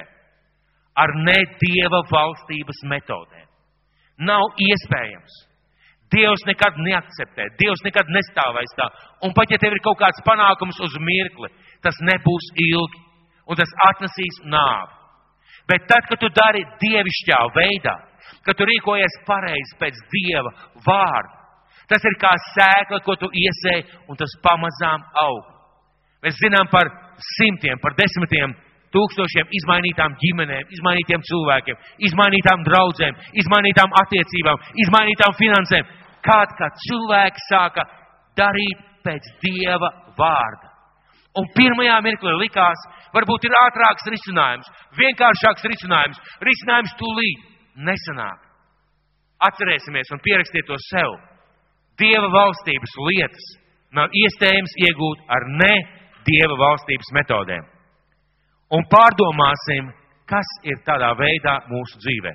ar 1.02 1.12
ne 1.26 1.38
Dieva 1.60 2.00
valstības 2.10 2.80
metodēm. 2.92 3.46
Nav 4.28 4.58
iespējams. 4.58 5.34
Dievs 6.08 6.42
nekad 6.48 6.78
neakceptē, 6.80 7.44
Dievs 7.60 7.82
nekad 7.84 8.08
nestāvēs 8.14 8.72
tā. 8.78 8.86
Un 9.26 9.34
pat 9.36 9.50
ja 9.52 9.58
tev 9.60 9.76
ir 9.76 9.82
kaut 9.84 9.98
kāds 10.00 10.22
panākums 10.24 10.78
uz 10.80 10.94
mirkli, 11.04 11.50
tas 11.84 11.98
nebūs 12.00 12.48
ilgi 12.64 13.02
un 13.48 13.58
tas 13.58 13.74
atnesīs 13.90 14.40
nāvi. 14.48 14.97
Bet 15.68 15.84
tad, 15.88 16.06
kad 16.08 16.20
tu 16.20 16.30
dari 16.32 16.62
dievišķā 16.80 17.40
veidā, 17.56 17.96
kad 18.46 18.56
tu 18.56 18.66
rīkojies 18.68 19.18
pareizi 19.28 19.76
pēc 19.80 19.98
dieva 20.12 20.52
vārda, 20.86 21.34
tas 21.88 22.04
ir 22.04 22.16
kā 22.20 22.32
sēkla, 22.54 23.02
ko 23.04 23.16
tu 23.20 23.28
iesēji, 23.32 23.84
un 24.08 24.16
tas 24.20 24.32
pamazām 24.44 25.04
aug. 25.24 25.44
Mēs 26.24 26.40
zinām 26.40 26.70
par 26.72 26.88
simtiem, 27.36 27.78
par 27.82 27.94
desmitiem 27.98 28.54
tūkstošiem 28.94 29.52
izmainītām 29.60 30.16
ģimenēm, 30.22 30.72
izmainītiem 30.72 31.24
cilvēkiem, 31.28 31.80
izmainītām 32.08 32.64
draudzēm, 32.66 33.18
izmainītām 33.42 33.92
attiecībām, 34.02 34.64
izmainītām 34.86 35.36
finansēm. 35.38 35.92
Kād, 36.24 36.54
kad 36.58 36.80
cilvēki 36.86 37.44
sāka 37.46 37.84
darīt 38.38 38.80
pēc 39.04 39.28
Dieva 39.44 39.92
vārda. 40.18 40.67
Un 41.38 41.46
pirmajā 41.54 41.98
mirklī 42.02 42.34
likās, 42.40 42.80
varbūt 43.14 43.46
ir 43.46 43.56
ātrāks 43.60 44.08
risinājums, 44.10 44.68
vienkāršāks 44.98 45.66
risinājums, 45.70 46.18
risinājums 46.48 46.94
tūlīt 46.98 47.44
nesanāk. 47.86 48.40
Atcerēsimies 49.48 50.10
un 50.14 50.22
pierakstiet 50.24 50.66
to 50.66 50.78
sev. 50.88 51.14
Dieva 51.98 52.30
valstības 52.32 52.96
lietas 53.06 53.46
nav 53.94 54.14
iespējams 54.24 54.74
iegūt 54.88 55.24
ar 55.34 55.46
ne 55.62 55.74
Dieva 56.26 56.58
valstības 56.60 57.12
metodēm. 57.16 57.64
Un 58.74 58.82
pārdomāsim, 58.90 59.86
kas 60.28 60.48
ir 60.68 60.82
tādā 60.84 61.14
veidā 61.16 61.54
mūsu 61.70 62.02
dzīvē. 62.02 62.34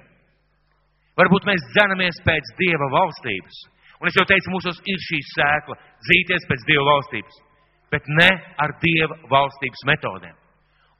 Varbūt 1.19 1.45
mēs 1.45 1.65
dzenamies 1.75 2.23
pēc 2.25 2.55
Dieva 2.57 2.87
valstības. 2.95 3.59
Un 4.01 4.09
es 4.09 4.15
jau 4.17 4.25
teicu, 4.27 4.49
mūsos 4.55 4.79
ir 4.89 5.03
šī 5.07 5.19
sēkla, 5.35 5.77
dzīties 6.07 6.47
pēc 6.49 6.65
Dieva 6.71 6.87
valstības 6.87 7.43
bet 7.93 8.09
ne 8.19 8.29
ar 8.63 8.73
Dieva 8.81 9.19
valstības 9.29 9.85
metodēm. 9.91 10.35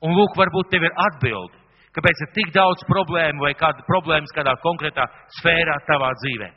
Un 0.06 0.14
lūk, 0.18 0.36
varbūt 0.38 0.70
tev 0.74 0.86
ir 0.86 0.94
atbildi, 1.08 1.62
kāpēc 1.96 2.22
ir 2.26 2.32
tik 2.36 2.52
daudz 2.54 2.84
problēmu 2.90 3.46
vai 3.46 3.54
kāda 3.58 3.86
problēmas 3.88 4.34
kādā 4.36 4.54
konkrētā 4.62 5.08
sfērā 5.40 5.80
tavā 5.88 6.12
dzīvē. 6.22 6.50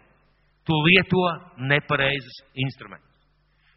Tu 0.66 0.76
lieto 0.88 1.22
nepareizus 1.70 2.40
instrumentus. 2.58 3.04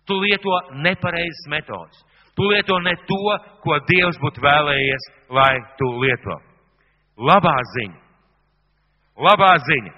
Tu 0.10 0.18
lieto 0.18 0.55
nepareizas 0.82 1.45
metodas. 1.53 1.99
Tu 2.34 2.47
lieto 2.49 2.80
ne 2.82 2.95
to, 3.05 3.24
ko 3.62 3.78
Dievs 3.86 4.18
būtu 4.24 4.41
vēlējies, 4.41 5.05
lai 5.38 5.53
tu 5.78 5.89
lieto. 6.01 6.39
Labā 7.30 7.55
ziņa. 7.76 7.99
Labā 9.28 9.51
ziņa. 9.68 9.93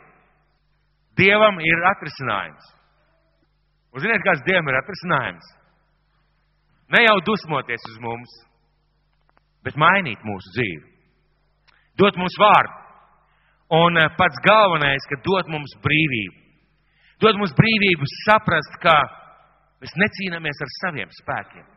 Dievam 1.21 1.61
ir 1.63 1.87
atrisinājums. 1.93 2.69
Un 3.93 4.03
ziniet, 4.03 4.23
kāds 4.25 4.43
Dievam 4.47 4.67
ir 4.71 4.79
atrisinājums? 4.81 5.49
Ne 6.91 7.05
jau 7.05 7.17
dusmoties 7.23 7.83
uz 7.87 7.99
mums, 8.03 8.31
bet 9.63 9.77
mainīt 9.79 10.23
mūsu 10.27 10.53
dzīvi. 10.57 10.87
Dot 11.99 12.17
mums 12.19 12.35
vārdu. 12.39 12.77
Un 13.71 13.95
eh, 13.95 14.09
pats 14.19 14.39
galvenais, 14.43 15.05
ka 15.07 15.21
dot 15.23 15.47
mums 15.51 15.77
brīvību. 15.83 16.35
Dot 17.23 17.37
mums 17.39 17.53
brīvību 17.55 18.07
saprast, 18.25 18.73
ka 18.83 18.95
mēs 19.79 19.93
necīnāmies 20.01 20.59
ar 20.65 20.71
saviem 20.79 21.13
spēkiem. 21.15 21.67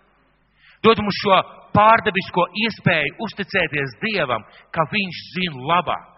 Dod 0.84 0.98
mums 1.00 1.20
šo 1.22 1.36
pārdabisko 1.76 2.48
iespēju 2.64 3.14
uzticēties 3.26 3.94
Dievam, 4.02 4.42
ka 4.74 4.88
Viņš 4.90 5.20
zina 5.36 5.68
labāk. 5.70 6.08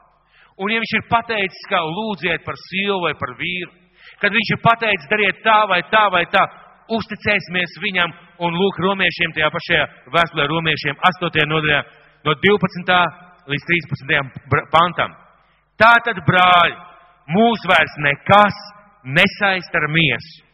Un 0.57 0.73
ja 0.73 0.81
Viņš 0.81 0.95
ir 0.97 1.09
pateicis, 1.11 1.67
ka 1.69 1.83
lūdziet 1.85 2.47
par 2.47 2.57
sievu 2.71 3.03
vai 3.05 3.13
par 3.21 3.35
vīru, 3.37 3.73
kad 4.23 4.33
Viņš 4.33 4.55
ir 4.57 4.63
pateicis, 4.65 5.11
dariet 5.13 5.45
tā 5.45 5.59
vai 5.69 5.83
tā 5.93 6.07
vai 6.15 6.25
tā, 6.33 6.47
uzticēsimies 6.97 7.77
viņam 7.85 8.17
un 8.43 8.57
lūk 8.57 8.81
romiešiem 8.85 9.35
tajā 9.37 9.51
pašajā 9.53 9.85
vēstulē 10.15 10.47
romiešiem 10.51 10.99
8. 11.11 11.47
nodaļā 11.51 11.81
no 12.27 12.35
12. 12.43 12.99
līdz 13.53 13.67
13. 13.71 14.67
pantam. 14.73 15.15
Tātad, 15.81 16.21
brāļi, 16.27 16.77
mūs 17.37 17.67
vairs 17.69 17.97
nekas 18.05 18.59
nesaist 19.05 19.75
ar 19.77 19.89
miesu. 19.93 20.45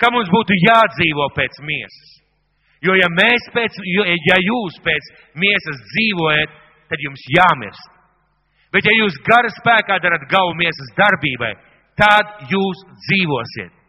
Kā 0.00 0.08
mums 0.12 0.30
būtu 0.32 0.56
jādzīvo 0.56 1.28
pēc 1.36 1.60
miesas? 1.66 2.10
Jo 2.80 2.94
ja 2.96 3.10
mēs 3.12 3.50
pēc, 3.52 3.74
jo, 3.84 4.06
ja 4.08 4.38
jūs 4.40 4.78
pēc 4.84 5.10
miesas 5.36 5.82
dzīvojat, 5.90 6.54
tad 6.88 7.02
jums 7.04 7.26
jāmirst. 7.36 7.90
Bet 8.72 8.86
ja 8.86 8.94
jūs 9.02 9.18
gara 9.26 9.50
spēkā 9.52 9.98
darat 10.00 10.24
galu 10.30 10.54
miesas 10.56 10.94
darbībai, 10.96 11.52
tad 11.98 12.48
jūs 12.48 12.86
dzīvosiet 13.04 13.79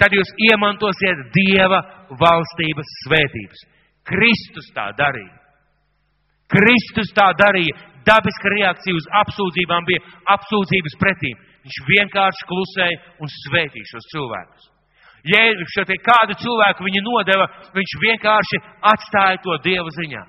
tad 0.00 0.14
jūs 0.16 0.30
iemantosiet 0.50 1.24
Dieva 1.34 1.80
valstības 2.20 2.92
svētības. 3.04 3.64
Kristus 4.06 4.70
tā 4.76 4.90
darīja. 4.98 5.34
Kristus 6.52 7.10
tā 7.16 7.32
darīja. 7.38 7.74
Dabiska 8.06 8.52
reakcija 8.52 8.94
uz 8.94 9.06
apsūdzībām 9.24 9.86
bija 9.88 10.04
apsūdzības 10.36 10.94
pretīm. 11.00 11.34
Viņš 11.66 11.78
vienkārši 11.90 12.46
klusēja 12.46 12.98
un 13.18 13.32
svētīja 13.42 13.90
šos 13.90 14.06
cilvēkus. 14.12 14.68
Ja 15.26 15.42
šo 15.74 15.82
te 15.88 15.96
kādu 15.98 16.36
cilvēku 16.38 16.86
viņa 16.86 17.02
nodeva, 17.02 17.48
viņš 17.74 17.94
vienkārši 18.04 18.62
atstāja 18.92 19.40
to 19.42 19.58
Dieva 19.64 19.90
ziņā. 19.90 20.22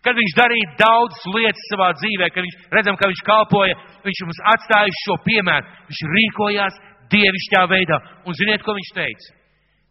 Kad 0.00 0.16
viņš 0.16 0.32
darīja 0.38 0.70
daudzas 0.80 1.26
lietas 1.28 1.66
savā 1.68 1.90
dzīvē, 1.92 2.30
kad 2.32 2.46
viņš 2.46 2.54
redzam, 2.72 2.96
ka 2.96 3.10
viņš 3.10 3.20
kalpoja, 3.26 3.74
viņš 4.06 4.22
mums 4.24 4.40
atstāja 4.54 4.94
šo 5.02 5.18
piemēru. 5.26 5.66
Viņš 5.90 6.00
rīkojās 6.14 6.78
dievišķā 7.12 7.62
veidā. 7.70 7.98
Un 8.26 8.36
ziniet, 8.38 8.64
ko 8.64 8.74
viņš 8.76 8.90
teica? 8.96 9.34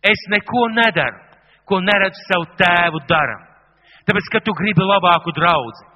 Es 0.10 0.26
neko 0.32 0.68
nedaru, 0.76 1.20
ko 1.68 1.82
neredzu 1.84 2.26
savu 2.28 2.48
tēvu 2.60 3.04
daram. 3.10 3.46
Tāpēc, 4.08 4.30
ka 4.34 4.42
tu 4.46 4.56
gribi 4.58 4.86
labāku 4.86 5.34
draugu, 5.38 5.88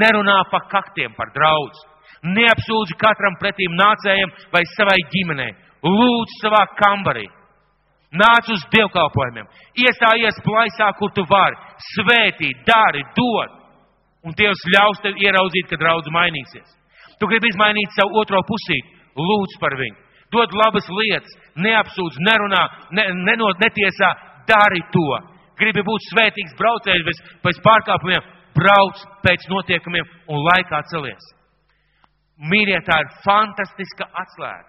nerunā 0.00 0.38
pa 0.52 0.62
kaktiem 0.70 1.14
par 1.16 1.32
draugu. 1.34 1.86
Neapsūdzi 2.24 2.96
katram 2.98 3.36
pretīm 3.38 3.76
nācējam 3.78 4.30
vai 4.52 4.62
savai 4.74 4.98
ģimenei. 5.12 5.52
Lūdzu 5.86 6.40
savā 6.42 6.64
kambarī. 6.78 7.28
Nāc 8.18 8.48
uz 8.50 8.64
dievkalpojumiem. 8.72 9.46
Iestājies 9.84 10.40
plaisā, 10.42 10.88
kur 10.98 11.12
tu 11.14 11.22
vari. 11.28 11.58
Svētī, 11.92 12.54
dari, 12.66 13.04
dod. 13.14 13.54
Un 14.26 14.34
Dievs 14.34 14.64
ļaus 14.74 15.02
tev 15.04 15.20
ieraudzīt, 15.20 15.68
ka 15.70 15.78
draudz 15.78 16.08
mainīsies. 16.10 16.72
Tu 17.20 17.28
gribi 17.28 17.52
izmainīt 17.52 17.94
savu 17.94 18.18
otro 18.18 18.40
pusīti. 18.48 18.96
Lūdz 19.18 19.58
par 19.60 19.76
viņu. 19.78 20.07
Dod 20.34 20.52
labas 20.52 20.88
lietas. 20.92 21.34
Neapsūdz, 21.58 22.20
nerunā, 22.24 22.62
ne, 22.96 23.04
nenot, 23.26 23.60
netiesā. 23.62 24.12
Dari 24.48 24.80
to. 24.92 25.08
Gribi 25.58 25.82
būt 25.84 26.04
svētīgs 26.12 26.54
braucējs 26.58 27.04
bez, 27.06 27.20
bez 27.44 27.60
pārkāpumiem. 27.64 28.24
Brauc 28.58 29.02
pēc 29.24 29.44
notiekumiem 29.50 30.06
un 30.30 30.44
laikā 30.46 30.82
celies. 30.90 31.32
Mīļie, 32.38 32.78
tā 32.86 33.00
ir 33.02 33.14
fantastiska 33.24 34.06
atslēga. 34.22 34.68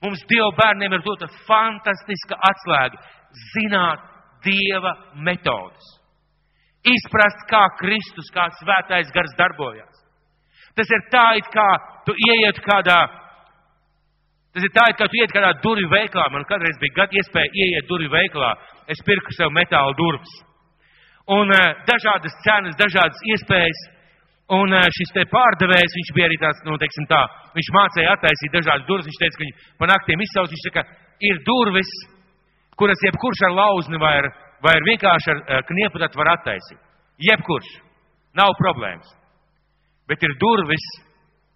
Mums 0.00 0.22
Dieva 0.30 0.50
bērniem 0.56 0.96
ir 0.96 1.02
dota 1.04 1.28
fantastiska 1.46 2.38
atslēga- 2.50 3.00
zināt 3.52 4.00
Dieva 4.44 4.94
metodas. 5.14 6.00
Izprast, 6.80 7.44
kā 7.50 7.66
Kristus, 7.76 8.30
kā 8.32 8.48
svētais 8.56 9.12
gars 9.12 9.34
darbojas. 9.36 9.96
Tas 10.74 10.88
ir 10.88 11.02
tā, 11.12 11.36
it 11.36 11.44
kā 11.52 11.68
tu 12.06 12.14
ieiet 12.16 12.56
kādā, 12.64 13.00
tas 14.54 14.66
ir 14.66 14.72
tā, 14.74 14.84
it 14.90 14.98
kā 14.98 15.06
tu 15.06 15.18
ieiet 15.20 15.34
kādā 15.34 15.52
durvju 15.64 15.90
veikalā. 15.92 16.26
Man 16.34 16.46
kādreiz 16.48 16.78
bija 16.82 17.02
gada 17.02 17.18
iespēja 17.20 17.52
ieiet 17.54 17.88
durvju 17.88 18.10
veikalā. 18.12 18.54
Es 18.90 19.02
pirku 19.06 19.34
sev 19.36 19.52
metāla 19.54 19.94
durvis. 19.98 20.34
Un 21.30 21.52
uh, 21.54 21.66
dažādas 21.86 22.34
cenas, 22.46 22.78
dažādas 22.78 23.20
iespējas. 23.34 23.82
Un 24.50 24.72
šis 24.96 25.12
te 25.14 25.22
pārdevējs, 25.30 25.92
viņš 25.94 26.08
bija 26.16 26.26
arī 26.26 26.36
tāds, 26.42 26.58
nu, 26.66 26.74
teiksim 26.82 27.04
tā, 27.06 27.20
viņš 27.54 27.68
mācīja 27.70 28.16
attaisīt 28.16 28.56
dažādas 28.56 28.88
durvis, 28.88 29.06
viņš 29.06 29.18
teica, 29.20 29.36
ka 29.36 29.44
viņi 29.44 29.52
pa 29.78 29.86
naktiem 29.86 30.24
izsauc, 30.24 30.48
viņš 30.50 30.64
saka, 30.64 30.82
ir 31.22 31.38
durvis, 31.46 31.92
kuras 32.74 33.04
jebkurš 33.06 33.44
ar 33.46 33.54
lauzni 33.54 34.00
vai 34.02 34.10
ar, 34.24 34.28
vai 34.64 34.74
ar 34.74 34.88
vienkārši 34.88 35.36
ar 35.36 35.62
kniepu 35.68 36.02
tad 36.02 36.18
var 36.18 36.32
attaisīt. 36.34 36.82
Jebkurš. 37.30 37.70
Nav 38.40 38.56
problēmas. 38.58 39.14
Bet 40.10 40.22
ir 40.26 40.34
durvis, 40.42 40.84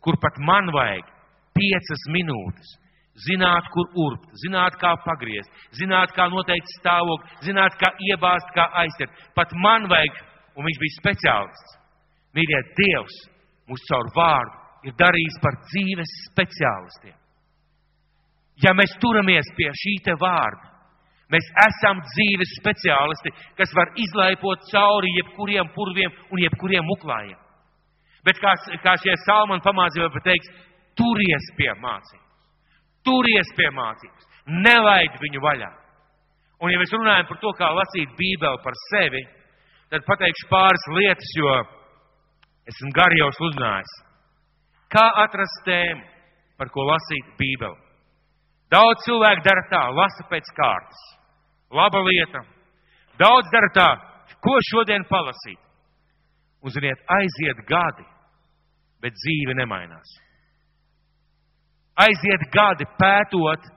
kur 0.03 0.18
pat 0.22 0.38
man 0.38 0.70
vajag 0.74 1.11
piecas 1.59 2.07
minūtes. 2.14 2.74
Zināt, 3.14 3.68
kur 3.70 3.86
urbt, 4.08 4.26
zināt, 4.42 4.74
kā 4.80 4.90
pagriezt, 5.04 5.50
zināt, 5.78 6.10
kā 6.16 6.26
noteikt 6.32 6.66
stāvokli, 6.80 7.36
zināt, 7.46 7.76
kā 7.78 7.92
iebāzt, 8.10 8.50
kā 8.56 8.66
aizķert. 8.82 9.22
Pat 9.36 9.54
man 9.62 9.86
vajag, 9.92 10.18
un 10.58 10.66
viņš 10.66 10.80
bija 10.82 10.98
speciālists 10.98 11.78
Mīļie, 12.34 12.60
Dievs 12.78 13.16
mūs 13.70 13.82
caur 13.88 14.10
vārdu 14.16 14.88
ir 14.88 14.96
darījis 14.98 15.36
par 15.42 15.56
dzīves 15.68 16.14
speciālistiem. 16.28 17.16
Ja 18.62 18.74
mēs 18.76 18.94
turamies 19.02 19.48
pie 19.58 19.70
šī 19.82 19.94
te 20.06 20.14
vārda, 20.18 20.66
mēs 21.32 21.46
esam 21.64 22.02
dzīves 22.10 22.56
speciālisti, 22.58 23.32
kas 23.58 23.72
var 23.78 23.94
izlaipot 23.98 24.66
cauri 24.70 25.14
jebkuriem 25.20 25.70
purviem 25.74 26.12
un 26.30 26.42
jebkuriem 26.42 26.86
muklājiem. 26.90 27.40
Bet 28.26 28.38
kā, 28.42 28.54
kā 28.82 28.94
šie 29.02 29.14
salmani 29.24 29.64
pamācīja, 29.64 30.10
pateiks, 30.14 30.52
turies 30.98 31.50
pie 31.58 31.72
mācības. 31.80 32.24
Turies 33.05 33.55
pie 33.57 33.70
mācības. 33.76 34.28
Nelaid 34.64 35.16
viņu 35.20 35.40
vaļā. 35.44 35.70
Un 36.64 36.72
ja 36.72 36.80
mēs 36.80 36.92
runājam 36.94 37.28
par 37.28 37.40
to, 37.42 37.52
kā 37.59 37.70
lasīt 37.76 38.12
Bībeli 38.18 38.61
par 38.64 38.76
sevi, 38.88 39.22
tad 39.92 40.05
pateikšu 40.07 40.48
pāris 40.50 40.86
lietas, 40.96 41.32
jo 41.36 41.55
Esmu 42.64 42.94
gari 42.96 43.20
jau 43.20 43.28
uzzinājis. 43.28 43.94
Kā 44.92 45.05
atrast 45.20 45.64
tēmu, 45.66 46.00
par 46.57 46.70
ko 46.72 46.86
lasīt 46.88 47.34
Bībeli? 47.36 47.76
Daudz 48.72 49.05
cilvēku 49.05 49.44
dara 49.44 49.64
tā, 49.68 49.82
lasa 49.92 50.24
pēc 50.30 50.48
kārtas. 50.57 51.02
Laba 51.74 52.00
lieta. 52.07 52.40
Daudz 53.20 53.50
dara 53.52 53.68
tā, 53.76 53.88
ko 54.40 54.55
šodien 54.70 55.05
palasīt. 55.11 55.61
Un, 56.64 56.72
ziniet, 56.72 57.02
aiziet 57.12 57.61
gadi, 57.68 58.07
bet 59.05 59.12
dzīve 59.20 59.59
nemainās. 59.59 60.14
Aiziet 61.95 62.49
gadi 62.51 62.86
pētot, 62.99 63.68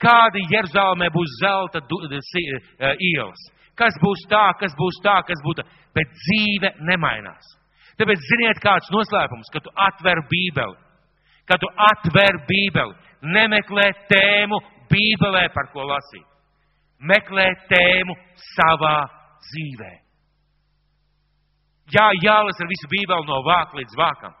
kādi 0.00 0.42
Jeruzalemē 0.52 1.08
būs 1.12 1.38
zelta 1.40 1.80
e, 1.80 2.92
ielas. 3.12 3.40
Kas 3.76 3.96
būs 4.02 4.26
tā, 4.28 4.50
kas 4.60 4.74
būs 4.76 5.00
tā, 5.04 5.16
kas 5.24 5.40
būs 5.44 5.56
tā, 5.60 5.64
bet 5.96 6.08
dzīve 6.12 6.74
nemainās. 6.84 7.56
Tāpēc 8.00 8.20
ziniet, 8.28 8.60
kāds 8.60 8.88
noslēpums, 8.92 9.48
kad 9.52 9.64
tu 9.64 9.72
atver 9.76 10.20
Bībeli. 10.28 10.76
Kad 11.48 11.60
tu 11.60 11.68
atver 11.90 12.42
Bībeli, 12.48 12.94
nemeklē 13.22 13.88
tēmu 14.08 14.60
Bībelē, 14.92 15.48
par 15.54 15.72
ko 15.72 15.84
lasīt. 15.88 16.26
Meklē 17.00 17.48
tēmu 17.68 18.16
savā 18.52 18.98
dzīvē. 19.48 19.92
Jā, 21.90 22.06
jālasa 22.22 22.68
visu 22.68 22.88
Bībeli 22.92 23.26
no 23.26 23.40
vāka 23.48 23.80
līdz 23.80 23.96
vākam. 23.98 24.36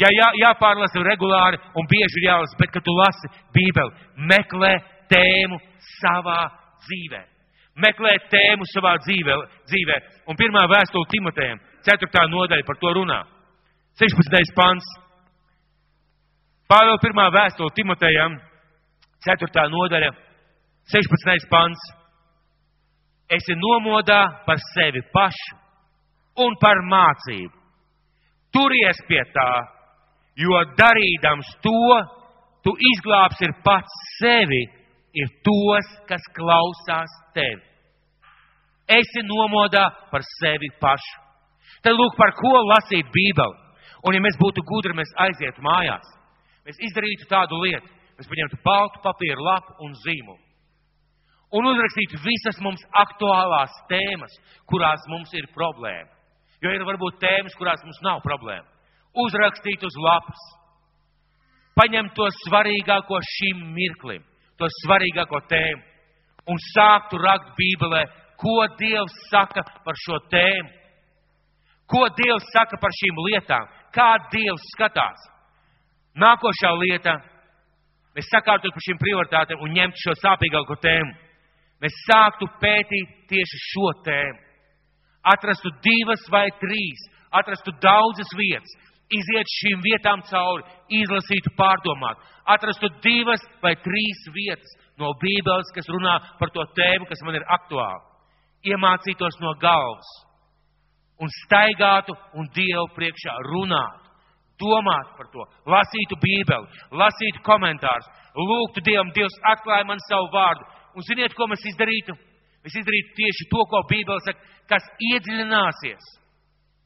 Jā, 0.00 0.08
jā, 0.08 0.28
jāpārlasa 0.40 1.02
regulāri 1.04 1.58
un 1.76 1.88
bieži 1.90 2.22
ir 2.22 2.30
jālasa, 2.30 2.56
bet, 2.58 2.70
kad 2.72 2.84
tu 2.84 2.94
lasi 2.96 3.28
Bībeli, 3.52 3.92
meklē 4.30 4.72
tēmu 5.12 5.58
savā 6.00 6.40
dzīvē. 6.86 7.20
Meklē 7.82 8.14
tēmu 8.32 8.64
savā 8.72 8.96
dzīvē. 9.04 9.36
dzīvē. 9.68 9.96
Un 10.28 10.36
pirmā 10.36 10.64
vēstule 10.68 11.08
Timotejam 11.12 11.60
4. 11.84 12.28
nodaļa 12.30 12.66
par 12.66 12.78
to 12.80 12.92
runā. 12.94 13.22
16. 14.00 14.54
pants. 14.56 14.86
Pāvēl 16.70 16.98
pirmā 17.02 17.28
vēstule 17.34 17.72
Timotejam, 17.76 18.38
4. 19.26 19.66
nodaļa, 19.72 20.12
16. 20.88 21.48
pants. 21.50 21.82
Esi 23.32 23.56
nomodā 23.56 24.44
par 24.46 24.60
sevi 24.72 25.00
pašu 25.12 25.56
un 26.44 26.56
par 26.60 26.80
mācību. 26.88 27.52
Turies 28.52 28.98
pie 29.08 29.20
tā, 29.32 29.50
jo 30.38 30.60
darīdams 30.78 31.48
to, 31.64 31.98
tu 32.64 32.74
izglābsi 32.92 33.50
pats 33.64 33.98
sevi, 34.20 34.62
ir 35.12 35.28
tos, 35.44 35.88
kas 36.08 36.24
klausās 36.36 37.12
tevi. 37.36 37.60
Esi 38.88 39.22
nomodā 39.26 39.84
par 40.10 40.24
sevi 40.38 40.70
pašu. 40.80 41.20
Tad 41.82 41.96
lūk, 41.96 42.14
par 42.16 42.32
ko 42.38 42.52
lasīt 42.68 43.08
Bībeli. 43.12 43.58
Un 44.06 44.16
ja 44.16 44.22
mēs 44.22 44.38
būtu 44.38 44.64
gudri, 44.66 44.94
mēs 44.98 45.12
aizietu 45.22 45.62
mājās. 45.62 46.06
Mēs 46.66 46.80
izdarītu 46.88 47.28
tādu 47.30 47.60
lietu. 47.62 47.86
Mēs 48.18 48.28
paņemtu 48.30 48.58
baltu 48.64 49.02
papīru 49.02 49.44
lapu 49.46 49.76
un 49.86 49.94
zīmolu. 50.02 50.40
Un 51.52 51.68
uzrakstītu 51.68 52.20
visas 52.24 52.58
mums 52.64 52.82
aktuālās 52.96 53.72
tēmas, 53.90 54.34
kurās 54.70 55.02
mums 55.12 55.32
ir 55.36 55.50
problēma. 55.54 56.08
Jo 56.64 56.72
ir 56.72 56.84
varbūt 56.88 57.18
tēmas, 57.20 57.56
kurās 57.58 57.82
mums 57.84 57.98
nav 58.06 58.22
problēma. 58.24 58.71
Uzrakstīt 59.12 59.82
uz 59.84 59.96
lapas. 60.00 60.42
Paņemt 61.76 62.12
to 62.16 62.28
svarīgāko 62.42 63.18
šim 63.24 63.64
mirklim, 63.76 64.22
to 64.60 64.68
svarīgāko 64.82 65.40
tēmu. 65.48 65.82
Un 66.52 66.58
sāktu 66.72 67.20
rakt 67.22 67.52
Bībelē, 67.56 68.04
ko 68.40 68.66
Dievs 68.78 69.14
saka 69.30 69.62
par 69.84 69.98
šo 70.04 70.18
tēmu 70.32 70.82
Ko 71.92 72.06
Dievs 72.16 72.46
saka 72.54 72.78
par 72.80 72.94
šīm 72.96 73.20
lietām? 73.28 73.68
Kā 73.92 74.16
Dievs 74.32 74.64
skatās? 74.72 75.26
Nākošā 76.16 76.70
lieta. 76.80 77.18
Mēs 78.16 78.28
sakārtot 78.32 78.72
par 78.72 78.84
šīm 78.86 79.00
prioritātēm 79.00 79.60
un 79.64 79.74
ņemt 79.76 80.00
šo 80.00 80.14
sāpīgāko 80.20 80.76
tēmu. 80.80 81.12
Mēs 81.84 81.98
sāktu 82.06 82.48
pētīt 82.62 83.12
tieši 83.28 83.60
šo 83.66 83.92
tēmu. 84.06 84.40
Atrastu 85.32 85.70
divas 85.84 86.22
vai 86.32 86.46
trīs, 86.60 87.04
atrastu 87.30 87.74
daudzas 87.82 88.32
vietas, 88.38 88.72
iziet 89.18 89.50
šīm 89.58 89.82
vietām 89.84 90.22
cauri, 90.28 90.64
izlasītu, 91.02 91.52
pārdomāt. 91.58 92.20
Atrastu 92.54 92.90
divas 93.04 93.42
vai 93.62 93.74
trīs 93.78 94.22
vietas 94.34 94.76
no 95.00 95.12
Bībeles, 95.22 95.70
kas 95.74 95.88
runā 95.90 96.18
par 96.40 96.52
to 96.54 96.64
tēmu, 96.76 97.08
kas 97.08 97.22
man 97.26 97.38
ir 97.38 97.46
aktuāla. 97.56 98.02
Iemācītos 98.66 99.38
no 99.42 99.54
galvas 99.62 100.10
un 101.22 101.30
staigātu 101.42 102.14
un 102.38 102.48
Dievu 102.54 102.88
priekšā 102.96 103.34
runātu, 103.50 104.10
domātu 104.62 105.16
par 105.18 105.28
to, 105.34 105.46
lasītu 105.70 106.18
Bībeli, 106.22 106.82
lasītu 106.98 107.42
komentārus, 107.46 108.08
lūgtu 108.38 108.82
Dievam, 108.86 109.12
Dievs 109.14 109.38
atklāja 109.54 109.86
man 109.86 110.02
savu 110.08 110.30
vārdu. 110.34 110.66
Un 110.96 111.06
ziniet, 111.06 111.34
ko 111.34 111.48
mēs 111.50 111.62
izdarītu? 111.72 112.14
Mēs 112.62 112.74
izdarītu 112.78 113.14
tieši 113.18 113.48
to, 113.50 113.62
ko 113.70 113.82
Bībele 113.90 114.22
saka, 114.26 114.50
kas 114.70 114.86
iedziļināsies 115.10 116.10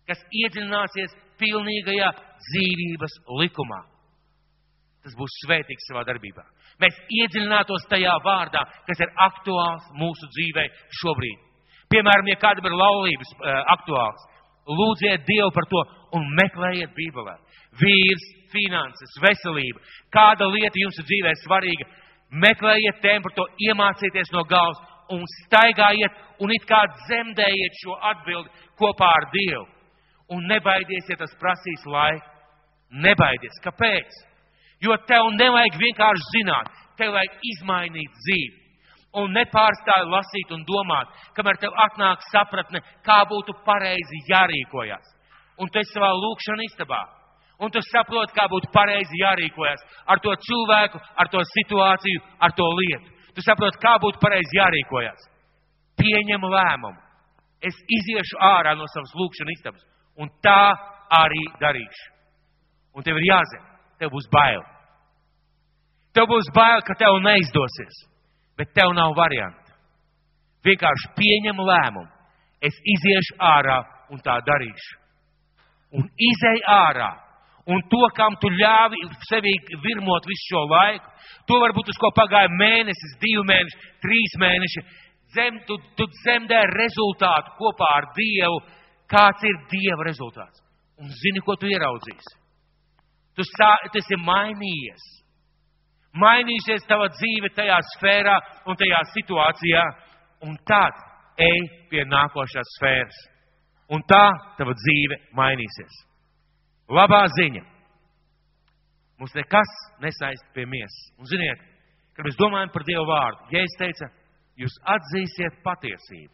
kas 0.08 0.22
iedziļināsies 0.42 1.14
pilnīgajā 1.40 2.10
dzīvības 2.46 3.18
likumā. 3.42 3.80
Tas 5.06 5.14
būs 5.18 5.34
svētīgs 5.44 5.86
savā 5.90 6.02
darbībā. 6.06 6.42
Mēs 6.82 6.96
iedziļinātos 7.20 7.86
tajā 7.90 8.14
vārdā, 8.24 8.62
kas 8.88 9.02
ir 9.04 9.12
aktuāls 9.22 9.84
mūsu 9.96 10.28
dzīvē 10.34 10.64
šobrīd. 11.00 11.44
Piemēram, 11.92 12.26
ja 12.32 12.38
kādam 12.42 12.66
ir 12.66 12.74
laulības 12.74 13.30
uh, 13.36 13.60
aktuāls, 13.76 14.24
lūdziet 14.66 15.22
Dievu 15.28 15.52
par 15.54 15.68
to 15.70 15.82
un 16.18 16.26
meklējiet 16.40 16.90
Bībelē. 16.96 17.36
Vīrs, 17.78 18.26
finanses, 18.50 19.14
veselība, 19.22 19.82
kāda 20.10 20.48
lieta 20.50 20.80
jums 20.80 20.98
ir 20.98 21.06
dzīvē 21.06 21.32
svarīga, 21.44 21.86
meklējiet 22.42 23.00
tēmu 23.04 23.28
par 23.28 23.36
to, 23.36 23.46
iemācieties 23.68 24.32
no 24.34 24.42
galvas 24.50 24.82
un 25.14 25.22
staigājiet 25.44 26.42
un 26.42 26.52
it 26.56 26.66
kā 26.68 26.82
dzemdējiet 27.06 27.80
šo 27.82 27.96
atbildi 28.10 28.66
kopā 28.80 29.10
ar 29.20 29.28
Dievu. 29.34 29.66
Un 30.34 30.46
nebaidies, 30.50 31.06
ja 31.10 31.16
tas 31.20 31.34
prasīs 31.40 31.84
laiku. 31.86 32.26
Nebaidies. 32.90 33.58
Kāpēc? 33.64 34.22
Jo 34.82 34.96
tev 35.08 35.30
nevajag 35.34 35.78
vienkārši 35.80 36.30
zināt, 36.34 36.70
tev 36.98 37.14
vajag 37.16 37.44
izmainīt 37.52 38.22
dzīvi. 38.24 38.54
Un 39.16 39.32
nepārstāj 39.32 40.02
lasīt 40.12 40.50
un 40.52 40.64
domāt, 40.68 41.12
kamēr 41.36 41.56
tev 41.60 41.76
atnāk 41.86 42.24
sapratne, 42.28 42.82
kā 43.06 43.22
būtu 43.30 43.54
pareizi 43.64 44.20
jārīkojas. 44.28 45.06
Un 45.56 45.70
tu 45.72 45.80
esi 45.80 45.94
savā 45.94 46.10
lūkšanā 46.12 46.66
istabā. 46.68 47.00
Un 47.56 47.72
tu 47.72 47.80
saproti, 47.80 48.34
kā 48.36 48.44
būtu 48.52 48.68
pareizi 48.74 49.22
jārīkojas 49.22 49.84
ar 50.12 50.20
to 50.20 50.34
cilvēku, 50.44 51.00
ar 51.16 51.30
to 51.32 51.40
situāciju, 51.54 52.20
ar 52.44 52.52
to 52.52 52.66
lietu. 52.80 53.14
Tu 53.32 53.44
saproti, 53.44 53.80
kā 53.80 53.94
būtu 54.02 54.20
pareizi 54.20 54.58
jārīkojas. 54.58 55.28
Pieņem 55.96 56.44
lēmumu. 56.52 57.00
Es 57.64 57.76
iziešu 57.88 58.36
ārā 58.44 58.74
no 58.76 58.84
savas 58.92 59.14
lūkšanas 59.16 59.56
istabas. 59.56 59.84
Un 60.22 60.30
tā 60.44 60.74
arī 61.12 61.44
darīšu. 61.60 62.06
Un 62.96 63.04
tev 63.04 63.18
ir 63.20 63.28
jāzina, 63.28 63.66
tev 64.00 64.12
būs 64.14 64.28
bail. 64.32 64.62
Tev 66.16 66.28
būs 66.30 66.48
bail, 66.56 66.80
ka 66.80 66.96
tev 66.96 67.18
neizdosies. 67.20 68.04
Bet 68.56 68.72
tev 68.72 68.94
nav 68.96 69.12
variantu. 69.16 69.74
Vienkārši 70.64 71.12
pieņem 71.18 71.60
lēmumu. 71.60 72.08
Es 72.64 72.76
iziešu 72.88 73.36
ārā 73.36 73.82
un 74.10 74.22
tā 74.24 74.38
darīšu. 74.46 74.94
Un 76.00 76.08
izej 76.30 76.62
ārā. 76.72 77.10
Un 77.66 77.82
to, 77.90 78.00
kam 78.14 78.36
tu 78.40 78.48
ļāvi 78.48 79.00
sevī 79.26 79.52
virmot 79.82 80.26
visu 80.30 80.52
šo 80.52 80.62
laiku, 80.70 81.10
to 81.50 81.58
varbūt 81.62 81.90
uz 81.90 81.98
ko 81.98 82.12
pagāja 82.14 82.50
mēnesis, 82.54 83.16
divi 83.22 83.42
mēneši, 83.48 83.80
trīs 84.04 84.36
mēneši. 84.38 84.82
Zem, 85.34 85.58
tu, 85.66 85.76
tu 85.98 86.06
dzemdē 86.20 86.60
rezultātu 86.72 87.56
kopā 87.58 87.88
ar 87.98 88.06
Dievu. 88.16 88.60
Kāds 89.10 89.44
ir 89.46 89.58
Dieva 89.70 90.06
rezultāts? 90.08 90.62
Un 90.98 91.10
zini, 91.12 91.42
ko 91.44 91.54
tu 91.60 91.68
ieraudzīsi? 91.70 92.34
Tu, 93.36 93.44
sā, 93.44 93.68
tu 93.92 94.00
esi 94.00 94.16
mainījies. 94.18 95.04
Mainīsies 96.16 96.86
tava 96.88 97.10
dzīve 97.12 97.50
tajā 97.54 97.76
sfērā 97.92 98.36
un 98.66 98.78
tajā 98.80 99.02
situācijā, 99.12 99.82
un 100.48 100.56
tad 100.68 100.96
ej 101.44 101.66
pie 101.90 102.06
nākošās 102.08 102.72
sfēras. 102.78 103.18
Un 103.92 104.02
tā 104.08 104.24
tava 104.58 104.72
dzīve 104.74 105.20
mainīsies. 105.36 106.00
Labā 106.90 107.26
ziņa. 107.36 107.62
Mums 109.20 109.36
nekas 109.36 109.72
nesaist 110.02 110.48
pie 110.56 110.64
miesas. 110.68 110.96
Un 111.20 111.28
ziniet, 111.28 111.60
kad 112.16 112.26
mēs 112.26 112.40
domājam 112.40 112.72
par 112.72 112.84
Dievu 112.88 113.04
vārdu, 113.08 113.46
ja 113.52 113.62
es 113.64 113.76
teicu, 113.78 114.08
jūs 114.60 114.74
atzīsiet 114.96 115.60
patiesību, 115.64 116.32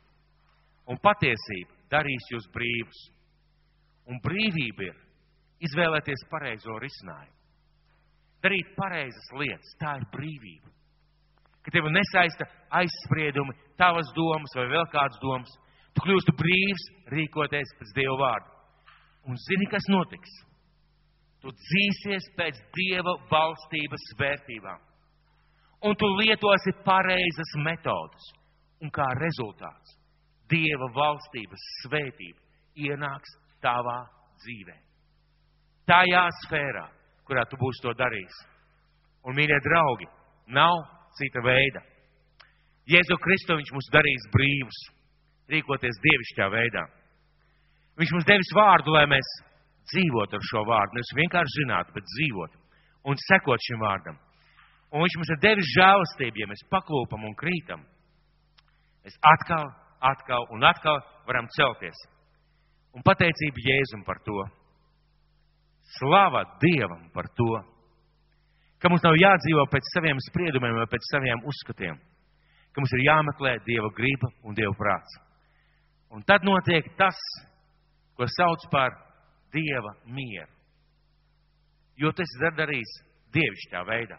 un 0.90 0.98
patiesība 1.02 1.81
darīs 1.92 2.28
jūs 2.32 2.48
brīvus. 2.54 3.00
Un 4.10 4.18
brīvība 4.24 4.88
ir 4.88 4.98
izvēlēties 5.68 6.26
pareizo 6.30 6.78
risinājumu. 6.82 7.38
Darīt 8.42 8.72
pareizas 8.74 9.28
lietas, 9.38 9.74
tā 9.78 9.94
ir 10.00 10.06
brīvība. 10.10 10.70
Ka 11.62 11.70
tev 11.70 11.86
nesaista 11.94 12.48
aizspriedumi, 12.74 13.54
tavas 13.78 14.08
domas 14.16 14.56
vai 14.58 14.64
vēl 14.72 14.88
kādas 14.90 15.20
domas. 15.22 15.52
Tu 15.94 16.02
kļūsti 16.02 16.34
brīvs 16.40 16.86
rīkoties 17.12 17.76
pēc 17.78 17.92
Dieva 17.94 18.16
vārda. 18.18 18.50
Un 19.30 19.38
zini, 19.38 19.68
kas 19.70 19.86
notiks? 19.92 20.32
Tu 21.44 21.52
dzīsies 21.54 22.26
pēc 22.38 22.58
Dieva 22.74 23.14
valstības 23.30 24.08
vērtībām. 24.18 24.82
Un 25.86 25.94
tu 25.98 26.10
lietosi 26.18 26.74
pareizas 26.82 27.54
metodas. 27.62 28.30
Un 28.82 28.90
kā 28.90 29.06
rezultāts 29.20 30.01
Dieva 30.50 30.88
valstības 30.94 31.68
svētība 31.82 32.40
ienāks 32.88 33.36
tavā 33.62 34.00
dzīvē 34.42 34.80
tajā 35.88 36.24
sfērā, 36.42 36.86
kurā 37.26 37.44
tu 37.48 37.58
būsi 37.60 37.84
to 37.84 37.94
darījis. 37.98 38.38
Un, 39.26 39.36
mīļie 39.38 39.58
draugi, 39.64 40.08
nav 40.54 40.82
cita 41.18 41.42
veida. 41.44 41.82
Jēzu 42.90 43.18
Kristu 43.22 43.56
viņš 43.58 43.70
mums 43.74 43.90
darīs 43.94 44.26
brīvus, 44.34 44.80
rīkoties 45.52 46.00
dievišķā 46.06 46.48
veidā. 46.50 46.82
Viņš 48.00 48.14
mums 48.16 48.26
devis 48.26 48.50
vārdu, 48.56 48.94
lai 48.96 49.04
mēs 49.10 49.30
dzīvotu 49.92 50.38
ar 50.38 50.48
šo 50.48 50.64
vārdu. 50.66 50.96
Nevis 50.96 51.14
vienkārši 51.20 51.58
zinātu, 51.60 51.94
bet 51.94 52.08
dzīvotu 52.08 52.58
un 53.10 53.18
sekot 53.28 53.62
šim 53.62 53.82
vārdam. 53.82 54.18
Un 54.92 55.04
viņš 55.04 55.16
mums 55.18 55.30
ir 55.34 55.40
devis 55.42 55.70
žēlastību, 55.76 56.42
ja 56.42 56.48
mēs 56.50 56.66
paklūpam 56.72 57.22
un 57.28 57.36
krītam. 57.38 57.84
Mēs 59.06 59.14
atkal, 59.30 59.70
atkal 60.02 60.46
un 60.50 60.64
atkal 60.66 61.00
varam 61.26 61.48
celties. 61.56 61.98
Un 62.92 63.04
pateicība 63.06 63.62
Jēzum 63.64 64.04
par 64.04 64.20
to. 64.26 64.36
Slava 65.96 66.44
Dievam 66.62 67.08
par 67.14 67.28
to, 67.36 67.50
ka 68.80 68.90
mums 68.90 69.04
nav 69.04 69.16
jādzīvo 69.18 69.64
pēc 69.70 69.88
saviem 69.94 70.18
spriedumiem 70.28 70.78
vai 70.80 70.88
pēc 70.90 71.06
saviem 71.10 71.42
uzskatiem, 71.48 71.98
ka 72.72 72.82
mums 72.82 72.94
ir 72.96 73.04
jāmeklē 73.06 73.56
Dieva 73.66 73.90
griba 73.96 74.30
un 74.42 74.56
Dieva 74.58 74.74
prāts. 74.78 75.18
Un 76.12 76.24
tad 76.28 76.44
notiek 76.44 76.90
tas, 76.98 77.18
ko 78.16 78.28
sauc 78.28 78.66
par 78.72 78.92
Dieva 79.54 79.94
mieru. 80.04 80.50
Jo 81.96 82.12
tas 82.16 82.28
ir 82.40 82.54
darījis 82.56 82.92
dievišķā 83.32 83.82
veidā. 83.88 84.18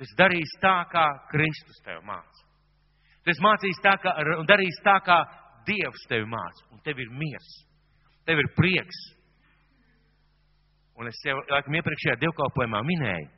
Tas 0.00 0.12
darīs 0.16 0.52
tā, 0.62 0.76
kā 0.92 1.06
Kristus 1.32 1.80
tev 1.84 2.00
māca. 2.08 2.46
Tas 3.30 3.40
mācīs 3.44 3.78
tā, 3.84 3.94
kā, 4.02 4.16
un 4.40 4.48
darīs 4.48 4.82
tā, 4.82 4.98
kā 5.06 5.22
Dievs 5.68 6.02
tevi 6.10 6.26
māca. 6.26 6.66
Un 6.74 6.82
tev 6.82 6.98
ir 6.98 7.10
miers, 7.14 7.48
tev 8.26 8.40
ir 8.42 8.48
prieks, 8.56 8.98
Un 11.00 11.08
es 11.08 11.16
jau, 11.24 11.38
laikam, 11.48 11.78
iepriekšējā 11.78 12.18
dievkalpojumā 12.20 12.82
minēju, 12.84 13.28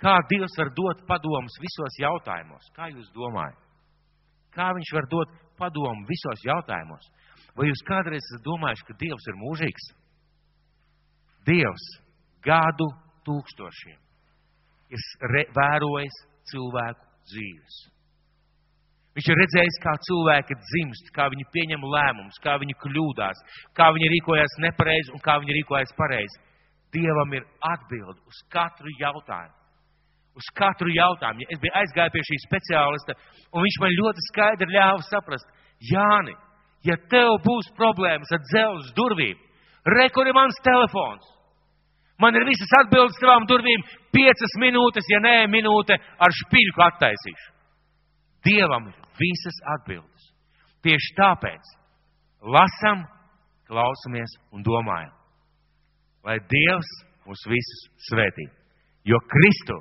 kā 0.00 0.14
Dievs 0.30 0.54
var 0.56 0.70
dot 0.72 1.02
padomus 1.08 1.58
visos 1.60 1.98
jautājumos. 2.00 2.70
Kā 2.72 2.88
jūs 2.88 3.10
domājat? 3.12 3.58
Kā 4.56 4.70
viņš 4.78 4.92
var 4.96 5.08
dot 5.12 5.34
padomu 5.60 6.08
visos 6.08 6.46
jautājumos? 6.48 7.10
Vai 7.58 7.68
jūs 7.68 7.84
kādreiz 7.84 8.24
esat 8.24 8.44
domājuši, 8.46 8.86
ka 8.88 8.96
Dievs 9.04 9.28
ir 9.28 9.38
mūžīgs? 9.42 9.88
Dievs 11.44 11.86
gadu 12.46 12.88
tūkstošiem 13.28 14.00
ir 14.96 15.52
vērojis 15.52 16.18
cilvēku 16.48 17.04
dzīves. 17.28 17.76
Viņš 19.12 19.26
ir 19.28 19.36
redzējis, 19.36 19.78
kā 19.82 19.92
cilvēki 20.08 20.56
dzimst, 20.56 21.10
kā 21.12 21.26
viņi 21.32 21.44
pieņem 21.52 21.82
lēmumus, 21.94 22.38
kā 22.40 22.54
viņi 22.60 22.76
kļūdās, 22.80 23.42
kā 23.76 23.90
viņi 23.92 24.08
rīkojas 24.14 24.54
nepareizi 24.64 25.12
un 25.12 25.20
kā 25.24 25.36
viņi 25.42 25.56
rīkojas 25.58 25.92
pareizi. 25.98 26.38
Dievam 26.96 27.34
ir 27.36 27.44
atbildi 27.60 28.20
uz 28.28 28.38
katru 28.52 28.88
jautājumu. 29.00 29.58
Uz 30.40 30.48
katru 30.56 30.88
jautājumu. 30.92 31.44
Es 31.52 31.60
biju 31.60 31.74
aizgājis 31.76 32.14
pie 32.14 32.22
šī 32.30 32.38
speciālista, 32.46 33.16
un 33.52 33.66
viņš 33.66 33.78
man 33.84 33.92
ļoti 33.98 34.24
skaidri 34.30 34.70
ļāva 34.72 35.04
saprast, 35.04 35.52
Jāni, 35.82 36.32
ja 36.86 36.96
tev 37.12 37.36
būs 37.44 37.68
problēmas 37.76 38.32
ar 38.32 38.40
dzelzs 38.46 38.92
durvīm, 38.96 39.36
rekur 39.98 40.30
ir 40.30 40.36
mans 40.36 40.56
telefons. 40.64 41.26
Man 42.22 42.36
ir 42.38 42.46
visas 42.46 42.70
atbildes 42.80 43.18
savām 43.18 43.48
durvīm, 43.50 43.82
piecas 44.14 44.56
minūtes, 44.62 45.08
ja 45.10 45.20
nē, 45.20 45.36
minūte 45.52 45.98
ar 45.98 46.36
špiļku 46.38 46.84
attaisīšu. 46.86 47.48
Dievam 48.46 48.88
ir 48.88 49.01
visas 49.18 49.58
atbildes. 49.78 50.28
Tieši 50.82 51.16
tāpēc 51.18 51.74
lasam, 52.42 53.04
klausamies 53.70 54.38
un 54.52 54.64
domājam 54.66 55.12
lai 56.26 56.38
Dievs 56.50 56.90
mūs 57.26 57.42
visus 57.50 57.86
svētī. 58.08 58.46
Jo 59.06 59.18
Kristu 59.26 59.78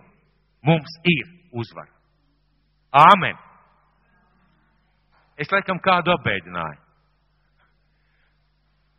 mums 0.65 0.93
ir 1.05 1.25
uzvara. 1.53 1.91
Āmen! 2.91 3.38
Es 5.41 5.49
laikam 5.53 5.79
kādu 5.82 6.13
apbēdināju. 6.13 6.79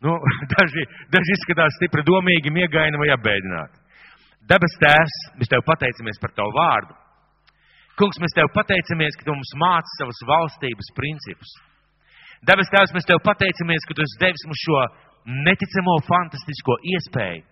Nu, 0.03 0.17
daži, 0.55 0.83
daži 1.11 1.35
izskatās 1.37 1.77
stipri 1.77 2.03
domīgi, 2.07 2.51
miegaini 2.51 2.99
vai 2.99 3.11
apbēdināti. 3.15 3.79
Dabas 4.47 4.73
tēvs, 4.81 5.19
mēs 5.39 5.51
tev 5.51 5.63
pateicamies 5.67 6.19
par 6.19 6.33
tavu 6.35 6.51
vārdu. 6.57 6.97
Kungs, 7.99 8.17
mēs 8.21 8.33
tev 8.33 8.49
pateicamies, 8.55 9.15
ka 9.19 9.27
tu 9.27 9.35
mums 9.35 9.53
māci 9.61 9.97
savas 9.99 10.19
valstības 10.25 10.89
principus. 10.97 11.51
Debes 12.43 12.71
Tēvs, 12.73 12.91
mēs 12.95 13.05
Tev 13.07 13.21
pateicamies, 13.23 13.85
ka 13.87 13.95
Tu 13.95 14.03
esi 14.03 14.19
devis 14.19 14.45
mums 14.49 14.63
šo 14.65 14.79
neticamo, 15.45 15.99
fantastisko 16.09 16.79
iespēju 16.95 17.43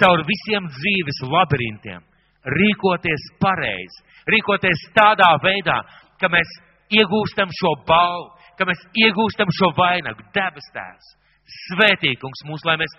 caur 0.00 0.22
visiem 0.28 0.68
dzīves 0.72 1.20
labirintiem 1.28 2.00
rīkoties 2.42 3.24
pareizi, 3.42 4.02
rīkoties 4.32 4.86
tādā 4.96 5.30
veidā, 5.42 5.78
ka 6.18 6.30
mēs 6.32 6.48
iegūstam 6.92 7.52
šo 7.54 7.74
balvu, 7.86 8.30
ka 8.58 8.66
mēs 8.68 8.82
iegūstam 9.04 9.50
šo 9.54 9.72
vainagu, 9.78 10.24
debes 10.34 10.68
tēvs. 10.74 11.12
Svētīgums 11.52 12.44
mūs, 12.48 12.64
lai 12.66 12.76
mēs 12.80 12.92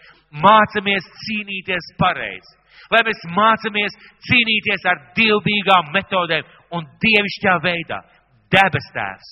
mācāmies 0.43 1.05
cīnīties 1.23 1.93
pareizi, 1.99 2.57
lai 2.93 3.01
mēs 3.07 3.23
mācāmies 3.35 3.97
cīnīties 4.27 4.85
ar 4.89 5.01
dievbijīgām 5.17 5.91
metodēm 5.95 6.47
un 6.77 6.87
dievišķā 7.03 7.57
veidā. 7.63 7.99
Debes 8.53 8.89
tēvs! 8.95 9.31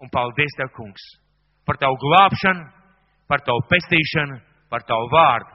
Un 0.00 0.08
paldies 0.08 0.54
Tev, 0.56 0.70
kungs, 0.72 1.02
par 1.68 1.76
Tavu 1.80 1.98
glābšanu, 2.00 2.64
par 3.28 3.42
Tavu 3.44 3.66
pestīšanu, 3.68 4.38
par 4.72 4.86
Tavu 4.88 5.10
vārdu. 5.12 5.52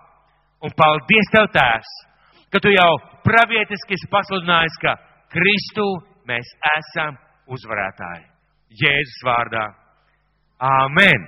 Un 0.65 0.75
paldies 0.77 1.31
Tev, 1.33 1.49
Tēvs, 1.55 1.93
ka 2.53 2.61
Tu 2.61 2.75
jau 2.75 2.91
pravietiski 3.25 3.97
esi 3.97 4.11
pasludinājis, 4.11 4.77
ka 4.83 4.95
Kristu 5.33 5.87
mēs 6.29 6.51
esam 6.75 7.17
uzvarētāji. 7.51 8.29
Jēzus 8.81 9.25
vārdā. 9.25 9.65
Āmen! 10.61 11.27